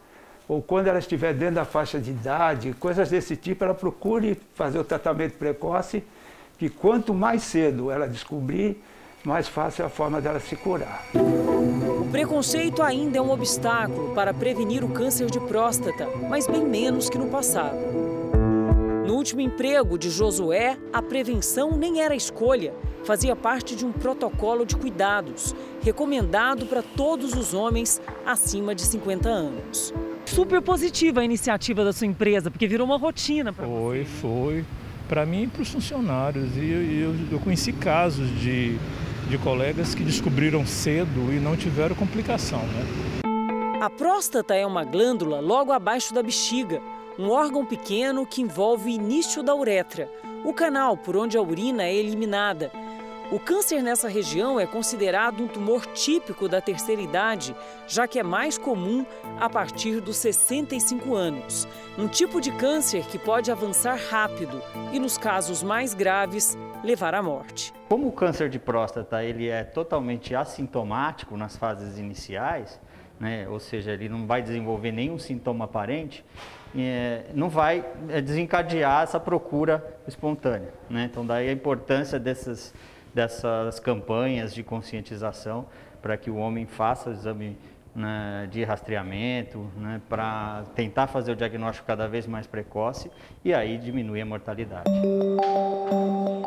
ou 0.49 0.61
quando 0.61 0.89
ela 0.89 0.99
estiver 0.99 1.33
dentro 1.33 1.55
da 1.55 1.65
faixa 1.65 2.01
de 2.01 2.11
idade, 2.11 2.75
coisas 2.75 3.09
desse 3.09 3.37
tipo, 3.37 3.65
ela 3.65 3.75
procure 3.75 4.39
fazer 4.55 4.79
o 4.79 4.85
tratamento 4.85 5.39
precoce, 5.39 6.05
que 6.63 6.69
quanto 6.69 7.13
mais 7.13 7.43
cedo 7.43 7.91
ela 7.91 8.07
descobrir, 8.07 8.81
mais 9.25 9.49
fácil 9.49 9.83
é 9.83 9.87
a 9.87 9.89
forma 9.89 10.21
dela 10.21 10.39
se 10.39 10.55
curar. 10.55 11.05
O 11.13 12.09
preconceito 12.13 12.85
ainda 12.85 13.19
é 13.19 13.21
um 13.21 13.33
obstáculo 13.33 14.15
para 14.15 14.33
prevenir 14.33 14.85
o 14.85 14.89
câncer 14.91 15.29
de 15.29 15.41
próstata, 15.41 16.07
mas 16.31 16.47
bem 16.47 16.65
menos 16.65 17.11
que 17.11 17.19
no 17.19 17.27
passado. 17.27 17.77
No 19.05 19.15
último 19.17 19.41
emprego 19.41 19.99
de 19.99 20.09
Josué, 20.09 20.79
a 20.93 21.03
prevenção 21.03 21.77
nem 21.77 22.01
era 22.01 22.15
escolha, 22.15 22.73
fazia 23.03 23.35
parte 23.35 23.75
de 23.75 23.85
um 23.85 23.91
protocolo 23.91 24.65
de 24.65 24.77
cuidados, 24.77 25.57
recomendado 25.83 26.67
para 26.67 26.81
todos 26.81 27.35
os 27.35 27.55
homens 27.55 28.01
acima 28.25 28.73
de 28.73 28.83
50 28.83 29.29
anos. 29.29 29.93
Super 30.25 30.63
positiva 30.63 31.23
a 31.23 31.25
iniciativa 31.25 31.85
da 31.85 31.93
sua 31.93 32.07
empresa, 32.07 32.53
porque 32.53 32.69
virou 32.69 32.87
uma 32.87 32.99
rotina 32.99 33.53
para 33.53 33.67
Foi, 33.67 34.05
foi. 34.05 34.65
Para 35.13 35.27
mim 35.27 35.43
e 35.43 35.47
para 35.47 35.61
os 35.61 35.69
funcionários. 35.69 36.57
E 36.57 37.03
eu, 37.03 37.15
eu 37.33 37.39
conheci 37.39 37.71
casos 37.71 38.31
de 38.41 38.79
de 39.29 39.39
colegas 39.39 39.95
que 39.95 40.05
descobriram 40.05 40.67
cedo 40.67 41.33
e 41.33 41.39
não 41.39 41.57
tiveram 41.57 41.95
complicação. 41.95 42.59
Né? 42.59 43.23
A 43.81 43.89
próstata 43.89 44.55
é 44.55 44.67
uma 44.67 44.85
glândula 44.85 45.41
logo 45.41 45.73
abaixo 45.73 46.13
da 46.13 46.23
bexiga, 46.23 46.83
um 47.19 47.31
órgão 47.31 47.65
pequeno 47.65 48.27
que 48.27 48.43
envolve 48.43 48.87
o 48.87 48.93
início 48.93 49.43
da 49.43 49.55
uretra, 49.55 50.11
o 50.45 50.53
canal 50.53 50.97
por 50.97 51.17
onde 51.17 51.37
a 51.37 51.43
urina 51.43 51.85
é 51.85 51.95
eliminada. 51.95 52.71
O 53.33 53.41
câncer 53.41 53.83
nessa 53.83 54.11
região 54.11 54.61
é 54.61 54.67
considerado 54.67 55.43
um 55.43 55.49
tumor 55.49 55.87
típico 55.87 56.47
da 56.47 56.61
terceira 56.61 57.01
idade, 57.01 57.57
já 57.89 58.07
que 58.07 58.19
é 58.19 58.23
mais 58.23 58.59
comum 58.59 59.07
a 59.41 59.49
partir 59.49 60.03
dos 60.03 60.19
65 60.19 61.15
anos. 61.15 61.67
Um 61.97 62.07
tipo 62.07 62.43
de 62.43 62.53
câncer 62.53 63.07
que 63.07 63.19
pode 63.19 63.51
avançar 63.51 63.99
rápido 64.11 64.61
e, 64.93 64.99
nos 64.99 65.17
casos 65.17 65.63
mais 65.63 65.95
graves, 65.95 66.59
levar 66.85 67.15
à 67.15 67.23
morte. 67.23 67.73
Como 67.89 68.07
o 68.07 68.13
câncer 68.13 68.51
de 68.51 68.59
próstata 68.59 69.25
ele 69.25 69.49
é 69.49 69.65
totalmente 69.65 70.35
assintomático 70.35 71.35
nas 71.35 71.57
fases 71.57 71.97
iniciais, 71.97 72.79
né, 73.19 73.49
ou 73.49 73.59
seja, 73.59 73.93
ele 73.93 74.11
não 74.11 74.27
vai 74.27 74.43
desenvolver 74.43 74.93
nenhum 74.93 75.19
sintoma 75.19 75.65
aparente, 75.65 76.23
é, 76.77 77.31
não 77.35 77.49
vai 77.49 77.83
é, 78.11 78.21
desencadear 78.21 79.05
essa 79.05 79.19
procura 79.19 79.99
espontânea. 80.07 80.75
Né? 80.91 81.09
Então, 81.11 81.25
daí 81.25 81.49
a 81.49 81.53
importância 81.53 82.19
dessas, 82.19 82.75
dessas 83.15 83.79
campanhas 83.79 84.55
de 84.55 84.63
conscientização 84.63 85.67
para 86.01 86.17
que 86.17 86.31
o 86.31 86.37
homem 86.37 86.67
faça 86.67 87.11
o 87.11 87.13
exame 87.13 87.57
né, 87.95 88.49
de 88.51 88.65
rastreamento, 88.65 89.71
né, 89.77 90.01
para 90.09 90.65
tentar 90.75 91.07
fazer 91.07 91.33
o 91.33 91.37
diagnóstico 91.37 91.87
cada 91.87 92.09
vez 92.09 92.27
mais 92.27 92.47
precoce 92.47 93.11
e 93.45 93.53
aí 93.53 93.77
diminuir 93.77 94.23
a 94.23 94.27
mortalidade. 94.27 94.91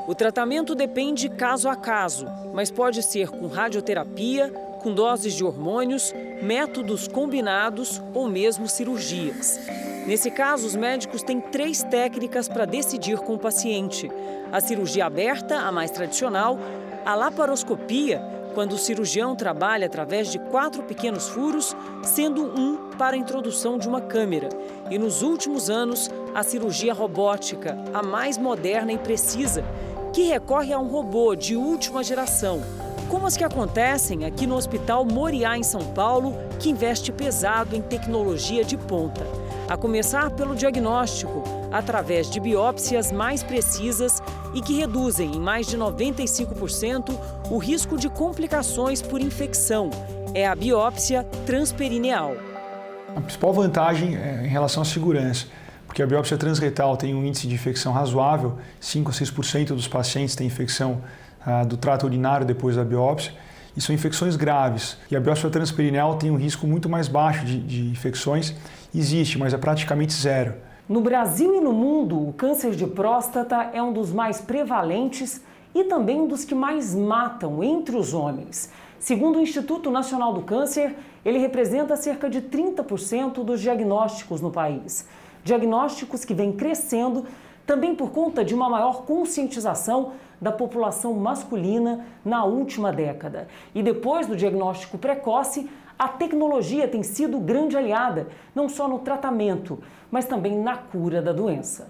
O 0.07 0.13
tratamento 0.15 0.75
depende 0.75 1.29
caso 1.29 1.69
a 1.69 1.75
caso, 1.75 2.27
mas 2.53 2.71
pode 2.71 3.01
ser 3.03 3.29
com 3.29 3.47
radioterapia, 3.47 4.49
com 4.81 4.93
doses 4.93 5.33
de 5.33 5.43
hormônios, 5.43 6.13
métodos 6.41 7.07
combinados 7.07 8.01
ou 8.13 8.27
mesmo 8.27 8.67
cirurgias. 8.67 9.59
Nesse 10.05 10.29
caso, 10.29 10.67
os 10.67 10.75
médicos 10.75 11.23
têm 11.23 11.41
três 11.41 11.81
técnicas 11.81 12.47
para 12.47 12.65
decidir 12.65 13.17
com 13.17 13.33
o 13.33 13.39
paciente: 13.39 14.09
a 14.51 14.61
cirurgia 14.61 15.05
aberta, 15.05 15.57
a 15.57 15.71
mais 15.71 15.89
tradicional, 15.89 16.59
a 17.03 17.15
laparoscopia, 17.15 18.21
quando 18.53 18.73
o 18.73 18.77
cirurgião 18.77 19.35
trabalha 19.35 19.87
através 19.87 20.31
de 20.31 20.37
quatro 20.37 20.83
pequenos 20.83 21.27
furos, 21.27 21.75
sendo 22.03 22.43
um 22.43 22.91
para 22.97 23.15
a 23.15 23.19
introdução 23.19 23.79
de 23.79 23.87
uma 23.87 23.99
câmera. 23.99 24.49
E 24.91 24.97
nos 24.99 25.23
últimos 25.23 25.71
anos, 25.71 26.11
a 26.35 26.43
cirurgia 26.43 26.93
robótica, 26.93 27.75
a 27.91 28.03
mais 28.03 28.37
moderna 28.37 28.93
e 28.93 28.97
precisa, 28.99 29.65
que 30.13 30.23
recorre 30.23 30.71
a 30.71 30.79
um 30.79 30.87
robô 30.87 31.35
de 31.35 31.55
última 31.55 32.03
geração, 32.03 32.61
como 33.09 33.25
as 33.25 33.35
que 33.35 33.43
acontecem 33.43 34.23
aqui 34.23 34.45
no 34.45 34.55
Hospital 34.55 35.03
Moriá, 35.03 35.57
em 35.57 35.63
São 35.63 35.83
Paulo, 35.93 36.33
que 36.59 36.69
investe 36.69 37.11
pesado 37.11 37.75
em 37.75 37.81
tecnologia 37.81 38.63
de 38.63 38.77
ponta. 38.77 39.44
A 39.67 39.75
começar 39.75 40.29
pelo 40.29 40.55
diagnóstico, 40.55 41.43
através 41.71 42.29
de 42.29 42.39
biópsias 42.39 43.11
mais 43.11 43.41
precisas 43.41 44.21
e 44.53 44.61
que 44.61 44.77
reduzem 44.77 45.35
em 45.35 45.39
mais 45.39 45.65
de 45.65 45.75
95% 45.75 47.17
o 47.49 47.57
risco 47.57 47.97
de 47.97 48.07
complicações 48.07 49.01
por 49.01 49.19
infecção. 49.19 49.89
É 50.35 50.45
a 50.45 50.55
biópsia 50.55 51.23
transperineal. 51.47 52.35
A 53.15 53.21
principal 53.21 53.53
vantagem 53.53 54.15
é 54.15 54.45
em 54.45 54.49
relação 54.49 54.83
à 54.83 54.85
segurança, 54.85 55.47
porque 55.87 56.03
a 56.03 56.05
biópsia 56.05 56.37
transretal 56.37 56.95
tem 56.95 57.15
um 57.15 57.25
índice 57.25 57.47
de 57.47 57.55
infecção 57.55 57.91
razoável, 57.91 58.57
5 58.79 59.09
a 59.09 59.13
6% 59.13 59.67
dos 59.69 59.87
pacientes 59.87 60.35
têm 60.35 60.45
infecção 60.45 61.01
ah, 61.43 61.63
do 61.63 61.75
trato 61.75 62.05
urinário 62.05 62.45
depois 62.45 62.75
da 62.75 62.83
biópsia, 62.83 63.33
e 63.75 63.81
são 63.81 63.93
infecções 63.93 64.35
graves. 64.35 64.97
E 65.09 65.15
a 65.15 65.19
biópsia 65.19 65.49
transperineal 65.49 66.17
tem 66.17 66.31
um 66.31 66.35
risco 66.35 66.65
muito 66.65 66.89
mais 66.89 67.07
baixo 67.07 67.45
de, 67.45 67.59
de 67.59 67.85
infecções, 67.85 68.53
existe, 68.93 69.37
mas 69.37 69.53
é 69.53 69.57
praticamente 69.57 70.13
zero. 70.13 70.55
No 70.87 71.01
Brasil 71.01 71.55
e 71.55 71.61
no 71.61 71.73
mundo, 71.73 72.29
o 72.29 72.33
câncer 72.33 72.71
de 72.71 72.85
próstata 72.85 73.71
é 73.73 73.81
um 73.81 73.91
dos 73.91 74.11
mais 74.11 74.39
prevalentes 74.39 75.41
e 75.73 75.83
também 75.83 76.21
um 76.21 76.27
dos 76.27 76.45
que 76.45 76.53
mais 76.53 76.93
matam 76.93 77.63
entre 77.63 77.97
os 77.97 78.13
homens. 78.13 78.71
Segundo 78.99 79.37
o 79.37 79.41
Instituto 79.41 79.91
Nacional 79.91 80.33
do 80.33 80.41
Câncer, 80.41 80.95
ele 81.23 81.37
representa 81.37 81.95
cerca 81.95 82.29
de 82.29 82.41
30% 82.41 83.43
dos 83.43 83.59
diagnósticos 83.59 84.41
no 84.41 84.51
país. 84.51 85.07
Diagnósticos 85.43 86.23
que 86.23 86.33
vêm 86.33 86.51
crescendo 86.51 87.25
também 87.65 87.95
por 87.95 88.11
conta 88.11 88.43
de 88.43 88.53
uma 88.53 88.69
maior 88.69 89.03
conscientização 89.03 90.13
da 90.39 90.51
população 90.51 91.13
masculina 91.13 92.05
na 92.23 92.43
última 92.43 92.91
década. 92.91 93.47
E 93.73 93.81
depois 93.81 94.27
do 94.27 94.35
diagnóstico 94.35 94.97
precoce, 94.97 95.69
a 95.97 96.07
tecnologia 96.07 96.87
tem 96.87 97.03
sido 97.03 97.39
grande 97.39 97.77
aliada, 97.77 98.27
não 98.53 98.67
só 98.67 98.87
no 98.87 98.99
tratamento, 98.99 99.81
mas 100.11 100.25
também 100.25 100.57
na 100.57 100.75
cura 100.75 101.21
da 101.21 101.31
doença. 101.31 101.87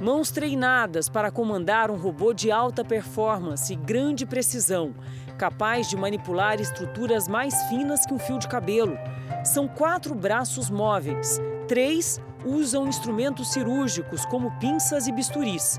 Mãos 0.00 0.30
treinadas 0.30 1.08
para 1.08 1.30
comandar 1.30 1.90
um 1.90 1.96
robô 1.96 2.32
de 2.32 2.52
alta 2.52 2.84
performance 2.84 3.72
e 3.72 3.76
grande 3.76 4.24
precisão, 4.26 4.94
capaz 5.38 5.88
de 5.88 5.96
manipular 5.96 6.60
estruturas 6.60 7.26
mais 7.26 7.54
finas 7.64 8.06
que 8.06 8.14
um 8.14 8.18
fio 8.18 8.38
de 8.38 8.46
cabelo. 8.46 8.96
São 9.44 9.66
quatro 9.66 10.14
braços 10.14 10.70
móveis, 10.70 11.40
três 11.66 12.20
usam 12.44 12.86
instrumentos 12.86 13.52
cirúrgicos 13.52 14.24
como 14.26 14.56
pinças 14.58 15.06
e 15.06 15.12
bisturis. 15.12 15.78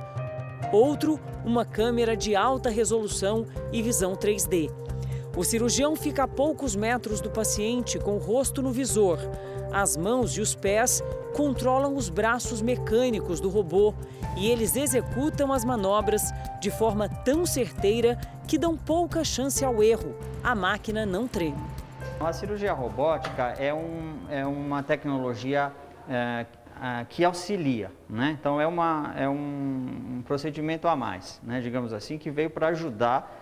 Outro, 0.71 1.19
uma 1.45 1.63
câmera 1.63 2.17
de 2.17 2.36
alta 2.36 2.69
resolução 2.69 3.45
e 3.71 3.81
visão 3.81 4.13
3D. 4.13 4.71
O 5.38 5.43
cirurgião 5.43 5.95
fica 5.95 6.23
a 6.23 6.27
poucos 6.27 6.75
metros 6.75 7.19
do 7.19 7.29
paciente 7.29 7.99
com 7.99 8.15
o 8.15 8.19
rosto 8.19 8.61
no 8.61 8.71
visor. 8.71 9.19
As 9.71 9.97
mãos 9.97 10.31
e 10.38 10.41
os 10.41 10.55
pés 10.55 11.03
controlam 11.36 11.95
os 11.95 12.09
braços 12.09 12.61
mecânicos 12.61 13.41
do 13.41 13.49
robô 13.49 13.93
e 14.38 14.47
eles 14.49 14.75
executam 14.75 15.51
as 15.51 15.65
manobras 15.65 16.23
de 16.61 16.71
forma 16.71 17.09
tão 17.09 17.45
certeira 17.45 18.17
que 18.47 18.57
dão 18.57 18.77
pouca 18.77 19.23
chance 19.23 19.63
ao 19.63 19.83
erro. 19.83 20.15
A 20.41 20.55
máquina 20.55 21.05
não 21.05 21.27
treme. 21.27 21.74
A 22.20 22.34
cirurgia 22.34 22.74
robótica 22.74 23.55
é, 23.59 23.74
um, 23.74 24.26
é 24.30 24.45
uma 24.45 24.82
tecnologia 24.82 25.72
é, 26.09 26.45
que 27.09 27.24
auxilia, 27.24 27.91
né? 28.09 28.38
Então 28.39 28.59
é, 28.59 28.66
uma, 28.66 29.13
é 29.18 29.28
um, 29.30 30.18
um 30.18 30.24
procedimento 30.26 30.88
a 30.88 30.95
mais, 30.95 31.39
né? 31.43 31.61
digamos 31.61 31.93
assim, 31.93 32.18
que 32.18 32.32
veio 32.32 32.49
para 32.49 32.68
ajudar 32.68 33.41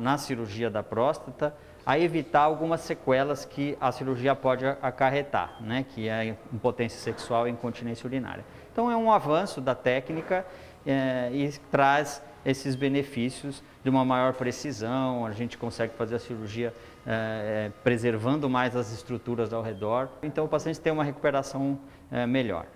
na 0.00 0.16
cirurgia 0.16 0.70
da 0.70 0.82
próstata 0.82 1.54
a 1.84 1.98
evitar 1.98 2.40
algumas 2.40 2.80
sequelas 2.80 3.44
que 3.44 3.76
a 3.80 3.92
cirurgia 3.92 4.34
pode 4.34 4.64
acarretar, 4.80 5.56
né, 5.60 5.84
que 5.86 6.08
é 6.08 6.36
impotência 6.52 6.98
sexual 6.98 7.46
e 7.46 7.50
incontinência 7.50 8.06
urinária. 8.06 8.44
Então 8.72 8.90
é 8.90 8.96
um 8.96 9.12
avanço 9.12 9.60
da 9.60 9.74
técnica 9.74 10.46
eh, 10.86 11.30
e 11.32 11.52
traz 11.70 12.22
esses 12.44 12.74
benefícios 12.74 13.62
de 13.82 13.90
uma 13.90 14.04
maior 14.04 14.32
precisão, 14.32 15.26
a 15.26 15.32
gente 15.32 15.58
consegue 15.58 15.94
fazer 15.94 16.14
a 16.16 16.18
cirurgia 16.18 16.72
é, 17.06 17.70
preservando 17.82 18.48
mais 18.48 18.74
as 18.74 18.92
estruturas 18.92 19.52
ao 19.52 19.62
redor, 19.62 20.08
então 20.22 20.44
o 20.44 20.48
paciente 20.48 20.80
tem 20.80 20.92
uma 20.92 21.04
recuperação 21.04 21.78
é, 22.10 22.26
melhor. 22.26 22.66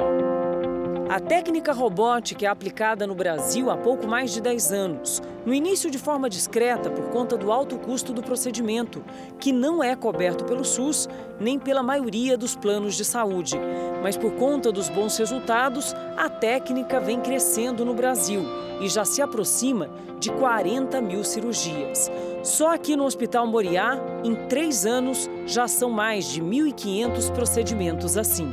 A 1.11 1.19
técnica 1.19 1.73
robótica 1.73 2.45
é 2.45 2.49
aplicada 2.49 3.07
no 3.07 3.15
Brasil 3.15 3.71
há 3.71 3.77
pouco 3.79 4.07
mais 4.07 4.31
de 4.31 4.43
10 4.43 4.73
anos. 4.73 5.23
No 5.47 5.55
início, 5.55 5.91
de 5.91 5.97
forma 5.97 6.29
discreta, 6.29 6.91
por 6.91 7.09
conta 7.09 7.35
do 7.35 7.51
alto 7.51 7.79
custo 7.79 8.13
do 8.13 8.23
procedimento, 8.23 9.03
que 9.41 9.51
não 9.51 9.83
é 9.83 9.97
coberto 9.97 10.45
pelo 10.45 10.67
SUS 10.67 11.09
nem 11.41 11.59
pela 11.59 11.83
maioria 11.83 12.37
dos 12.37 12.55
planos 12.55 12.95
de 12.95 13.07
saúde. 13.07 13.59
Mas 14.03 14.19
por 14.19 14.33
conta 14.33 14.71
dos 14.71 14.91
bons 14.91 15.17
resultados, 15.17 15.95
a 16.15 16.29
técnica 16.29 17.01
vem 17.01 17.23
crescendo 17.23 17.87
no 17.87 17.95
Brasil 17.95 18.43
e 18.79 18.87
já 18.87 19.03
se 19.03 19.23
aproxima 19.23 19.89
de 20.21 20.31
40 20.33 21.01
mil 21.01 21.25
cirurgias. 21.25 22.11
Só 22.43 22.73
aqui 22.73 22.97
no 22.97 23.05
Hospital 23.05 23.47
Moriá, 23.47 23.99
em 24.23 24.35
três 24.49 24.87
anos, 24.87 25.29
já 25.45 25.67
são 25.67 25.91
mais 25.91 26.27
de 26.27 26.41
1.500 26.41 27.33
procedimentos 27.33 28.17
assim. 28.17 28.53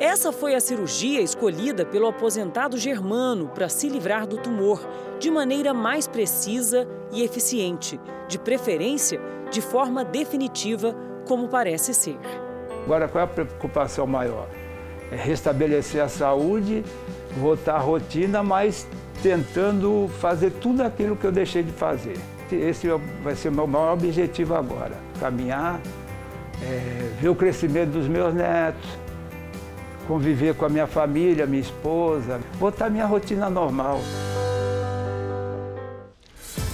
Essa 0.00 0.32
foi 0.32 0.54
a 0.54 0.60
cirurgia 0.60 1.20
escolhida 1.20 1.84
pelo 1.84 2.08
aposentado 2.08 2.76
Germano 2.76 3.48
para 3.48 3.68
se 3.68 3.88
livrar 3.88 4.26
do 4.26 4.38
tumor 4.38 4.80
de 5.20 5.30
maneira 5.30 5.72
mais 5.72 6.08
precisa 6.08 6.88
e 7.12 7.22
eficiente, 7.22 8.00
de 8.26 8.38
preferência 8.38 9.20
de 9.50 9.60
forma 9.60 10.04
definitiva, 10.04 10.96
como 11.28 11.48
parece 11.48 11.94
ser. 11.94 12.18
Agora, 12.84 13.06
qual 13.06 13.20
é 13.20 13.24
a 13.24 13.28
preocupação 13.28 14.06
maior? 14.06 14.48
É 15.12 15.16
restabelecer 15.16 16.02
a 16.02 16.08
saúde, 16.08 16.84
voltar 17.36 17.76
à 17.76 17.78
rotina, 17.78 18.42
mas 18.42 18.88
tentando 19.22 20.08
fazer 20.18 20.50
tudo 20.50 20.82
aquilo 20.82 21.14
que 21.14 21.26
eu 21.26 21.32
deixei 21.32 21.62
de 21.62 21.72
fazer. 21.72 22.16
Esse 22.56 22.88
vai 23.22 23.34
ser 23.34 23.48
o 23.48 23.52
meu 23.52 23.66
maior 23.66 23.94
objetivo 23.94 24.54
agora: 24.54 24.96
caminhar, 25.18 25.80
é, 26.62 27.10
ver 27.20 27.28
o 27.28 27.34
crescimento 27.34 27.90
dos 27.90 28.08
meus 28.08 28.34
netos 28.34 28.98
conviver 30.10 30.56
com 30.56 30.64
a 30.64 30.68
minha 30.68 30.88
família, 30.88 31.46
minha 31.46 31.62
esposa, 31.62 32.40
voltar 32.58 32.90
minha 32.90 33.06
rotina 33.06 33.48
normal. 33.48 34.00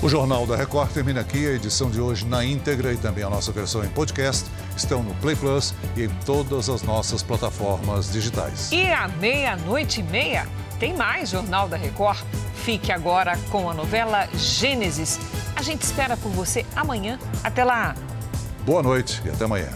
O 0.02 0.08
Jornal 0.10 0.46
da 0.46 0.56
Record 0.56 0.90
termina 0.90 1.20
aqui. 1.20 1.46
A 1.46 1.52
edição 1.52 1.90
de 1.90 2.00
hoje 2.00 2.26
na 2.26 2.44
íntegra 2.44 2.92
e 2.92 2.96
também 2.96 3.24
a 3.24 3.30
nossa 3.30 3.50
versão 3.50 3.82
em 3.82 3.88
podcast 3.88 4.44
estão 4.76 5.02
no 5.02 5.14
Play 5.16 5.34
Plus 5.34 5.74
e 5.96 6.04
em 6.04 6.08
todas 6.24 6.68
as 6.68 6.82
nossas 6.82 7.22
plataformas 7.22 8.12
digitais. 8.12 8.70
E 8.72 8.86
à 8.86 9.08
meia-noite 9.08 10.00
e 10.00 10.02
meia 10.02 10.46
tem 10.78 10.94
mais 10.94 11.30
Jornal 11.30 11.68
da 11.68 11.76
Record. 11.76 12.18
Fique 12.54 12.92
agora 12.92 13.38
com 13.50 13.70
a 13.70 13.74
novela 13.74 14.28
Gênesis. 14.34 15.18
A 15.54 15.62
gente 15.62 15.82
espera 15.82 16.16
por 16.16 16.30
você 16.30 16.66
amanhã. 16.76 17.18
Até 17.42 17.64
lá. 17.64 17.94
Boa 18.66 18.82
noite 18.82 19.22
e 19.24 19.30
até 19.30 19.44
amanhã. 19.46 19.70